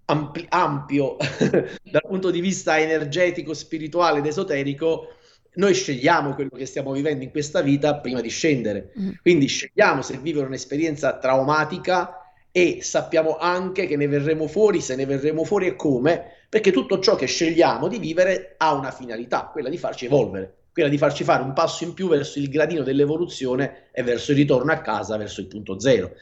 ampli- 0.05 0.47
ampio 0.49 1.17
dal 1.83 2.03
punto 2.07 2.31
di 2.31 2.41
vista 2.41 2.79
energetico, 2.79 3.53
spirituale 3.53 4.21
ed 4.21 4.27
esoterico, 4.27 5.09
noi 5.55 5.75
scegliamo 5.75 6.35
quello 6.35 6.51
che 6.51 6.67
stiamo 6.67 6.93
vivendo 6.93 7.25
in 7.25 7.33
questa 7.33 7.63
vita 7.63 7.97
prima 7.97 8.21
di 8.21 8.29
scendere. 8.29 8.93
Mm. 8.97 9.11
Quindi 9.23 9.47
scegliamo 9.47 10.03
se 10.03 10.19
vivere 10.19 10.47
un'esperienza 10.47 11.19
traumatica 11.19 12.21
e 12.53 12.79
sappiamo 12.81 13.37
anche 13.37 13.87
che 13.87 13.97
ne 13.97 14.07
verremo 14.07 14.47
fuori, 14.47 14.81
se 14.81 14.95
ne 14.95 15.05
verremo 15.05 15.43
fuori 15.43 15.67
e 15.67 15.75
come, 15.75 16.45
perché 16.49 16.71
tutto 16.71 17.01
ciò 17.01 17.17
che 17.17 17.27
scegliamo 17.27 17.89
di 17.89 17.99
vivere 17.99 18.55
ha 18.59 18.73
una 18.73 18.93
finalità, 18.93 19.51
quella 19.53 19.69
di 19.69 19.79
farci 19.79 20.05
evolvere 20.05 20.59
quella 20.75 20.89
di 20.89 20.99
farci 20.99 21.23
fare 21.23 21.45
un 21.45 21.53
passo 21.53 21.85
in 21.85 21.95
più 21.95 22.09
verso 22.09 22.41
il 22.41 22.49
gradino 22.49 22.83
dell'evoluzione 22.83 23.91
e 23.93 24.03
verso 24.03 24.33
il 24.33 24.39
ritorno 24.39 24.73
a 24.73 24.81
casa, 24.81 25.17
verso 25.17 25.41
il 25.41 25.47
punto 25.47 25.79
zero. 25.79 26.15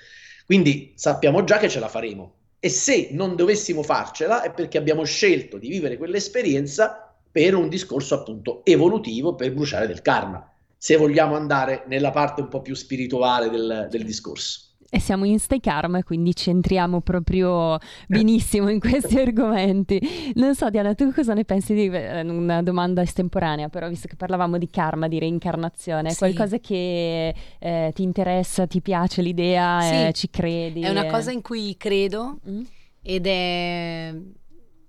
Quindi 0.45 0.93
sappiamo 0.95 1.43
già 1.43 1.57
che 1.57 1.71
ce 1.71 1.81
la 1.81 1.89
faremo. 1.89 2.35
E 2.61 2.69
se 2.69 3.09
non 3.13 3.35
dovessimo 3.35 3.83
farcela 3.83 4.43
è 4.43 4.53
perché 4.53 4.77
abbiamo 4.77 5.05
scelto 5.05 5.57
di 5.57 5.69
vivere 5.69 5.97
quell'esperienza 5.97 7.17
per 7.33 7.55
un 7.55 7.71
discorso 7.71 8.15
appunto 8.15 8.63
evolutivo, 8.67 9.35
per 9.35 9.55
bruciare 9.55 9.87
del 9.87 10.03
karma, 10.03 10.47
se 10.77 10.97
vogliamo 10.97 11.35
andare 11.35 11.85
nella 11.87 12.11
parte 12.11 12.43
un 12.43 12.49
po' 12.49 12.61
più 12.61 12.75
spirituale 12.75 13.49
del, 13.49 13.89
del 13.91 14.05
discorso. 14.05 14.72
E 14.95 15.01
siamo 15.01 15.25
in 15.25 15.39
Stay 15.39 15.59
Karma, 15.59 16.03
quindi 16.03 16.37
ci 16.37 16.51
entriamo 16.51 17.01
proprio 17.01 17.79
benissimo 18.07 18.69
in 18.69 18.79
questi 18.79 19.19
argomenti. 19.19 19.99
Non 20.35 20.55
so, 20.55 20.69
Diana, 20.69 20.95
tu 20.95 21.11
cosa 21.15 21.33
ne 21.33 21.47
pensi 21.47 21.73
di 21.73 21.87
eh, 21.87 22.21
una 22.21 22.63
domanda 22.63 23.01
estemporanea, 23.01 23.71
però 23.71 23.89
visto 23.89 24.07
che 24.07 24.17
parlavamo 24.17 24.59
di 24.59 24.69
karma, 24.69 25.09
di 25.09 25.19
reincarnazione, 25.19 26.11
sì. 26.11 26.19
qualcosa 26.19 26.59
che 26.59 27.35
eh, 27.59 27.93
ti 27.95 28.03
interessa, 28.03 28.67
ti 28.67 28.83
piace 28.83 29.23
l'idea, 29.23 29.81
sì. 29.81 29.95
eh, 29.95 30.13
ci 30.13 30.29
credi? 30.29 30.83
È 30.83 30.91
una 30.91 31.07
cosa 31.07 31.31
in 31.31 31.41
cui 31.41 31.75
credo 31.79 32.41
mm? 32.47 32.63
ed 33.01 33.27
è, 33.27 34.15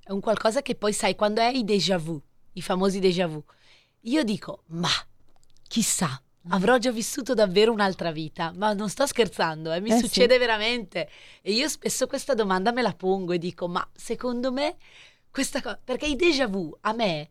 è 0.03 0.11
un 0.11 0.19
qualcosa 0.19 0.61
che 0.61 0.75
poi 0.75 0.91
sai 0.91 1.15
quando 1.15 1.39
hai 1.39 1.59
i 1.59 1.63
déjà 1.63 1.97
vu, 1.97 2.21
i 2.51 2.61
famosi 2.61 2.99
déjà 2.99 3.25
vu. 3.25 3.41
Io 4.01 4.23
dico, 4.25 4.63
ma 4.71 4.89
chissà, 5.65 6.21
avrò 6.49 6.77
già 6.77 6.91
vissuto 6.91 7.33
davvero 7.33 7.71
un'altra 7.71 8.11
vita, 8.11 8.51
ma 8.55 8.73
non 8.73 8.89
sto 8.89 9.05
scherzando, 9.05 9.71
eh, 9.71 9.79
mi 9.79 9.91
eh 9.91 9.97
succede 9.97 10.33
sì. 10.33 10.39
veramente. 10.39 11.09
E 11.41 11.53
io 11.53 11.67
spesso 11.67 12.07
questa 12.07 12.33
domanda 12.33 12.71
me 12.71 12.81
la 12.81 12.93
pongo 12.93 13.33
e 13.33 13.37
dico, 13.37 13.67
ma 13.67 13.87
secondo 13.93 14.51
me 14.51 14.77
questa 15.31 15.61
cosa, 15.61 15.79
perché 15.83 16.05
i 16.05 16.15
déjà 16.15 16.47
vu 16.47 16.75
a 16.81 16.93
me 16.93 17.29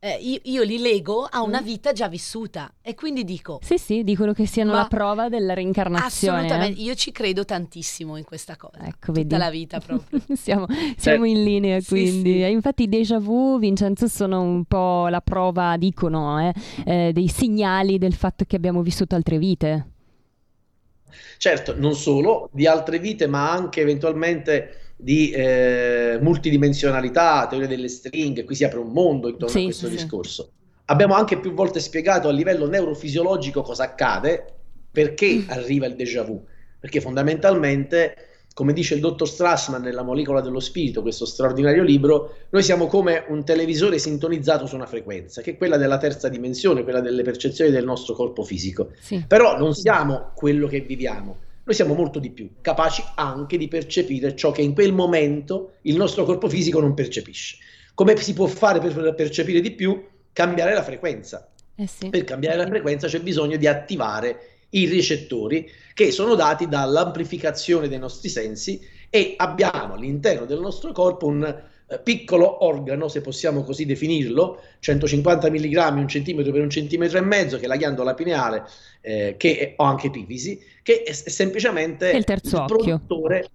eh, 0.00 0.16
io, 0.20 0.38
io, 0.44 0.62
li 0.62 0.78
lego 0.78 1.26
a 1.28 1.42
una 1.42 1.60
mm. 1.60 1.64
vita 1.64 1.92
già 1.92 2.08
vissuta 2.08 2.72
e 2.80 2.94
quindi 2.94 3.24
dico 3.24 3.58
sì 3.62 3.78
sì 3.78 4.04
dicono 4.04 4.32
che 4.32 4.46
siano 4.46 4.72
la 4.72 4.86
prova 4.88 5.28
della 5.28 5.54
reincarnazione 5.54 6.36
assolutamente 6.38 6.80
eh? 6.80 6.84
io 6.84 6.94
ci 6.94 7.10
credo 7.10 7.44
tantissimo 7.44 8.16
in 8.16 8.22
questa 8.22 8.56
cosa 8.56 8.86
ecco 8.86 9.10
vedi 9.10 9.28
tutta 9.28 9.38
la 9.38 9.50
vita 9.50 9.80
proprio 9.80 10.20
siamo, 10.36 10.66
siamo 10.96 11.24
in 11.24 11.42
linea 11.42 11.80
quindi 11.82 12.32
sì, 12.32 12.42
sì. 12.42 12.50
infatti 12.50 12.82
i 12.84 12.88
déjà 12.88 13.18
vu 13.18 13.58
Vincenzo 13.58 14.06
sono 14.06 14.40
un 14.40 14.64
po' 14.66 15.08
la 15.08 15.20
prova 15.20 15.76
dicono 15.76 16.40
eh, 16.40 16.54
eh, 16.86 17.10
dei 17.12 17.28
segnali 17.28 17.98
del 17.98 18.14
fatto 18.14 18.44
che 18.44 18.54
abbiamo 18.54 18.82
vissuto 18.82 19.16
altre 19.16 19.38
vite 19.38 19.90
certo 21.38 21.74
non 21.76 21.94
solo 21.94 22.50
di 22.52 22.68
altre 22.68 23.00
vite 23.00 23.26
ma 23.26 23.50
anche 23.50 23.80
eventualmente 23.80 24.87
di 25.00 25.30
eh, 25.30 26.18
multidimensionalità, 26.20 27.46
teoria 27.48 27.68
delle 27.68 27.86
stringhe, 27.86 28.42
qui 28.42 28.56
si 28.56 28.64
apre 28.64 28.80
un 28.80 28.90
mondo 28.90 29.28
intorno 29.28 29.48
sì, 29.48 29.60
a 29.60 29.64
questo 29.64 29.86
sì. 29.86 29.92
discorso. 29.92 30.50
Abbiamo 30.86 31.14
anche 31.14 31.38
più 31.38 31.52
volte 31.52 31.78
spiegato 31.78 32.28
a 32.28 32.32
livello 32.32 32.66
neurofisiologico 32.66 33.62
cosa 33.62 33.84
accade, 33.84 34.44
perché 34.90 35.34
mm. 35.34 35.50
arriva 35.50 35.86
il 35.86 35.94
déjà 35.94 36.24
vu, 36.24 36.44
perché 36.80 37.00
fondamentalmente, 37.00 38.16
come 38.52 38.72
dice 38.72 38.94
il 38.94 39.00
dottor 39.00 39.28
Strassman 39.28 39.82
nella 39.82 40.02
molecola 40.02 40.40
dello 40.40 40.58
spirito, 40.58 41.02
questo 41.02 41.26
straordinario 41.26 41.84
libro, 41.84 42.34
noi 42.48 42.64
siamo 42.64 42.88
come 42.88 43.24
un 43.28 43.44
televisore 43.44 44.00
sintonizzato 44.00 44.66
su 44.66 44.74
una 44.74 44.86
frequenza, 44.86 45.42
che 45.42 45.52
è 45.52 45.56
quella 45.56 45.76
della 45.76 45.98
terza 45.98 46.28
dimensione, 46.28 46.82
quella 46.82 47.00
delle 47.00 47.22
percezioni 47.22 47.70
del 47.70 47.84
nostro 47.84 48.14
corpo 48.14 48.42
fisico. 48.42 48.90
Sì. 48.98 49.24
Però 49.28 49.56
non 49.56 49.74
siamo 49.74 50.32
quello 50.34 50.66
che 50.66 50.80
viviamo, 50.80 51.36
noi 51.68 51.76
siamo 51.76 51.92
molto 51.92 52.18
di 52.18 52.30
più, 52.30 52.48
capaci 52.62 53.04
anche 53.16 53.58
di 53.58 53.68
percepire 53.68 54.34
ciò 54.34 54.52
che 54.52 54.62
in 54.62 54.72
quel 54.72 54.94
momento 54.94 55.74
il 55.82 55.96
nostro 55.96 56.24
corpo 56.24 56.48
fisico 56.48 56.80
non 56.80 56.94
percepisce. 56.94 57.58
Come 57.92 58.16
si 58.16 58.32
può 58.32 58.46
fare 58.46 58.80
per 58.80 59.14
percepire 59.14 59.60
di 59.60 59.72
più? 59.72 60.02
Cambiare 60.32 60.72
la 60.72 60.82
frequenza. 60.82 61.46
Eh 61.74 61.86
sì. 61.86 62.08
Per 62.08 62.24
cambiare 62.24 62.56
la 62.56 62.66
frequenza 62.66 63.06
c'è 63.06 63.20
bisogno 63.20 63.58
di 63.58 63.66
attivare 63.66 64.62
i 64.70 64.86
ricettori 64.86 65.70
che 65.92 66.10
sono 66.10 66.34
dati 66.34 66.68
dall'amplificazione 66.68 67.86
dei 67.86 67.98
nostri 67.98 68.30
sensi 68.30 68.80
e 69.10 69.34
abbiamo 69.36 69.92
all'interno 69.92 70.46
del 70.46 70.60
nostro 70.60 70.92
corpo 70.92 71.26
un 71.26 71.62
piccolo 72.02 72.64
organo, 72.64 73.08
se 73.08 73.22
possiamo 73.22 73.64
così 73.64 73.86
definirlo, 73.86 74.60
150 74.80 75.50
mg, 75.50 75.96
un 75.96 76.08
centimetro 76.08 76.52
per 76.52 76.60
un 76.60 76.70
centimetro 76.70 77.16
e 77.16 77.22
mezzo, 77.22 77.56
che 77.56 77.64
è 77.64 77.66
la 77.66 77.76
ghiandola 77.76 78.14
pineale, 78.14 78.64
eh, 79.00 79.36
che 79.38 79.72
ho 79.76 79.84
anche 79.84 80.08
epifisi, 80.08 80.60
che 80.82 81.02
è, 81.02 81.10
è 81.10 81.12
semplicemente 81.12 82.10
il, 82.10 82.24
terzo 82.24 82.58
il 82.58 82.64
produttore, 82.66 83.48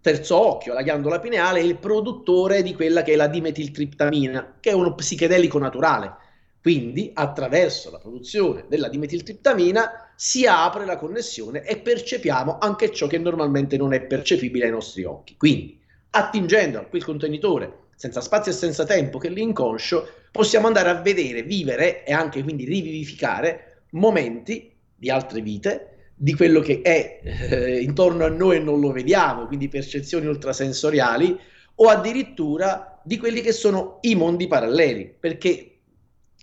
terzo 0.00 0.36
occhio, 0.36 0.72
la 0.72 0.82
ghiandola 0.82 1.18
pineale 1.18 1.58
è 1.58 1.64
il 1.64 1.78
produttore 1.78 2.62
di 2.62 2.74
quella 2.74 3.02
che 3.02 3.14
è 3.14 3.16
la 3.16 3.26
dimetiltriptamina, 3.26 4.58
che 4.60 4.70
è 4.70 4.74
uno 4.74 4.94
psichedelico 4.94 5.58
naturale. 5.58 6.14
Quindi, 6.62 7.10
attraverso 7.14 7.90
la 7.90 7.98
produzione 7.98 8.66
della 8.68 8.88
dimetiltriptamina 8.88 10.12
si 10.14 10.46
apre 10.46 10.84
la 10.84 10.98
connessione 10.98 11.64
e 11.64 11.78
percepiamo 11.78 12.58
anche 12.60 12.92
ciò 12.92 13.06
che 13.06 13.18
normalmente 13.18 13.78
non 13.78 13.94
è 13.94 14.02
percepibile 14.02 14.66
ai 14.66 14.70
nostri 14.70 15.04
occhi. 15.04 15.36
Quindi, 15.38 15.80
attingendo 16.10 16.78
a 16.78 16.84
quel 16.84 17.04
contenitore 17.04 17.79
senza 18.00 18.22
spazio 18.22 18.50
e 18.50 18.54
senza 18.54 18.86
tempo 18.86 19.18
che 19.18 19.28
l'inconscio, 19.28 20.08
possiamo 20.32 20.68
andare 20.68 20.88
a 20.88 21.02
vedere, 21.02 21.42
vivere 21.42 22.02
e 22.02 22.14
anche 22.14 22.42
quindi 22.42 22.64
rivivificare 22.64 23.82
momenti 23.90 24.72
di 24.96 25.10
altre 25.10 25.42
vite, 25.42 26.12
di 26.14 26.34
quello 26.34 26.60
che 26.60 26.80
è 26.80 27.20
eh, 27.22 27.80
intorno 27.80 28.24
a 28.24 28.30
noi 28.30 28.56
e 28.56 28.60
non 28.60 28.80
lo 28.80 28.90
vediamo, 28.90 29.46
quindi 29.46 29.68
percezioni 29.68 30.24
ultrasensoriali, 30.24 31.38
o 31.74 31.88
addirittura 31.88 32.98
di 33.04 33.18
quelli 33.18 33.42
che 33.42 33.52
sono 33.52 33.98
i 34.00 34.14
mondi 34.14 34.46
paralleli, 34.46 35.14
perché 35.20 35.80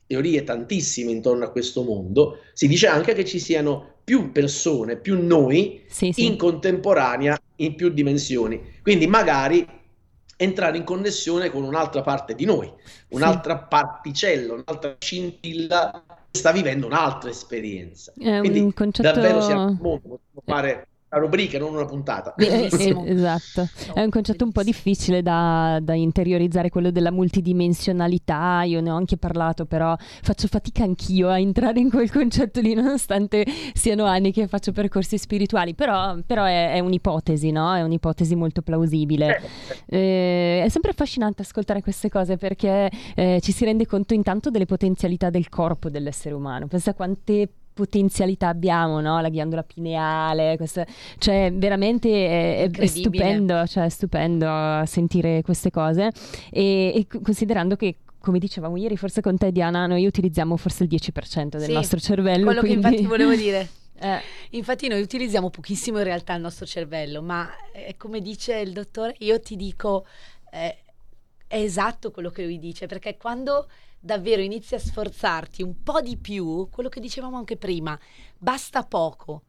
teorie 0.06 0.44
tantissime 0.44 1.10
intorno 1.10 1.46
a 1.46 1.50
questo 1.50 1.82
mondo, 1.82 2.42
si 2.54 2.68
dice 2.68 2.86
anche 2.86 3.16
che 3.16 3.26
ci 3.26 3.40
siano 3.40 3.96
più 4.04 4.32
persone, 4.32 4.98
più 4.98 5.26
noi 5.26 5.82
sì, 5.88 6.12
sì. 6.12 6.28
in 6.28 6.38
contemporanea 6.38 7.36
in 7.56 7.74
più 7.74 7.90
dimensioni. 7.90 8.62
Quindi 8.84 9.08
magari 9.08 9.66
entrare 10.38 10.78
in 10.78 10.84
connessione 10.84 11.50
con 11.50 11.64
un'altra 11.64 12.02
parte 12.02 12.36
di 12.36 12.46
noi, 12.46 12.72
un'altra 13.10 13.58
sì. 13.58 13.66
particella, 13.68 14.54
un'altra 14.54 14.96
scintilla 15.00 16.04
che 16.32 16.38
sta 16.40 16.52
vivendo 16.52 16.86
un'altra 16.86 17.30
esperienza. 17.30 18.14
È 18.18 18.40
Quindi 18.40 18.74
concetto... 18.74 19.12
davvero 19.12 19.42
siamo 19.42 19.66
un 19.66 19.78
mondo, 19.82 20.20
possiamo 20.34 20.42
fare 20.46 20.88
una 21.10 21.22
rubrica, 21.22 21.58
non 21.58 21.74
una 21.74 21.86
puntata. 21.86 22.36
Eh, 22.36 22.70
esatto, 23.06 23.68
è 23.94 24.04
un 24.04 24.10
concetto 24.10 24.44
un 24.44 24.52
po' 24.52 24.64
difficile 24.64 25.22
da, 25.22 25.80
da, 25.82 25.94
interiorizzare, 25.94 26.70
quello 26.70 26.92
della 26.92 27.12
multidimensionalità, 27.12 28.64
io 28.64 28.82
ne 28.82 28.92
ho 28.92 28.96
anche 28.96 29.16
parlato, 29.18 29.66
però 29.66 29.96
faccio 29.98 30.48
fatica 30.48 30.84
anch'io 30.84 31.30
a 31.30 31.40
entrare 31.40 31.80
in 31.80 31.90
quel 31.90 32.12
concetto 32.12 32.60
lì, 32.60 32.74
nonostante 32.74 33.46
siano 33.74 34.06
anni 34.06 34.32
che 34.34 34.48
faccio 34.48 34.72
percorsi 34.74 35.18
spirituali, 35.18 35.74
però, 35.76 36.18
però 36.26 36.44
è, 36.44 36.74
è, 36.74 36.80
un'ipotesi, 36.80 37.52
no? 37.52 37.74
È 37.74 37.82
un'ipotesi 37.82 38.36
molto 38.36 38.62
plausibile. 38.62 39.42
Eh, 39.86 40.64
è 40.66 40.70
sempre 40.70 40.92
affascinante 40.92 41.44
ascoltare 41.44 41.82
queste 41.82 42.10
cose 42.10 42.36
perché 42.36 42.92
eh, 43.16 43.40
ci 43.42 43.52
si 43.54 43.64
rende 43.64 43.86
conto 43.86 44.14
intanto 44.14 44.50
delle 44.50 44.66
potenzialità 44.66 45.30
del 45.30 45.48
corpo 45.48 45.90
dell'essere 45.90 46.36
umano, 46.36 46.68
pensa 46.68 46.94
quante 46.94 47.48
potenzialità 47.78 48.48
abbiamo, 48.48 49.00
no? 49.00 49.22
La 49.22 49.30
ghiandola 49.30 49.62
pineale, 49.62 50.58
questa, 50.58 50.86
cioè 51.20 51.54
veramente 51.54 52.64
è, 52.64 52.72
è 52.72 52.86
stupendo, 52.88 53.68
cioè 53.68 53.86
è 53.86 53.90
stupendo 53.90 54.84
sentire 54.86 55.44
queste 55.44 55.70
cose 55.70 56.12
e, 56.50 56.92
e 56.96 57.08
considerando 57.22 57.76
che 57.76 57.98
come 58.20 58.40
dicevamo 58.40 58.76
ieri, 58.76 58.98
forse 58.98 59.22
con 59.22 59.38
te 59.38 59.52
Diana, 59.52 59.86
noi 59.86 60.06
utilizziamo 60.06 60.58
forse 60.58 60.84
il 60.84 60.90
10% 60.90 61.48
del 61.50 61.62
sì, 61.62 61.72
nostro 61.72 62.00
cervello. 62.00 62.46
Quello 62.46 62.60
quindi... 62.60 62.82
che 62.82 62.88
infatti 62.88 63.08
volevo 63.08 63.36
dire. 63.36 63.70
Eh, 64.00 64.20
infatti 64.52 64.88
noi 64.88 65.02
utilizziamo 65.02 65.50
pochissimo 65.50 65.98
in 65.98 66.04
realtà 66.04 66.36
il 66.36 66.42
nostro 66.42 66.68
cervello, 66.68 67.24
ma 67.24 67.50
è 67.72 67.96
come 67.98 68.22
dice 68.22 68.60
il 68.60 68.72
dottore, 68.72 69.16
io 69.22 69.40
ti 69.40 69.56
dico, 69.56 70.06
eh, 70.52 70.84
è 71.48 71.58
esatto 71.58 72.12
quello 72.12 72.30
che 72.30 72.44
lui 72.44 72.60
dice, 72.60 72.86
perché 72.86 73.18
quando 73.18 73.68
davvero 74.00 74.42
inizi 74.42 74.76
a 74.76 74.80
sforzarti 74.80 75.62
un 75.64 75.84
po' 75.84 76.02
di 76.02 76.18
più, 76.18 76.68
quello 76.70 76.90
che 76.90 77.00
dicevamo 77.00 77.38
anche 77.38 77.58
prima, 77.58 77.98
basta 78.38 78.84
poco 78.84 79.44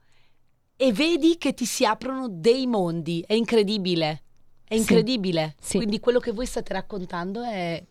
e 0.77 0.93
vedi 0.93 1.39
che 1.39 1.55
ti 1.55 1.65
si 1.65 1.85
aprono 1.85 2.29
dei 2.29 2.67
mondi, 2.67 3.25
è 3.27 3.35
incredibile, 3.35 4.23
è 4.65 4.75
incredibile. 4.75 5.55
Sì, 5.59 5.71
sì. 5.71 5.77
Quindi 5.79 5.99
quello 5.99 6.21
che 6.21 6.33
voi 6.33 6.47
state 6.47 6.73
raccontando 6.73 7.43
è 7.43 7.83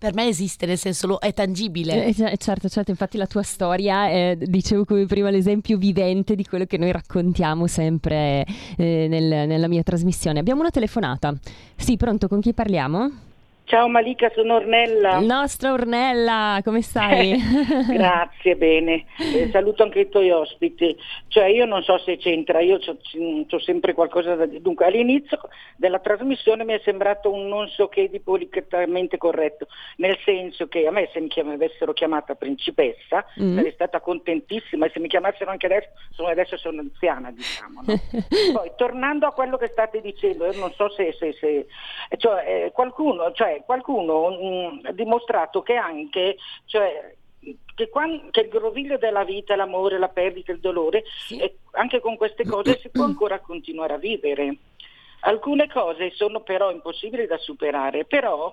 per 0.00 0.14
me 0.14 0.28
esiste, 0.28 0.64
nel 0.64 0.78
senso 0.78 1.06
lo, 1.06 1.18
è 1.18 1.34
tangibile. 1.34 2.06
Eh, 2.06 2.36
certo, 2.38 2.70
certo, 2.70 2.90
infatti 2.90 3.18
la 3.18 3.26
tua 3.26 3.42
storia 3.42 4.08
è, 4.08 4.34
dicevo 4.40 4.86
come 4.86 5.04
prima, 5.04 5.28
l'esempio 5.28 5.76
vivente 5.76 6.34
di 6.34 6.46
quello 6.46 6.64
che 6.64 6.78
noi 6.78 6.90
raccontiamo 6.90 7.66
sempre 7.66 8.46
eh, 8.78 9.06
nel, 9.10 9.46
nella 9.46 9.68
mia 9.68 9.82
trasmissione. 9.82 10.38
Abbiamo 10.38 10.62
una 10.62 10.70
telefonata. 10.70 11.38
Sì, 11.76 11.98
pronto, 11.98 12.28
con 12.28 12.40
chi 12.40 12.54
parliamo? 12.54 13.28
Ciao 13.70 13.86
Malika, 13.86 14.32
sono 14.34 14.56
Ornella. 14.56 15.18
Il 15.18 15.26
nostro 15.26 15.74
Ornella, 15.74 16.60
come 16.64 16.82
stai? 16.82 17.38
Grazie, 17.86 18.56
bene. 18.56 19.04
Eh, 19.16 19.48
saluto 19.52 19.84
anche 19.84 20.00
i 20.00 20.08
tuoi 20.08 20.28
ospiti. 20.32 20.96
Cioè 21.28 21.44
io 21.44 21.66
non 21.66 21.80
so 21.84 21.96
se 21.98 22.16
c'entra, 22.16 22.58
io 22.58 22.80
ho 22.80 23.58
sempre 23.60 23.94
qualcosa 23.94 24.34
da 24.34 24.46
dire. 24.46 24.60
Dunque 24.60 24.86
all'inizio 24.86 25.38
della 25.76 26.00
trasmissione 26.00 26.64
mi 26.64 26.72
è 26.72 26.80
sembrato 26.82 27.32
un 27.32 27.46
non 27.46 27.68
so 27.68 27.86
che 27.86 28.10
di 28.10 28.18
politicamente 28.18 29.18
corretto, 29.18 29.68
nel 29.98 30.18
senso 30.24 30.66
che 30.66 30.88
a 30.88 30.90
me 30.90 31.08
se 31.12 31.20
mi 31.20 31.28
chiam- 31.28 31.50
avessero 31.50 31.92
chiamata 31.92 32.34
principessa 32.34 33.24
mm. 33.40 33.54
sarei 33.54 33.70
stata 33.70 34.00
contentissima 34.00 34.86
e 34.86 34.90
se 34.92 34.98
mi 34.98 35.06
chiamassero 35.06 35.48
anche 35.48 35.66
adesso, 35.66 35.90
sono, 36.10 36.26
adesso 36.26 36.56
sono 36.56 36.80
anziana 36.80 37.30
diciamo. 37.30 37.82
No? 37.86 37.94
Poi 38.52 38.72
tornando 38.76 39.28
a 39.28 39.32
quello 39.32 39.56
che 39.56 39.68
state 39.68 40.00
dicendo, 40.00 40.46
io 40.46 40.58
non 40.58 40.72
so 40.72 40.90
se, 40.90 41.14
se, 41.16 41.34
se 41.34 41.66
cioè, 42.16 42.64
eh, 42.64 42.72
qualcuno, 42.72 43.30
cioè, 43.30 43.58
qualcuno 43.64 44.30
mh, 44.30 44.80
ha 44.84 44.92
dimostrato 44.92 45.62
che 45.62 45.74
anche 45.74 46.36
cioè, 46.64 47.14
che, 47.74 47.88
quando, 47.88 48.28
che, 48.30 48.40
il 48.40 48.48
groviglio 48.48 48.98
della 48.98 49.24
vita, 49.24 49.56
l'amore, 49.56 49.98
la 49.98 50.08
perdita, 50.08 50.52
il 50.52 50.60
dolore, 50.60 51.04
sì. 51.26 51.40
anche 51.72 52.00
con 52.00 52.16
queste 52.16 52.44
cose 52.44 52.78
si 52.78 52.90
può 52.90 53.04
ancora 53.04 53.40
continuare 53.40 53.94
a 53.94 53.98
vivere. 53.98 54.56
Alcune 55.20 55.68
cose 55.68 56.10
sono 56.12 56.40
però 56.40 56.70
impossibili 56.70 57.26
da 57.26 57.38
superare, 57.38 58.04
però 58.04 58.52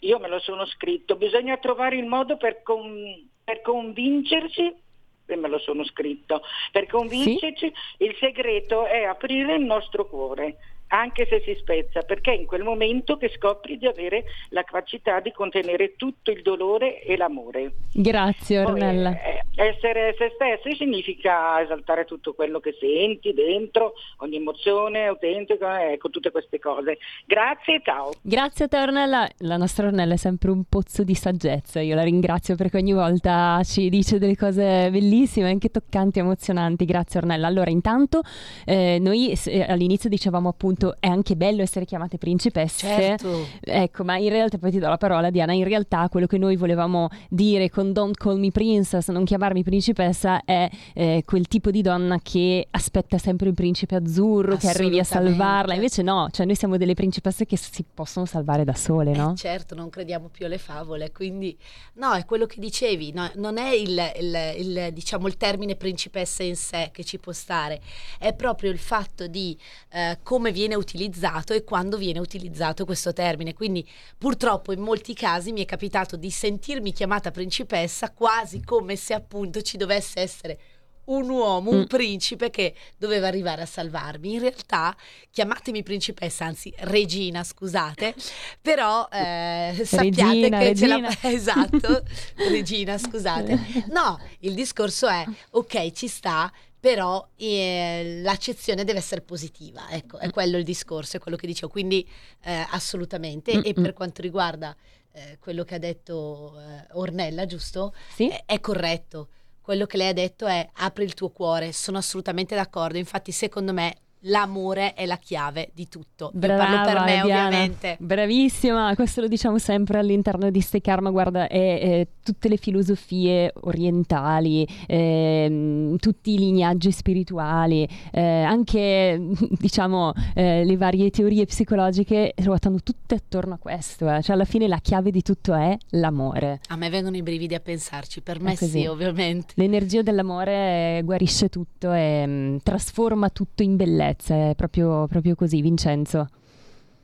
io 0.00 0.18
me 0.18 0.28
lo 0.28 0.38
sono 0.38 0.66
scritto, 0.66 1.16
bisogna 1.16 1.56
trovare 1.56 1.96
il 1.96 2.06
modo 2.06 2.36
per, 2.36 2.62
con, 2.62 3.28
per 3.42 3.62
convincersi 3.62 4.84
e 5.28 5.36
me 5.36 5.48
lo 5.48 5.58
sono 5.58 5.84
scritto, 5.84 6.42
per 6.70 6.86
convincerci 6.86 7.72
sì? 7.74 8.04
il 8.04 8.14
segreto 8.20 8.86
è 8.86 9.02
aprire 9.04 9.56
il 9.56 9.64
nostro 9.64 10.06
cuore 10.06 10.75
anche 10.88 11.26
se 11.26 11.42
si 11.44 11.54
spezza, 11.58 12.02
perché 12.02 12.32
è 12.32 12.36
in 12.36 12.46
quel 12.46 12.62
momento 12.62 13.16
che 13.16 13.30
scopri 13.34 13.78
di 13.78 13.86
avere 13.86 14.24
la 14.50 14.62
capacità 14.62 15.20
di 15.20 15.32
contenere 15.32 15.94
tutto 15.96 16.30
il 16.30 16.42
dolore 16.42 17.02
e 17.02 17.16
l'amore. 17.16 17.72
Grazie 17.92 18.60
Ornella. 18.60 19.10
Poi, 19.10 19.20
eh, 19.20 19.68
essere 19.68 20.14
se 20.18 20.32
stessi 20.34 20.76
significa 20.76 21.60
esaltare 21.60 22.04
tutto 22.04 22.34
quello 22.34 22.60
che 22.60 22.76
senti 22.78 23.32
dentro, 23.32 23.94
ogni 24.18 24.36
emozione 24.36 25.06
autentica, 25.06 25.90
ecco 25.90 26.10
tutte 26.10 26.30
queste 26.30 26.58
cose. 26.58 26.98
Grazie 27.24 27.76
e 27.76 27.80
ciao. 27.82 28.12
Grazie 28.20 28.66
a 28.66 28.68
te 28.68 28.78
Ornella, 28.78 29.28
la 29.38 29.56
nostra 29.56 29.86
Ornella 29.86 30.14
è 30.14 30.18
sempre 30.18 30.50
un 30.50 30.64
pozzo 30.68 31.02
di 31.02 31.14
saggezza, 31.14 31.80
io 31.80 31.94
la 31.94 32.02
ringrazio 32.02 32.54
perché 32.54 32.76
ogni 32.76 32.92
volta 32.92 33.60
ci 33.64 33.88
dice 33.88 34.18
delle 34.18 34.36
cose 34.36 34.90
bellissime, 34.90 35.48
anche 35.48 35.70
toccanti, 35.70 36.18
emozionanti. 36.18 36.84
Grazie 36.84 37.20
Ornella. 37.20 37.46
Allora 37.46 37.70
intanto 37.70 38.20
eh, 38.64 38.98
noi 39.00 39.32
eh, 39.46 39.62
all'inizio 39.62 40.08
dicevamo 40.08 40.48
appunto 40.48 40.75
appunto 40.76 40.96
è 41.00 41.08
anche 41.08 41.34
bello 41.34 41.62
essere 41.62 41.84
chiamate 41.84 42.18
principesse. 42.18 42.86
Certo. 42.86 43.46
Ecco, 43.60 44.04
ma 44.04 44.18
in 44.18 44.28
realtà, 44.28 44.58
poi 44.58 44.70
ti 44.70 44.78
do 44.78 44.88
la 44.88 44.98
parola 44.98 45.30
Diana, 45.30 45.52
in 45.52 45.64
realtà 45.64 46.08
quello 46.08 46.26
che 46.26 46.38
noi 46.38 46.56
volevamo 46.56 47.08
dire 47.28 47.70
con 47.70 47.92
Don't 47.92 48.16
Call 48.16 48.38
Me 48.38 48.50
Princess, 48.50 49.08
non 49.08 49.24
chiamarmi 49.24 49.62
principessa, 49.62 50.44
è 50.44 50.68
eh, 50.94 51.22
quel 51.24 51.48
tipo 51.48 51.70
di 51.70 51.80
donna 51.82 52.20
che 52.22 52.68
aspetta 52.70 53.18
sempre 53.18 53.48
il 53.48 53.54
principe 53.54 53.96
azzurro, 53.96 54.56
che 54.56 54.68
arrivi 54.68 54.98
a 54.98 55.04
salvarla. 55.04 55.74
Invece 55.74 56.02
no, 56.02 56.28
cioè 56.30 56.46
noi 56.46 56.54
siamo 56.54 56.76
delle 56.76 56.94
principesse 56.94 57.46
che 57.46 57.56
si 57.56 57.84
possono 57.92 58.26
salvare 58.26 58.64
da 58.64 58.74
sole, 58.74 59.12
no? 59.12 59.32
Eh, 59.32 59.36
certo, 59.36 59.74
non 59.74 59.88
crediamo 59.88 60.28
più 60.28 60.44
alle 60.46 60.58
favole, 60.58 61.10
quindi 61.10 61.56
no, 61.94 62.12
è 62.12 62.24
quello 62.24 62.46
che 62.46 62.60
dicevi, 62.60 63.12
no, 63.12 63.30
non 63.36 63.56
è 63.56 63.70
il, 63.70 63.98
il, 64.20 64.54
il, 64.58 64.92
diciamo, 64.92 65.26
il 65.26 65.36
termine 65.36 65.76
principessa 65.76 66.42
in 66.42 66.56
sé 66.56 66.90
che 66.92 67.04
ci 67.04 67.18
può 67.18 67.32
stare, 67.32 67.80
è 68.18 68.34
proprio 68.34 68.70
il 68.70 68.78
fatto 68.78 69.26
di 69.26 69.56
eh, 69.90 70.18
come 70.22 70.52
viene 70.52 70.65
viene 70.66 70.74
utilizzato 70.74 71.52
e 71.52 71.64
quando 71.64 71.96
viene 71.96 72.18
utilizzato 72.18 72.84
questo 72.84 73.12
termine. 73.12 73.54
Quindi 73.54 73.88
purtroppo 74.18 74.72
in 74.72 74.80
molti 74.80 75.14
casi 75.14 75.52
mi 75.52 75.62
è 75.62 75.64
capitato 75.64 76.16
di 76.16 76.30
sentirmi 76.30 76.92
chiamata 76.92 77.30
principessa 77.30 78.12
quasi 78.12 78.62
come 78.64 78.96
se 78.96 79.14
appunto 79.14 79.62
ci 79.62 79.76
dovesse 79.76 80.20
essere 80.20 80.58
un 81.06 81.28
uomo, 81.28 81.70
un 81.70 81.82
mm. 81.82 81.84
principe 81.84 82.50
che 82.50 82.74
doveva 82.98 83.28
arrivare 83.28 83.62
a 83.62 83.66
salvarmi. 83.66 84.32
In 84.32 84.40
realtà, 84.40 84.96
chiamatemi 85.30 85.84
principessa, 85.84 86.46
anzi 86.46 86.74
regina, 86.78 87.44
scusate, 87.44 88.12
però 88.60 89.06
eh, 89.12 89.82
sappiate 89.84 90.32
regina, 90.32 90.58
che 90.58 90.64
regina. 90.64 91.10
ce 91.10 91.18
la... 91.22 91.30
Esatto, 91.30 92.02
regina, 92.50 92.98
scusate. 92.98 93.84
No, 93.90 94.18
il 94.40 94.54
discorso 94.54 95.06
è, 95.06 95.24
ok, 95.50 95.92
ci 95.92 96.08
sta, 96.08 96.52
però 96.86 97.26
eh, 97.34 98.20
l'accezione 98.22 98.84
deve 98.84 99.00
essere 99.00 99.20
positiva, 99.20 99.90
ecco, 99.90 100.18
è 100.18 100.28
mm. 100.28 100.30
quello 100.30 100.56
il 100.56 100.62
discorso, 100.62 101.16
è 101.16 101.18
quello 101.18 101.36
che 101.36 101.48
dicevo, 101.48 101.66
quindi 101.66 102.08
eh, 102.44 102.64
assolutamente. 102.70 103.50
Mm-hmm. 103.54 103.62
E 103.64 103.72
per 103.72 103.92
quanto 103.92 104.22
riguarda 104.22 104.72
eh, 105.10 105.36
quello 105.40 105.64
che 105.64 105.74
ha 105.74 105.78
detto 105.78 106.54
eh, 106.56 106.86
Ornella, 106.92 107.44
giusto? 107.44 107.92
Sì. 108.14 108.28
È, 108.28 108.44
è 108.46 108.60
corretto. 108.60 109.30
Quello 109.60 109.84
che 109.84 109.96
lei 109.96 110.10
ha 110.10 110.12
detto 110.12 110.46
è 110.46 110.64
apri 110.74 111.02
il 111.02 111.14
tuo 111.14 111.30
cuore, 111.30 111.72
sono 111.72 111.98
assolutamente 111.98 112.54
d'accordo, 112.54 112.98
infatti 112.98 113.32
secondo 113.32 113.72
me 113.72 113.92
l'amore 114.20 114.94
è 114.94 115.06
la 115.06 115.16
chiave 115.16 115.70
di 115.74 115.88
tutto. 115.88 116.30
Brava, 116.34 116.62
Io 116.62 116.68
parlo 116.68 116.84
per 116.84 117.00
me, 117.00 117.22
Diana. 117.22 117.46
ovviamente. 117.46 117.96
Bravissima, 117.98 118.94
questo 118.94 119.22
lo 119.22 119.26
diciamo 119.26 119.58
sempre 119.58 119.98
all'interno 119.98 120.50
di 120.50 120.60
Ste 120.60 120.80
Karma, 120.80 121.10
guarda, 121.10 121.48
è, 121.48 121.80
è 121.80 122.06
tutte 122.26 122.48
le 122.48 122.56
filosofie 122.56 123.52
orientali, 123.60 124.66
eh, 124.86 125.94
tutti 125.98 126.34
i 126.34 126.38
lignaggi 126.38 126.90
spirituali, 126.90 127.88
eh, 128.12 128.20
anche 128.20 129.18
diciamo 129.58 130.12
eh, 130.34 130.64
le 130.64 130.76
varie 130.76 131.10
teorie 131.10 131.46
psicologiche 131.46 132.34
ruotano 132.42 132.80
tutte 132.82 133.14
attorno 133.14 133.54
a 133.54 133.58
questo, 133.58 134.12
eh. 134.12 134.22
cioè 134.22 134.34
alla 134.34 134.44
fine 134.44 134.68
la 134.68 134.78
chiave 134.78 135.10
di 135.10 135.22
tutto 135.22 135.54
è 135.54 135.76
l'amore. 135.90 136.60
A 136.68 136.76
me 136.76 136.90
vengono 136.90 137.16
i 137.16 137.22
brividi 137.22 137.54
a 137.54 137.60
pensarci, 137.60 138.20
per 138.20 138.40
me 138.40 138.56
sì, 138.56 138.86
ovviamente. 138.86 139.54
L'energia 139.56 140.02
dell'amore 140.02 141.00
guarisce 141.04 141.48
tutto 141.48 141.92
e 141.92 142.26
mh, 142.26 142.30
mm, 142.30 142.56
trasforma 142.62 143.30
tutto 143.30 143.62
in 143.62 143.76
bellezza 143.76 143.84
bellezza, 143.86 144.50
è 144.50 144.54
proprio, 144.54 145.06
proprio 145.06 145.34
così, 145.34 145.60
Vincenzo. 145.60 146.28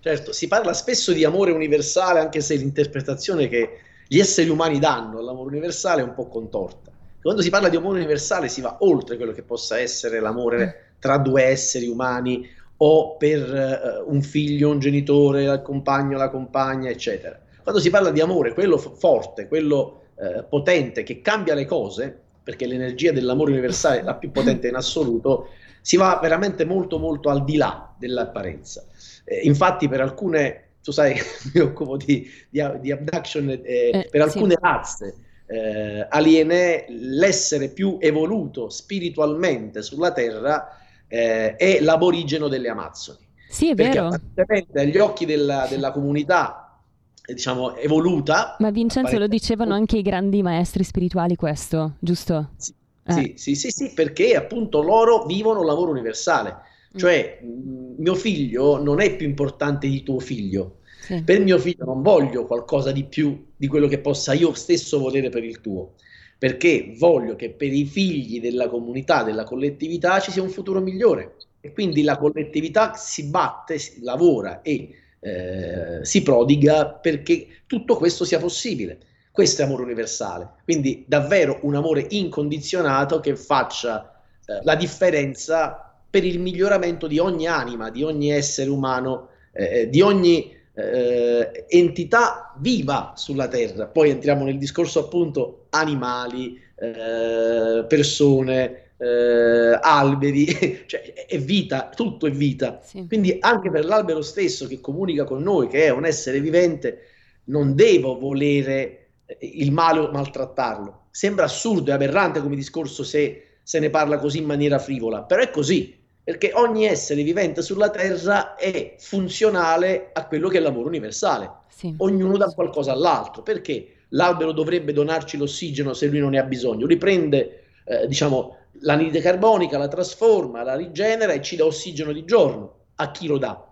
Certo, 0.00 0.32
si 0.32 0.48
parla 0.48 0.72
spesso 0.72 1.12
di 1.12 1.24
amore 1.24 1.52
universale, 1.52 2.18
anche 2.18 2.40
se 2.40 2.56
l'interpretazione 2.56 3.48
che 3.48 3.78
gli 4.12 4.18
esseri 4.18 4.50
umani 4.50 4.78
danno 4.78 5.20
all'amore 5.20 5.48
universale 5.48 6.02
è 6.02 6.04
un 6.04 6.12
po' 6.12 6.26
contorta. 6.26 6.90
Quando 7.22 7.40
si 7.40 7.48
parla 7.48 7.70
di 7.70 7.76
amore 7.76 7.96
universale 7.96 8.50
si 8.50 8.60
va 8.60 8.76
oltre 8.80 9.16
quello 9.16 9.32
che 9.32 9.42
possa 9.42 9.78
essere 9.78 10.20
l'amore 10.20 10.96
tra 10.98 11.16
due 11.16 11.44
esseri 11.44 11.88
umani 11.88 12.46
o 12.76 13.16
per 13.16 14.04
uh, 14.04 14.12
un 14.12 14.20
figlio, 14.20 14.68
un 14.68 14.80
genitore, 14.80 15.44
il 15.44 15.62
compagno, 15.64 16.18
la 16.18 16.28
compagna, 16.28 16.90
eccetera. 16.90 17.40
Quando 17.62 17.80
si 17.80 17.88
parla 17.88 18.10
di 18.10 18.20
amore, 18.20 18.52
quello 18.52 18.76
forte, 18.76 19.48
quello 19.48 20.02
uh, 20.16 20.46
potente, 20.46 21.04
che 21.04 21.22
cambia 21.22 21.54
le 21.54 21.64
cose, 21.64 22.14
perché 22.42 22.66
l'energia 22.66 23.12
dell'amore 23.12 23.52
universale 23.52 24.00
è 24.00 24.02
la 24.02 24.16
più 24.16 24.30
potente 24.30 24.68
in 24.68 24.74
assoluto, 24.74 25.48
si 25.80 25.96
va 25.96 26.18
veramente 26.20 26.66
molto 26.66 26.98
molto 26.98 27.30
al 27.30 27.44
di 27.44 27.56
là 27.56 27.94
dell'apparenza. 27.98 28.84
Eh, 29.24 29.40
infatti 29.44 29.88
per 29.88 30.02
alcune, 30.02 30.61
tu 30.82 30.90
sai, 30.90 31.14
mi 31.54 31.60
occupo 31.60 31.96
di, 31.96 32.28
di, 32.48 32.62
di 32.80 32.90
abduction, 32.90 33.48
eh, 33.48 33.60
eh, 33.64 34.08
per 34.10 34.22
alcune 34.22 34.54
sì. 34.54 34.58
razze 34.60 35.14
eh, 35.52 36.06
aliene 36.08 36.86
l'essere 36.88 37.68
più 37.68 37.98
evoluto 38.00 38.70
spiritualmente 38.70 39.82
sulla 39.82 40.12
Terra 40.12 40.78
eh, 41.06 41.56
è 41.56 41.80
l'aborigeno 41.80 42.48
delle 42.48 42.70
Amazzoni. 42.70 43.18
Sì, 43.50 43.70
è 43.70 43.74
Perché 43.74 44.00
vero. 44.00 44.80
agli 44.80 44.96
occhi 44.96 45.26
della, 45.26 45.66
della 45.68 45.92
comunità 45.92 46.80
eh, 47.22 47.34
diciamo 47.34 47.76
evoluta. 47.76 48.56
Ma 48.60 48.70
Vincenzo 48.70 49.18
lo 49.18 49.26
dicevano 49.26 49.74
anche 49.74 49.98
i 49.98 50.02
grandi 50.02 50.40
maestri 50.42 50.84
spirituali 50.84 51.36
questo, 51.36 51.96
giusto? 51.98 52.52
Sì, 52.56 52.74
eh. 53.04 53.12
Sì, 53.12 53.34
sì, 53.36 53.54
sì, 53.54 53.70
sì, 53.70 53.92
perché 53.92 54.34
appunto 54.34 54.80
loro 54.80 55.24
vivono 55.26 55.60
un 55.60 55.66
lavoro 55.66 55.90
universale. 55.90 56.70
Mm. 56.94 56.98
Cioè, 56.98 57.40
mm. 57.44 57.94
mio 57.98 58.14
figlio 58.14 58.82
non 58.82 59.00
è 59.00 59.16
più 59.16 59.26
importante 59.26 59.88
di 59.88 60.02
tuo 60.02 60.18
figlio. 60.18 60.78
Sì. 61.00 61.22
Per 61.22 61.40
mio 61.40 61.58
figlio 61.58 61.84
non 61.84 62.02
voglio 62.02 62.46
qualcosa 62.46 62.92
di 62.92 63.04
più 63.04 63.46
di 63.56 63.66
quello 63.66 63.88
che 63.88 63.98
possa 63.98 64.34
io 64.34 64.54
stesso 64.54 65.00
volere 65.00 65.30
per 65.30 65.42
il 65.42 65.60
tuo, 65.60 65.94
perché 66.38 66.94
voglio 66.96 67.34
che 67.34 67.50
per 67.50 67.72
i 67.72 67.84
figli 67.84 68.40
della 68.40 68.68
comunità, 68.68 69.24
della 69.24 69.42
collettività 69.42 70.20
ci 70.20 70.30
sia 70.30 70.42
un 70.42 70.50
futuro 70.50 70.80
migliore. 70.80 71.34
E 71.60 71.72
quindi 71.72 72.02
la 72.02 72.18
collettività 72.18 72.94
si 72.94 73.24
batte, 73.24 73.78
si 73.78 74.00
lavora 74.02 74.62
e 74.62 74.90
eh, 75.20 76.00
si 76.02 76.22
prodiga 76.22 76.86
perché 76.86 77.46
tutto 77.66 77.96
questo 77.96 78.24
sia 78.24 78.38
possibile. 78.38 78.98
Questo 79.30 79.62
è 79.62 79.64
amore 79.64 79.84
universale, 79.84 80.50
quindi 80.64 81.04
davvero 81.06 81.60
un 81.62 81.74
amore 81.74 82.06
incondizionato 82.10 83.20
che 83.20 83.34
faccia 83.34 84.20
eh, 84.44 84.58
la 84.62 84.74
differenza 84.74 85.91
per 86.12 86.26
il 86.26 86.40
miglioramento 86.40 87.06
di 87.06 87.18
ogni 87.18 87.46
anima, 87.46 87.88
di 87.88 88.02
ogni 88.02 88.30
essere 88.30 88.68
umano, 88.68 89.30
eh, 89.50 89.80
eh 89.80 89.88
di 89.88 90.02
ogni 90.02 90.54
eh, 90.74 91.64
entità 91.68 92.54
viva 92.58 93.14
sulla 93.16 93.48
Terra. 93.48 93.86
Poi 93.86 94.10
entriamo 94.10 94.44
nel 94.44 94.58
discorso 94.58 95.00
appunto 95.00 95.68
animali, 95.70 96.60
eh, 96.74 97.86
persone, 97.88 98.90
eh, 98.98 99.78
alberi, 99.80 100.82
cioè 100.84 101.14
è 101.26 101.38
vita, 101.38 101.88
tutto 101.94 102.26
è 102.26 102.30
vita. 102.30 102.80
Sì. 102.82 103.06
Quindi 103.06 103.38
anche 103.40 103.70
per 103.70 103.86
l'albero 103.86 104.20
stesso 104.20 104.66
che 104.66 104.82
comunica 104.82 105.24
con 105.24 105.42
noi, 105.42 105.66
che 105.68 105.86
è 105.86 105.88
un 105.88 106.04
essere 106.04 106.40
vivente, 106.40 107.06
non 107.44 107.74
devo 107.74 108.18
volere 108.18 109.06
il 109.38 109.72
male 109.72 110.00
o 110.00 110.10
maltrattarlo. 110.10 111.06
Sembra 111.10 111.44
assurdo 111.44 111.90
e 111.90 111.94
aberrante 111.94 112.42
come 112.42 112.54
discorso 112.54 113.02
se 113.02 113.46
se 113.62 113.78
ne 113.78 113.90
parla 113.90 114.18
così 114.18 114.38
in 114.38 114.44
maniera 114.44 114.78
frivola, 114.78 115.22
però 115.22 115.42
è 115.42 115.50
così, 115.50 115.96
perché 116.32 116.52
ogni 116.54 116.86
essere 116.86 117.22
vivente 117.22 117.60
sulla 117.60 117.90
Terra 117.90 118.54
è 118.54 118.94
funzionale 118.98 120.12
a 120.14 120.26
quello 120.26 120.48
che 120.48 120.54
è 120.54 120.58
il 120.60 120.64
lavoro 120.64 120.88
universale. 120.88 121.50
Sì. 121.68 121.94
Ognuno 121.98 122.38
dà 122.38 122.46
qualcosa 122.46 122.92
all'altro, 122.92 123.42
perché 123.42 123.96
l'albero 124.08 124.52
dovrebbe 124.52 124.94
donarci 124.94 125.36
l'ossigeno 125.36 125.92
se 125.92 126.06
lui 126.06 126.20
non 126.20 126.30
ne 126.30 126.38
ha 126.38 126.44
bisogno, 126.44 126.86
riprende 126.86 127.64
eh, 127.84 128.06
diciamo, 128.06 128.56
l'anidride 128.80 129.20
carbonica, 129.20 129.76
la 129.76 129.88
trasforma, 129.88 130.62
la 130.62 130.74
rigenera 130.74 131.34
e 131.34 131.42
ci 131.42 131.56
dà 131.56 131.66
ossigeno 131.66 132.12
di 132.12 132.24
giorno. 132.24 132.76
A 132.94 133.10
chi 133.10 133.26
lo 133.26 133.36
dà? 133.36 133.70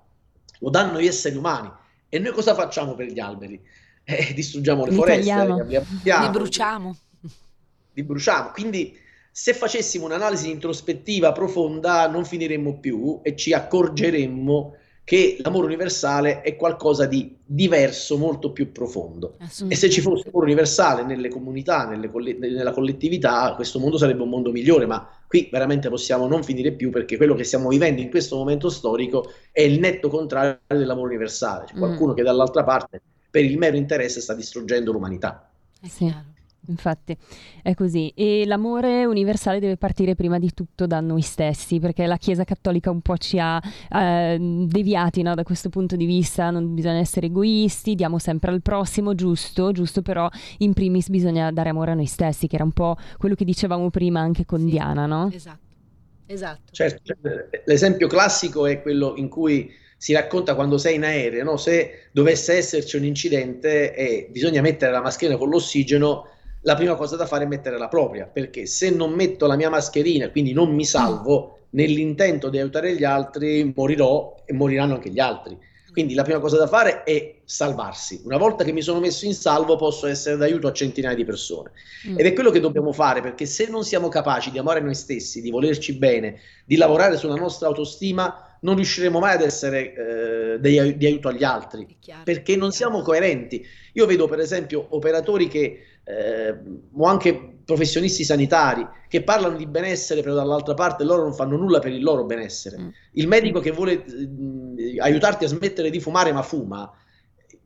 Lo 0.58 0.68
danno 0.68 1.00
gli 1.00 1.06
esseri 1.06 1.36
umani. 1.36 1.72
E 2.10 2.18
noi 2.18 2.32
cosa 2.32 2.54
facciamo 2.54 2.94
per 2.94 3.06
gli 3.06 3.20
alberi? 3.20 3.58
eh, 4.04 4.34
distruggiamo 4.34 4.84
le 4.84 4.92
foreste, 4.92 5.46
li 6.02 6.30
bruciamo. 6.30 6.96
Li 7.94 8.02
bruciamo. 8.02 8.50
Quindi 8.50 8.98
se 9.30 9.54
facessimo 9.54 10.04
un'analisi 10.04 10.50
introspettiva 10.50 11.32
profonda 11.32 12.08
non 12.08 12.24
finiremmo 12.24 12.78
più 12.78 13.20
e 13.22 13.36
ci 13.36 13.52
accorgeremmo 13.52 14.74
che 15.10 15.38
l'amore 15.40 15.66
universale 15.66 16.40
è 16.40 16.54
qualcosa 16.54 17.04
di 17.06 17.36
diverso, 17.44 18.16
molto 18.16 18.52
più 18.52 18.70
profondo. 18.70 19.38
E 19.68 19.74
se 19.74 19.90
ci 19.90 20.00
fosse 20.00 20.28
amore 20.28 20.46
universale 20.46 21.02
nelle 21.02 21.28
comunità, 21.28 21.84
nelle 21.84 22.08
coll- 22.08 22.38
nella 22.38 22.70
collettività, 22.70 23.54
questo 23.56 23.80
mondo 23.80 23.98
sarebbe 23.98 24.22
un 24.22 24.28
mondo 24.28 24.52
migliore, 24.52 24.86
ma 24.86 25.08
qui 25.26 25.48
veramente 25.50 25.88
possiamo 25.88 26.28
non 26.28 26.44
finire 26.44 26.70
più 26.72 26.90
perché 26.90 27.16
quello 27.16 27.34
che 27.34 27.42
stiamo 27.42 27.70
vivendo 27.70 28.00
in 28.00 28.08
questo 28.08 28.36
momento 28.36 28.68
storico 28.68 29.32
è 29.50 29.62
il 29.62 29.80
netto 29.80 30.08
contrario 30.08 30.60
dell'amore 30.68 31.08
universale. 31.08 31.64
C'è 31.64 31.74
qualcuno 31.74 32.12
mm. 32.12 32.14
che 32.14 32.22
dall'altra 32.22 32.62
parte, 32.62 33.02
per 33.30 33.44
il 33.44 33.58
mero 33.58 33.76
interesse, 33.76 34.20
sta 34.20 34.34
distruggendo 34.34 34.92
l'umanità. 34.92 35.50
È 35.80 35.88
sì. 35.88 36.14
Infatti 36.70 37.16
è 37.62 37.74
così 37.74 38.12
e 38.14 38.44
l'amore 38.46 39.04
universale 39.04 39.58
deve 39.58 39.76
partire 39.76 40.14
prima 40.14 40.38
di 40.38 40.52
tutto 40.54 40.86
da 40.86 41.00
noi 41.00 41.22
stessi 41.22 41.78
perché 41.78 42.06
la 42.06 42.16
Chiesa 42.16 42.44
Cattolica 42.44 42.90
un 42.90 43.00
po' 43.00 43.16
ci 43.16 43.38
ha 43.38 43.60
eh, 43.92 44.38
deviati 44.38 45.22
no, 45.22 45.34
da 45.34 45.42
questo 45.42 45.68
punto 45.68 45.96
di 45.96 46.06
vista, 46.06 46.50
non 46.50 46.74
bisogna 46.74 46.98
essere 46.98 47.26
egoisti, 47.26 47.94
diamo 47.94 48.18
sempre 48.18 48.50
al 48.50 48.62
prossimo, 48.62 49.14
giusto, 49.14 49.72
giusto 49.72 50.00
però 50.02 50.28
in 50.58 50.72
primis 50.72 51.08
bisogna 51.08 51.50
dare 51.50 51.68
amore 51.68 51.90
a 51.90 51.94
noi 51.94 52.06
stessi 52.06 52.46
che 52.46 52.54
era 52.54 52.64
un 52.64 52.72
po' 52.72 52.96
quello 53.18 53.34
che 53.34 53.44
dicevamo 53.44 53.90
prima 53.90 54.20
anche 54.20 54.46
con 54.46 54.60
sì, 54.60 54.66
Diana, 54.66 55.06
no? 55.06 55.30
Esatto, 55.32 55.58
esatto. 56.26 56.72
Certo, 56.72 57.00
certo, 57.02 57.58
l'esempio 57.64 58.06
classico 58.06 58.66
è 58.66 58.80
quello 58.80 59.14
in 59.16 59.28
cui 59.28 59.70
si 60.00 60.14
racconta 60.14 60.54
quando 60.54 60.78
sei 60.78 60.94
in 60.94 61.04
aereo, 61.04 61.44
no? 61.44 61.58
se 61.58 62.08
dovesse 62.10 62.54
esserci 62.54 62.96
un 62.96 63.04
incidente 63.04 63.94
e 63.94 64.28
bisogna 64.30 64.62
mettere 64.62 64.92
la 64.92 65.02
mascherina 65.02 65.36
con 65.36 65.50
l'ossigeno 65.50 66.26
la 66.62 66.74
prima 66.74 66.94
cosa 66.94 67.16
da 67.16 67.26
fare 67.26 67.44
è 67.44 67.46
mettere 67.46 67.78
la 67.78 67.88
propria, 67.88 68.26
perché 68.26 68.66
se 68.66 68.90
non 68.90 69.12
metto 69.12 69.46
la 69.46 69.56
mia 69.56 69.70
mascherina, 69.70 70.30
quindi 70.30 70.52
non 70.52 70.74
mi 70.74 70.84
salvo, 70.84 71.60
nell'intento 71.70 72.48
di 72.48 72.58
aiutare 72.58 72.94
gli 72.94 73.04
altri 73.04 73.72
morirò 73.74 74.34
e 74.44 74.52
moriranno 74.52 74.94
anche 74.94 75.10
gli 75.10 75.20
altri. 75.20 75.56
Quindi 75.92 76.14
la 76.14 76.22
prima 76.22 76.38
cosa 76.38 76.56
da 76.56 76.68
fare 76.68 77.02
è 77.02 77.40
salvarsi. 77.44 78.20
Una 78.24 78.36
volta 78.36 78.62
che 78.62 78.72
mi 78.72 78.80
sono 78.80 79.00
messo 79.00 79.26
in 79.26 79.34
salvo 79.34 79.74
posso 79.74 80.06
essere 80.06 80.36
d'aiuto 80.36 80.68
a 80.68 80.72
centinaia 80.72 81.16
di 81.16 81.24
persone. 81.24 81.72
Mm. 82.08 82.18
Ed 82.18 82.26
è 82.26 82.32
quello 82.32 82.50
che 82.50 82.60
dobbiamo 82.60 82.92
fare, 82.92 83.20
perché 83.20 83.44
se 83.44 83.68
non 83.68 83.82
siamo 83.82 84.08
capaci 84.08 84.52
di 84.52 84.58
amare 84.58 84.80
noi 84.80 84.94
stessi, 84.94 85.40
di 85.40 85.50
volerci 85.50 85.94
bene, 85.94 86.38
di 86.64 86.76
lavorare 86.76 87.16
sulla 87.16 87.34
nostra 87.34 87.66
autostima, 87.66 88.56
non 88.60 88.76
riusciremo 88.76 89.18
mai 89.18 89.34
ad 89.34 89.42
essere 89.42 89.94
eh, 89.94 90.60
di, 90.60 90.96
di 90.96 91.06
aiuto 91.06 91.28
agli 91.28 91.44
altri, 91.44 91.96
perché 92.22 92.54
non 92.56 92.70
siamo 92.70 93.02
coerenti. 93.02 93.66
Io 93.94 94.06
vedo 94.06 94.28
per 94.28 94.38
esempio 94.38 94.86
operatori 94.90 95.48
che 95.48 95.80
eh, 96.10 96.56
o 96.92 97.04
anche 97.06 97.58
professionisti 97.64 98.24
sanitari 98.24 98.86
che 99.08 99.22
parlano 99.22 99.56
di 99.56 99.66
benessere, 99.66 100.22
però 100.22 100.34
dall'altra 100.34 100.74
parte 100.74 101.04
loro 101.04 101.22
non 101.22 101.34
fanno 101.34 101.56
nulla 101.56 101.78
per 101.78 101.92
il 101.92 102.02
loro 102.02 102.24
benessere. 102.24 102.78
Mm. 102.78 102.88
Il 103.12 103.28
medico 103.28 103.60
che 103.60 103.70
vuole 103.70 104.04
eh, 104.04 105.00
aiutarti 105.00 105.44
a 105.44 105.48
smettere 105.48 105.90
di 105.90 106.00
fumare 106.00 106.32
ma 106.32 106.42
fuma, 106.42 106.90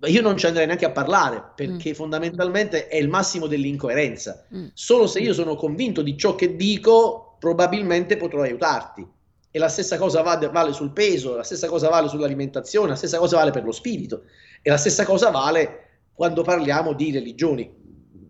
io 0.06 0.20
non 0.20 0.36
ci 0.36 0.44
andrei 0.46 0.66
neanche 0.66 0.84
a 0.84 0.90
parlare 0.90 1.52
perché 1.54 1.90
mm. 1.90 1.94
fondamentalmente 1.94 2.88
è 2.88 2.96
il 2.96 3.08
massimo 3.08 3.46
dell'incoerenza. 3.46 4.46
Mm. 4.54 4.66
Solo 4.74 5.06
se 5.06 5.20
io 5.20 5.32
sono 5.32 5.54
convinto 5.54 6.02
di 6.02 6.16
ciò 6.18 6.34
che 6.34 6.54
dico, 6.56 7.36
probabilmente 7.38 8.16
potrò 8.16 8.42
aiutarti. 8.42 9.06
E 9.50 9.58
la 9.58 9.68
stessa 9.68 9.96
cosa 9.96 10.20
vale, 10.20 10.48
vale 10.48 10.72
sul 10.72 10.90
peso, 10.90 11.36
la 11.36 11.44
stessa 11.44 11.68
cosa 11.68 11.88
vale 11.88 12.08
sull'alimentazione, 12.08 12.88
la 12.88 12.96
stessa 12.96 13.18
cosa 13.18 13.36
vale 13.36 13.52
per 13.52 13.62
lo 13.62 13.70
spirito 13.70 14.24
e 14.60 14.68
la 14.68 14.76
stessa 14.76 15.04
cosa 15.04 15.30
vale 15.30 15.82
quando 16.12 16.42
parliamo 16.42 16.92
di 16.92 17.12
religioni 17.12 17.82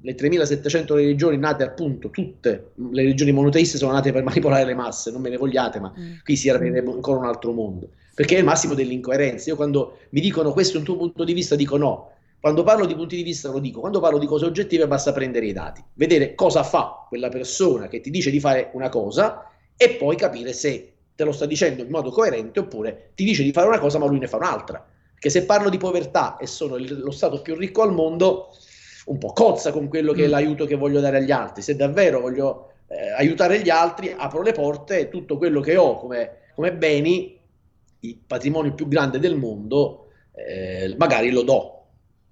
le 0.04 0.14
3700 0.14 0.96
religioni 0.96 1.38
nate 1.38 1.64
appunto 1.64 2.10
tutte, 2.10 2.72
le 2.74 3.02
religioni 3.02 3.32
monoteiste 3.32 3.78
sono 3.78 3.92
nate 3.92 4.12
per 4.12 4.22
manipolare 4.22 4.66
le 4.66 4.74
masse, 4.74 5.10
non 5.10 5.22
me 5.22 5.30
ne 5.30 5.38
vogliate, 5.38 5.80
ma 5.80 5.92
mm. 5.98 6.16
qui 6.22 6.36
si 6.36 6.50
aprirebbe 6.50 6.90
ancora 6.90 7.20
un 7.20 7.24
altro 7.24 7.52
mondo, 7.52 7.88
perché 8.14 8.36
è 8.36 8.38
il 8.38 8.44
massimo 8.44 8.74
dell'incoerenza. 8.74 9.48
Io 9.48 9.56
quando 9.56 10.00
mi 10.10 10.20
dicono 10.20 10.52
questo 10.52 10.76
è 10.76 10.78
un 10.78 10.84
tuo 10.84 10.96
punto 10.96 11.24
di 11.24 11.32
vista, 11.32 11.56
dico 11.56 11.78
no. 11.78 12.10
Quando 12.38 12.62
parlo 12.62 12.84
di 12.84 12.94
punti 12.94 13.16
di 13.16 13.22
vista 13.22 13.50
lo 13.50 13.58
dico, 13.58 13.80
quando 13.80 14.00
parlo 14.00 14.18
di 14.18 14.26
cose 14.26 14.44
oggettive 14.44 14.86
basta 14.86 15.12
prendere 15.12 15.46
i 15.46 15.54
dati, 15.54 15.82
vedere 15.94 16.34
cosa 16.34 16.62
fa 16.62 17.06
quella 17.08 17.30
persona 17.30 17.88
che 17.88 18.02
ti 18.02 18.10
dice 18.10 18.30
di 18.30 18.38
fare 18.38 18.68
una 18.74 18.90
cosa 18.90 19.50
e 19.74 19.90
poi 19.92 20.14
capire 20.14 20.52
se 20.52 20.92
te 21.16 21.24
lo 21.24 21.32
sta 21.32 21.46
dicendo 21.46 21.82
in 21.82 21.88
modo 21.88 22.10
coerente 22.10 22.60
oppure 22.60 23.12
ti 23.14 23.24
dice 23.24 23.42
di 23.42 23.52
fare 23.52 23.68
una 23.68 23.78
cosa 23.78 23.98
ma 23.98 24.04
lui 24.04 24.18
ne 24.18 24.28
fa 24.28 24.36
un'altra. 24.36 24.86
Perché 25.14 25.30
se 25.30 25.46
parlo 25.46 25.70
di 25.70 25.78
povertà 25.78 26.36
e 26.36 26.46
sono 26.46 26.76
il, 26.76 27.00
lo 27.00 27.10
stato 27.10 27.40
più 27.40 27.54
ricco 27.54 27.80
al 27.80 27.94
mondo, 27.94 28.50
un 29.06 29.18
po' 29.18 29.32
cozza 29.32 29.72
con 29.72 29.88
quello 29.88 30.12
che 30.12 30.24
è 30.24 30.26
mm. 30.26 30.30
l'aiuto 30.30 30.66
che 30.66 30.76
voglio 30.76 31.00
dare 31.00 31.18
agli 31.18 31.30
altri. 31.30 31.62
Se 31.62 31.76
davvero 31.76 32.20
voglio 32.20 32.72
eh, 32.88 33.10
aiutare 33.10 33.60
gli 33.60 33.70
altri, 33.70 34.14
apro 34.16 34.42
le 34.42 34.52
porte 34.52 34.98
e 34.98 35.08
tutto 35.08 35.36
quello 35.36 35.60
che 35.60 35.76
ho 35.76 35.98
come, 35.98 36.38
come 36.54 36.72
beni, 36.72 37.38
il 38.00 38.18
patrimonio 38.26 38.74
più 38.74 38.88
grande 38.88 39.18
del 39.18 39.36
mondo, 39.36 40.08
eh, 40.34 40.94
magari 40.98 41.30
lo 41.30 41.42
do 41.42 41.70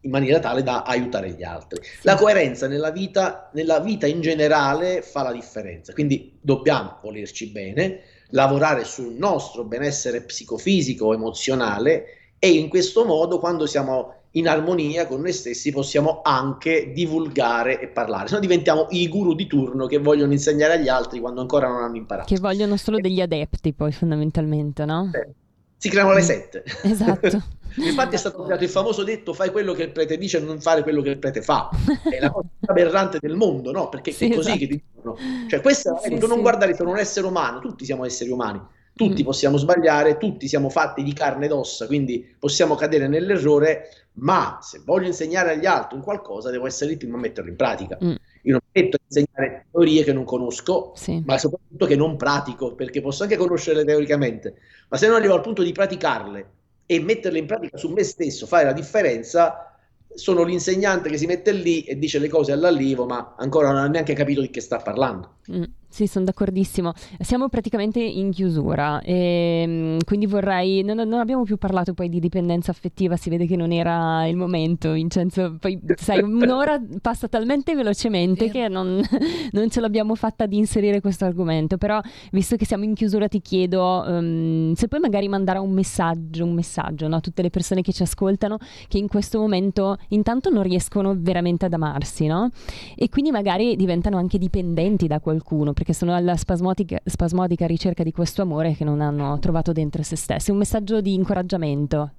in 0.05 0.11
maniera 0.11 0.41
tale 0.41 0.63
da 0.63 0.83
aiutare 0.83 1.31
gli 1.31 1.45
altri. 1.45 1.81
La 2.03 2.17
coerenza 2.17 2.67
nella 2.67 2.91
vita, 2.91 3.51
nella 3.55 3.81
vita 3.81 4.07
in 4.07 4.21
generale 4.21 5.03
fa 5.03 5.23
la 5.23 5.33
differenza, 5.33 5.93
quindi 5.93 6.39
dobbiamo 6.41 6.99
volerci 7.03 7.49
bene, 7.49 8.01
lavorare 8.31 8.85
sul 8.85 9.15
nostro 9.15 9.65
benessere 9.65 10.23
psicofisico, 10.23 11.13
emozionale 11.13 12.05
e 12.39 12.51
in 12.51 12.69
questo 12.69 13.05
modo 13.05 13.39
quando 13.39 13.67
siamo 13.67 14.22
in 14.33 14.49
armonia 14.49 15.07
con 15.07 15.21
noi 15.21 15.33
stessi 15.33 15.73
possiamo 15.73 16.21
anche 16.23 16.93
divulgare 16.93 17.81
e 17.81 17.89
parlare, 17.89 18.29
se 18.29 18.35
no 18.35 18.41
diventiamo 18.41 18.87
i 18.91 19.09
guru 19.09 19.35
di 19.35 19.47
turno 19.47 19.87
che 19.87 19.99
vogliono 19.99 20.33
insegnare 20.33 20.75
agli 20.75 20.89
altri 20.89 21.21
quando 21.21 21.41
ancora 21.41 21.69
non 21.69 21.83
hanno 21.83 21.97
imparato. 21.97 22.33
Che 22.33 22.41
vogliono 22.41 22.77
solo 22.77 22.99
degli 22.99 23.21
adepti 23.21 23.73
poi 23.73 23.93
fondamentalmente, 23.93 24.85
no? 24.85 25.11
Eh, 25.13 25.29
si 25.77 25.89
creano 25.89 26.13
le 26.13 26.21
mm. 26.21 26.25
sette. 26.25 26.65
Esatto. 26.83 27.61
Infatti 27.77 28.17
è 28.17 28.19
stato 28.19 28.43
creato 28.43 28.65
il 28.65 28.69
famoso 28.69 29.03
detto 29.03 29.33
fai 29.33 29.51
quello 29.51 29.73
che 29.73 29.85
il 29.85 29.93
prete 29.93 30.19
dice 30.19 30.37
e 30.37 30.41
non 30.41 30.61
fare 30.61 30.83
quello 30.83 31.01
che 31.01 31.09
il 31.09 31.19
prete 31.19 31.41
fa. 31.41 31.71
È 32.03 32.21
la 32.21 32.31
cosa 32.31 32.47
più 32.59 32.69
aberrante 32.69 33.19
del 33.19 33.35
mondo, 33.35 33.73
no? 33.73 33.89
Perché 33.89 34.13
sì, 34.13 34.27
è 34.27 34.35
così 34.35 34.51
esatto. 34.51 34.59
che 34.59 34.67
ti 34.67 34.83
dicono. 34.95 35.17
Cioè, 35.49 35.61
questa 35.63 35.99
sì, 36.03 36.11
tu 36.11 36.21
sì. 36.21 36.27
non 36.27 36.43
guardare, 36.43 36.77
sono 36.77 36.91
un 36.91 36.99
essere 36.99 37.27
umano, 37.27 37.61
tutti 37.61 37.87
siamo 37.87 38.05
esseri 38.05 38.31
umani 38.31 38.61
tutti 39.09 39.23
mm. 39.23 39.25
possiamo 39.25 39.57
sbagliare, 39.57 40.17
tutti 40.17 40.47
siamo 40.49 40.69
fatti 40.69 41.03
di 41.03 41.13
carne 41.13 41.47
ed 41.47 41.53
ossa, 41.53 41.87
quindi 41.87 42.35
possiamo 42.39 42.75
cadere 42.75 43.09
nell'errore, 43.09 43.89
ma 44.15 44.59
se 44.61 44.81
voglio 44.85 45.07
insegnare 45.07 45.53
agli 45.53 45.67
altri 45.67 45.97
un 45.97 46.03
qualcosa 46.03 46.51
devo 46.51 46.67
essere 46.67 46.93
il 46.93 46.99
primo 46.99 47.17
a 47.17 47.21
metterlo 47.21 47.51
in 47.51 47.57
pratica. 47.57 47.99
Mm. 48.03 48.15
Io 48.45 48.53
non 48.53 48.61
metto 48.73 48.97
a 48.97 49.01
insegnare 49.05 49.67
teorie 49.71 50.05
che 50.05 50.13
non 50.13 50.25
conosco, 50.25 50.93
sì. 50.95 51.23
ma 51.25 51.39
soprattutto 51.39 51.87
che 51.87 51.97
non 51.97 52.17
pratico, 52.17 52.75
perché 52.75 53.01
posso 53.01 53.23
anche 53.23 53.37
conoscerle 53.37 53.85
teoricamente, 53.85 54.55
ma 54.89 54.97
se 54.97 55.07
non 55.07 55.17
arrivo 55.17 55.35
al 55.35 55.43
punto 55.43 55.63
di 55.63 55.73
praticarle 55.73 56.51
e 56.87 57.01
metterle 57.01 57.39
in 57.39 57.47
pratica 57.47 57.77
su 57.77 57.89
me 57.89 58.03
stesso, 58.03 58.47
fare 58.47 58.65
la 58.65 58.73
differenza, 58.73 59.77
sono 60.15 60.43
l'insegnante 60.43 61.09
che 61.09 61.17
si 61.17 61.27
mette 61.27 61.53
lì 61.53 61.83
e 61.85 61.99
dice 61.99 62.19
le 62.19 62.29
cose 62.29 62.53
all'allivo, 62.53 63.07
ma 63.07 63.35
ancora 63.39 63.71
non 63.71 63.83
ha 63.83 63.87
neanche 63.87 64.15
capito 64.15 64.41
di 64.41 64.51
che 64.51 64.61
sta 64.61 64.79
parlando. 64.79 65.37
Mm. 65.51 65.63
Sì, 65.93 66.07
sono 66.07 66.25
d'accordissimo. 66.25 66.95
Siamo 67.21 67.51
praticamente 67.51 68.01
in 68.01 68.31
chiusura, 68.31 69.03
e, 69.03 69.61
ehm, 69.63 69.99
quindi 70.07 70.25
vorrei. 70.25 70.83
Non, 70.83 70.97
non, 70.97 71.21
abbiamo 71.21 71.43
più 71.43 71.59
parlato 71.59 71.93
poi 71.93 72.09
di 72.09 72.19
dipendenza 72.19 72.71
affettiva, 72.71 73.17
si 73.17 73.29
vede 73.29 73.45
che 73.45 73.57
non 73.57 73.73
era 73.73 74.27
il 74.27 74.35
momento, 74.35 74.93
Vincenzo. 74.93 75.59
Poi, 75.61 75.79
sai, 75.97 76.23
un'ora 76.25 76.81
passa 77.03 77.29
talmente 77.29 77.75
velocemente 77.75 78.49
che 78.49 78.69
non, 78.69 79.03
non, 79.53 79.69
ce 79.69 79.81
l'abbiamo 79.81 80.15
fatta 80.15 80.47
di 80.47 80.57
inserire 80.57 81.03
questo 81.03 81.27
argomento. 81.27 81.77
Però, 81.77 82.01
visto 82.31 82.57
che 82.57 82.65
siamo 82.65 82.85
in 82.85 82.95
chiusura, 82.95 83.29
ti 83.29 83.43
chiedo 83.43 84.03
um, 84.07 84.73
se 84.73 84.89
puoi 84.89 85.01
magari 85.03 85.29
mandare 85.29 85.59
un 85.59 85.73
messaggio, 85.73 86.47
un 86.47 86.55
messaggio 86.55 87.07
no? 87.07 87.17
a 87.17 87.21
tutte 87.21 87.43
le 87.43 87.51
persone 87.51 87.83
che 87.83 87.93
ci 87.93 88.03
ascoltano, 88.03 88.57
che 88.89 88.97
in 88.97 89.09
questo 89.09 89.39
momento 89.39 89.99
intanto 90.09 90.49
non 90.49 90.63
riescono 90.63 91.15
veramente 91.19 91.67
ad 91.67 91.75
amarsi, 91.75 92.27
no? 92.27 92.49
E 92.97 93.11
quindi 93.11 93.31
magari 93.31 93.77
diventano 93.77 94.17
anche 94.17 94.39
dipendenti 94.39 95.07
da 95.07 95.21
qualcuno 95.21 95.75
perché 95.83 95.95
sono 95.95 96.15
alla 96.15 96.37
spasmodica, 96.37 97.01
spasmodica 97.05 97.67
ricerca 97.67 98.05
di 98.05 98.13
questo 98.13 98.43
amore 98.43 98.75
che 98.77 98.85
non 98.85 99.01
hanno 99.01 99.37
trovato 99.41 99.73
dentro 99.73 100.05
se 100.05 100.15
stessi. 100.15 100.53
Un 100.53 100.59
messaggio 100.59 101.01
di 101.01 101.13
incoraggiamento. 101.13 102.13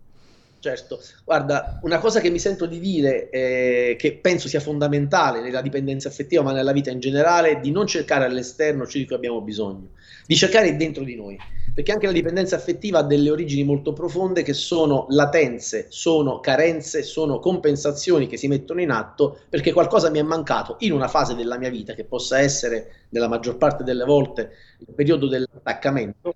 Certo, 0.59 0.99
guarda, 1.23 1.79
una 1.83 1.99
cosa 1.99 2.19
che 2.19 2.29
mi 2.29 2.39
sento 2.39 2.65
di 2.65 2.79
dire, 2.79 3.29
eh, 3.29 3.95
che 3.97 4.13
penso 4.13 4.49
sia 4.49 4.59
fondamentale 4.59 5.41
nella 5.41 5.61
dipendenza 5.61 6.09
affettiva, 6.09 6.41
ma 6.41 6.51
nella 6.51 6.73
vita 6.73 6.91
in 6.91 6.99
generale, 6.99 7.51
è 7.51 7.59
di 7.59 7.71
non 7.71 7.87
cercare 7.87 8.25
all'esterno 8.25 8.85
ciò 8.85 8.99
di 8.99 9.05
cui 9.05 9.15
abbiamo 9.15 9.41
bisogno, 9.41 9.89
di 10.25 10.35
cercare 10.35 10.75
dentro 10.75 11.03
di 11.03 11.15
noi 11.15 11.37
perché 11.73 11.91
anche 11.91 12.05
la 12.05 12.11
dipendenza 12.11 12.55
affettiva 12.55 12.99
ha 12.99 13.03
delle 13.03 13.31
origini 13.31 13.63
molto 13.63 13.93
profonde 13.93 14.43
che 14.43 14.53
sono 14.53 15.07
latenze, 15.09 15.87
sono 15.89 16.39
carenze, 16.39 17.01
sono 17.01 17.39
compensazioni 17.39 18.27
che 18.27 18.37
si 18.37 18.47
mettono 18.47 18.81
in 18.81 18.91
atto 18.91 19.39
perché 19.49 19.73
qualcosa 19.73 20.11
mi 20.11 20.19
è 20.19 20.23
mancato 20.23 20.75
in 20.79 20.91
una 20.91 21.07
fase 21.07 21.33
della 21.33 21.57
mia 21.57 21.69
vita 21.69 21.93
che 21.93 22.03
possa 22.03 22.39
essere 22.39 23.05
nella 23.09 23.27
maggior 23.27 23.57
parte 23.57 23.83
delle 23.83 24.05
volte 24.05 24.51
il 24.79 24.93
periodo 24.93 25.27
dell'attaccamento, 25.27 26.33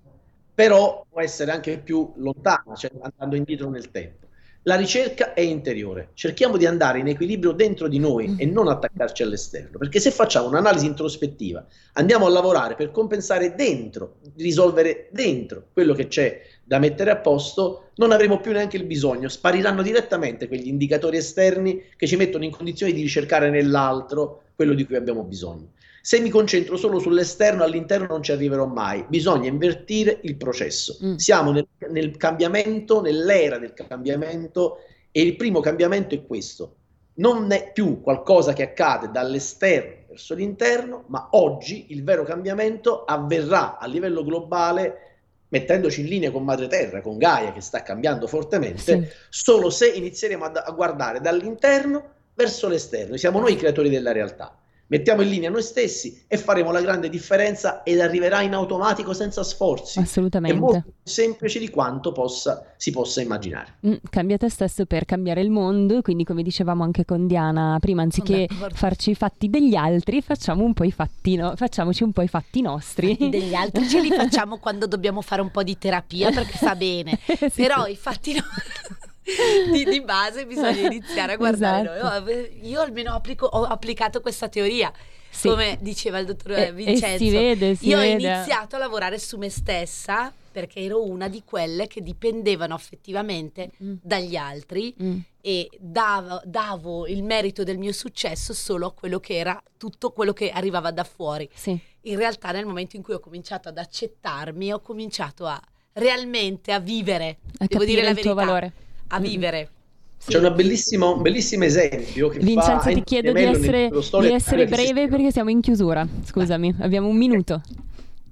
però 0.52 1.06
può 1.08 1.20
essere 1.20 1.52
anche 1.52 1.78
più 1.78 2.12
lontana, 2.16 2.74
cioè 2.74 2.90
andando 3.00 3.36
indietro 3.36 3.70
nel 3.70 3.90
tempo. 3.92 4.27
La 4.68 4.76
ricerca 4.76 5.32
è 5.32 5.40
interiore, 5.40 6.10
cerchiamo 6.12 6.58
di 6.58 6.66
andare 6.66 6.98
in 6.98 7.08
equilibrio 7.08 7.52
dentro 7.52 7.88
di 7.88 7.98
noi 7.98 8.34
e 8.36 8.44
non 8.44 8.68
attaccarci 8.68 9.22
all'esterno, 9.22 9.78
perché 9.78 9.98
se 9.98 10.10
facciamo 10.10 10.46
un'analisi 10.46 10.84
introspettiva, 10.84 11.66
andiamo 11.94 12.26
a 12.26 12.28
lavorare 12.28 12.74
per 12.74 12.90
compensare 12.90 13.54
dentro, 13.54 14.16
risolvere 14.36 15.08
dentro 15.10 15.68
quello 15.72 15.94
che 15.94 16.08
c'è 16.08 16.42
da 16.62 16.78
mettere 16.78 17.10
a 17.10 17.16
posto, 17.16 17.92
non 17.94 18.12
avremo 18.12 18.40
più 18.40 18.52
neanche 18.52 18.76
il 18.76 18.84
bisogno, 18.84 19.30
spariranno 19.30 19.80
direttamente 19.80 20.48
quegli 20.48 20.68
indicatori 20.68 21.16
esterni 21.16 21.84
che 21.96 22.06
ci 22.06 22.16
mettono 22.16 22.44
in 22.44 22.50
condizione 22.50 22.92
di 22.92 23.00
ricercare 23.00 23.48
nell'altro 23.48 24.42
quello 24.54 24.74
di 24.74 24.84
cui 24.84 24.96
abbiamo 24.96 25.22
bisogno. 25.22 25.70
Se 26.08 26.20
mi 26.20 26.30
concentro 26.30 26.78
solo 26.78 27.00
sull'esterno, 27.00 27.62
all'interno 27.62 28.06
non 28.06 28.22
ci 28.22 28.32
arriverò 28.32 28.64
mai. 28.64 29.04
Bisogna 29.08 29.46
invertire 29.46 30.20
il 30.22 30.38
processo. 30.38 30.96
Mm. 31.04 31.16
Siamo 31.16 31.50
nel, 31.50 31.68
nel 31.90 32.16
cambiamento, 32.16 33.02
nell'era 33.02 33.58
del 33.58 33.74
cambiamento 33.74 34.78
e 35.12 35.20
il 35.20 35.36
primo 35.36 35.60
cambiamento 35.60 36.14
è 36.14 36.24
questo. 36.24 36.76
Non 37.16 37.52
è 37.52 37.72
più 37.74 38.00
qualcosa 38.00 38.54
che 38.54 38.62
accade 38.62 39.10
dall'esterno 39.10 40.06
verso 40.08 40.34
l'interno, 40.34 41.04
ma 41.08 41.28
oggi 41.32 41.88
il 41.90 42.02
vero 42.02 42.24
cambiamento 42.24 43.04
avverrà 43.04 43.76
a 43.76 43.86
livello 43.86 44.24
globale 44.24 45.18
mettendoci 45.48 46.00
in 46.00 46.06
linea 46.06 46.30
con 46.30 46.42
Madre 46.42 46.68
Terra, 46.68 47.02
con 47.02 47.18
Gaia 47.18 47.52
che 47.52 47.60
sta 47.60 47.82
cambiando 47.82 48.26
fortemente, 48.26 48.80
sì. 48.80 49.06
solo 49.28 49.68
se 49.68 49.88
inizieremo 49.88 50.46
a, 50.46 50.52
a 50.52 50.70
guardare 50.70 51.20
dall'interno 51.20 52.02
verso 52.32 52.66
l'esterno. 52.66 53.18
Siamo 53.18 53.40
noi 53.40 53.52
i 53.52 53.56
creatori 53.56 53.90
della 53.90 54.12
realtà 54.12 54.58
mettiamo 54.88 55.22
in 55.22 55.28
linea 55.28 55.50
noi 55.50 55.62
stessi 55.62 56.24
e 56.26 56.36
faremo 56.36 56.70
la 56.72 56.80
grande 56.80 57.08
differenza 57.08 57.82
ed 57.82 58.00
arriverà 58.00 58.42
in 58.42 58.54
automatico 58.54 59.12
senza 59.12 59.42
sforzi. 59.42 59.98
Assolutamente. 59.98 60.56
È 60.56 60.60
molto 60.60 60.80
più 60.82 60.92
semplice 61.02 61.58
di 61.58 61.70
quanto 61.70 62.12
possa, 62.12 62.72
si 62.76 62.90
possa 62.90 63.20
immaginare. 63.20 63.76
Mm, 63.86 63.94
cambia 64.10 64.36
te 64.36 64.48
stesso 64.48 64.84
per 64.86 65.04
cambiare 65.04 65.40
il 65.40 65.50
mondo, 65.50 66.02
quindi 66.02 66.24
come 66.24 66.42
dicevamo 66.42 66.82
anche 66.82 67.04
con 67.04 67.26
Diana 67.26 67.78
prima, 67.80 68.02
anziché 68.02 68.46
farci 68.72 69.10
i 69.10 69.14
fatti 69.14 69.48
degli 69.48 69.74
altri, 69.74 70.20
facciamo 70.22 70.64
un 70.64 70.74
po' 70.74 70.84
i 70.84 70.92
fatti 70.92 71.36
no- 71.36 71.54
facciamoci 71.56 72.02
un 72.02 72.12
po' 72.12 72.22
i 72.22 72.28
fatti 72.28 72.60
nostri. 72.60 73.16
I 73.24 73.28
degli 73.28 73.54
altri 73.54 73.88
ce 73.88 74.00
li 74.00 74.10
facciamo 74.10 74.58
quando 74.58 74.86
dobbiamo 74.86 75.20
fare 75.20 75.40
un 75.40 75.50
po' 75.50 75.62
di 75.62 75.76
terapia 75.78 76.30
perché 76.30 76.56
fa 76.58 76.74
bene, 76.74 77.18
sì, 77.24 77.50
però 77.54 77.84
sì. 77.84 77.92
i 77.92 77.96
fatti 77.96 78.32
nostri... 78.32 79.07
di, 79.70 79.84
di, 79.84 80.00
base 80.00 80.46
bisogna 80.46 80.86
iniziare 80.86 81.32
a 81.32 81.36
guardare 81.36 81.96
esatto. 81.96 82.24
noi. 82.24 82.68
Io 82.68 82.80
almeno 82.80 83.12
applico, 83.12 83.46
ho 83.46 83.64
applicato 83.64 84.20
questa 84.20 84.48
teoria. 84.48 84.92
Sì. 85.30 85.48
Come 85.48 85.76
diceva 85.80 86.18
il 86.18 86.26
dottor 86.26 86.52
e, 86.52 86.72
Vincenzo, 86.72 87.06
e 87.06 87.18
si 87.18 87.30
vede, 87.30 87.74
si 87.74 87.88
io 87.88 87.98
vede. 87.98 88.26
ho 88.26 88.32
iniziato 88.32 88.76
a 88.76 88.78
lavorare 88.78 89.18
su 89.18 89.36
me 89.36 89.50
stessa 89.50 90.32
perché 90.50 90.80
ero 90.80 91.04
una 91.04 91.28
di 91.28 91.42
quelle 91.44 91.86
che 91.86 92.02
dipendevano 92.02 92.74
affettivamente 92.74 93.70
mm. 93.80 93.94
dagli 94.02 94.34
altri 94.34 94.92
mm. 95.00 95.18
e 95.40 95.68
davo, 95.78 96.40
davo, 96.44 97.06
il 97.06 97.22
merito 97.22 97.62
del 97.62 97.78
mio 97.78 97.92
successo 97.92 98.54
solo 98.54 98.86
a 98.86 98.92
quello 98.92 99.20
che 99.20 99.36
era 99.36 99.62
tutto 99.76 100.10
quello 100.10 100.32
che 100.32 100.50
arrivava 100.50 100.90
da 100.90 101.04
fuori. 101.04 101.48
Sì. 101.54 101.78
In 102.02 102.16
realtà 102.16 102.50
nel 102.50 102.64
momento 102.64 102.96
in 102.96 103.02
cui 103.02 103.14
ho 103.14 103.20
cominciato 103.20 103.68
ad 103.68 103.76
accettarmi, 103.76 104.72
ho 104.72 104.80
cominciato 104.80 105.46
a 105.46 105.60
realmente 105.92 106.72
a 106.72 106.80
vivere, 106.80 107.38
a 107.58 107.66
devo 107.66 107.84
dire 107.84 108.02
la 108.02 108.08
il 108.08 108.14
verità. 108.14 108.32
tuo 108.32 108.44
valore 108.44 108.72
a 109.08 109.20
vivere. 109.20 109.70
Sì. 110.18 110.32
C'è 110.32 110.50
bellissimo, 110.50 111.14
un 111.14 111.22
bellissimo 111.22 111.64
esempio 111.64 112.28
che 112.28 112.40
Vincenzo 112.40 112.80
fa 112.80 112.92
ti 112.92 113.04
chiedo 113.04 113.32
di 113.32 113.42
essere, 113.44 113.88
di 113.88 114.32
essere 114.32 114.66
breve 114.66 115.08
perché 115.08 115.30
siamo 115.30 115.50
in 115.50 115.60
chiusura. 115.60 116.06
Scusami, 116.24 116.74
abbiamo 116.80 117.08
un 117.08 117.16
minuto. 117.16 117.62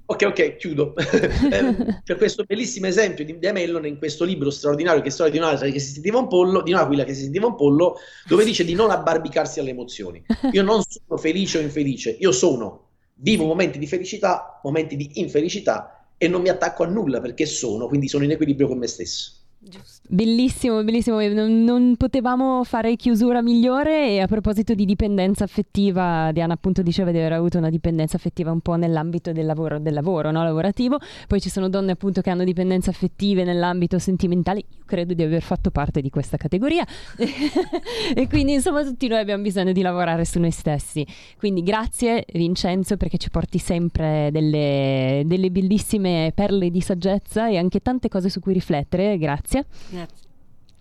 Ok, 0.09 0.23
ok, 0.23 0.55
chiudo. 0.55 0.95
eh, 0.95 2.01
c'è 2.03 2.15
questo 2.15 2.43
bellissimo 2.45 2.87
esempio 2.87 3.25
di, 3.25 3.37
di 3.37 3.47
Amellon 3.47 3.85
in 3.85 3.97
questo 3.97 4.23
libro 4.23 4.49
straordinario 4.49 5.01
che 5.01 5.09
è 5.09 5.11
storia 5.11 5.33
di 5.33 5.37
un'altra 5.37 5.69
che 5.69 5.79
si 5.79 5.93
sentiva 5.93 6.17
un 6.17 6.27
pollo, 6.27 6.61
di 6.61 6.71
un'aquila 6.71 7.03
che 7.03 7.13
si 7.13 7.23
sentiva 7.23 7.47
un 7.47 7.55
pollo, 7.55 7.95
dove 8.25 8.45
dice 8.45 8.63
di 8.63 8.73
non 8.73 8.89
abbarbicarsi 8.89 9.59
alle 9.59 9.71
emozioni. 9.71 10.23
Io 10.53 10.63
non 10.63 10.81
sono 10.87 11.19
felice 11.19 11.57
o 11.57 11.61
infelice, 11.61 12.15
io 12.19 12.31
sono, 12.31 12.87
vivo 13.15 13.45
momenti 13.45 13.79
di 13.79 13.87
felicità, 13.87 14.61
momenti 14.63 14.95
di 14.95 15.09
infelicità 15.15 16.07
e 16.17 16.29
non 16.29 16.41
mi 16.41 16.49
attacco 16.49 16.83
a 16.83 16.87
nulla 16.87 17.19
perché 17.19 17.45
sono, 17.45 17.87
quindi 17.87 18.07
sono 18.07 18.23
in 18.23 18.31
equilibrio 18.31 18.67
con 18.67 18.77
me 18.77 18.87
stesso. 18.87 19.31
Giusto. 19.59 19.96
Bellissimo, 20.09 20.81
bellissimo, 20.85 21.19
non, 21.27 21.65
non, 21.65 21.95
potevamo 21.97 22.63
fare 22.63 22.95
chiusura 22.95 23.41
migliore 23.41 24.11
e 24.11 24.19
a 24.21 24.25
proposito 24.25 24.73
di 24.73 24.85
dipendenza 24.85 25.43
affettiva, 25.43 26.31
Diana 26.31 26.53
appunto 26.53 26.81
diceva 26.81 27.11
di 27.11 27.17
aver 27.17 27.33
avuto 27.33 27.57
una 27.57 27.69
dipendenza 27.69 28.15
affettiva 28.15 28.49
un 28.49 28.61
po' 28.61 28.75
nell'ambito 28.75 29.33
del 29.33 29.45
lavoro, 29.45 29.79
del 29.79 29.93
lavoro 29.93 30.31
no? 30.31 30.43
lavorativo, 30.43 30.97
poi 31.27 31.41
ci 31.41 31.49
sono 31.49 31.67
donne 31.67 31.91
appunto 31.91 32.21
che 32.21 32.29
hanno 32.29 32.45
dipendenze 32.45 32.89
affettive 32.89 33.43
nell'ambito 33.43 33.99
sentimentale, 33.99 34.59
io 34.59 34.85
credo 34.85 35.13
di 35.13 35.23
aver 35.23 35.41
fatto 35.41 35.71
parte 35.71 35.99
di 35.99 36.09
questa 36.09 36.37
categoria. 36.37 36.85
E 38.15 38.27
quindi 38.27 38.53
insomma 38.53 38.83
tutti 38.83 39.07
noi 39.07 39.19
abbiamo 39.19 39.43
bisogno 39.43 39.71
di 39.73 39.81
lavorare 39.81 40.23
su 40.23 40.39
noi 40.39 40.51
stessi, 40.51 41.05
quindi 41.37 41.61
grazie 41.61 42.25
Vincenzo 42.33 42.95
perché 42.95 43.17
ci 43.17 43.29
porti 43.29 43.57
sempre 43.57 44.29
delle, 44.31 45.23
delle 45.25 45.51
bellissime 45.51 46.31
perle 46.33 46.69
di 46.69 46.81
saggezza 46.81 47.49
e 47.49 47.57
anche 47.57 47.81
tante 47.81 48.07
cose 48.07 48.29
su 48.29 48.39
cui 48.39 48.53
riflettere, 48.53 49.17
grazie. 49.17 49.65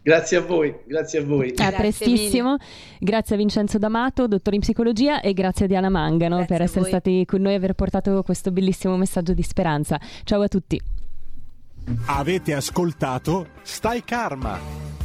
Grazie. 0.07 0.37
A 0.37 0.41
voi, 0.41 0.73
grazie 0.87 1.19
a 1.19 1.25
voi. 1.25 1.53
A 1.57 1.73
prestissimo. 1.73 2.51
Mille. 2.53 2.65
Grazie 3.01 3.35
a 3.35 3.39
Vincenzo 3.39 3.77
D'Amato, 3.77 4.29
dottore 4.29 4.55
in 4.55 4.63
psicologia, 4.63 5.21
e 5.21 5.33
grazie 5.33 5.65
a 5.65 5.69
Diana 5.69 5.89
Mangano 5.89 6.37
grazie 6.37 6.57
per 6.57 6.65
essere 6.65 6.85
stati 6.85 7.25
con 7.27 7.41
noi 7.43 7.55
e 7.55 7.57
aver 7.57 7.73
portato 7.73 8.23
questo 8.23 8.53
bellissimo 8.53 8.97
messaggio 8.97 9.33
di 9.33 9.43
speranza. 9.43 10.01
Ciao 10.23 10.43
a 10.43 10.49
tutti. 10.49 10.81
Avete 12.07 12.55
ascoltato 12.55 13.49
Stai 13.63 14.05
Karma. 14.05 14.96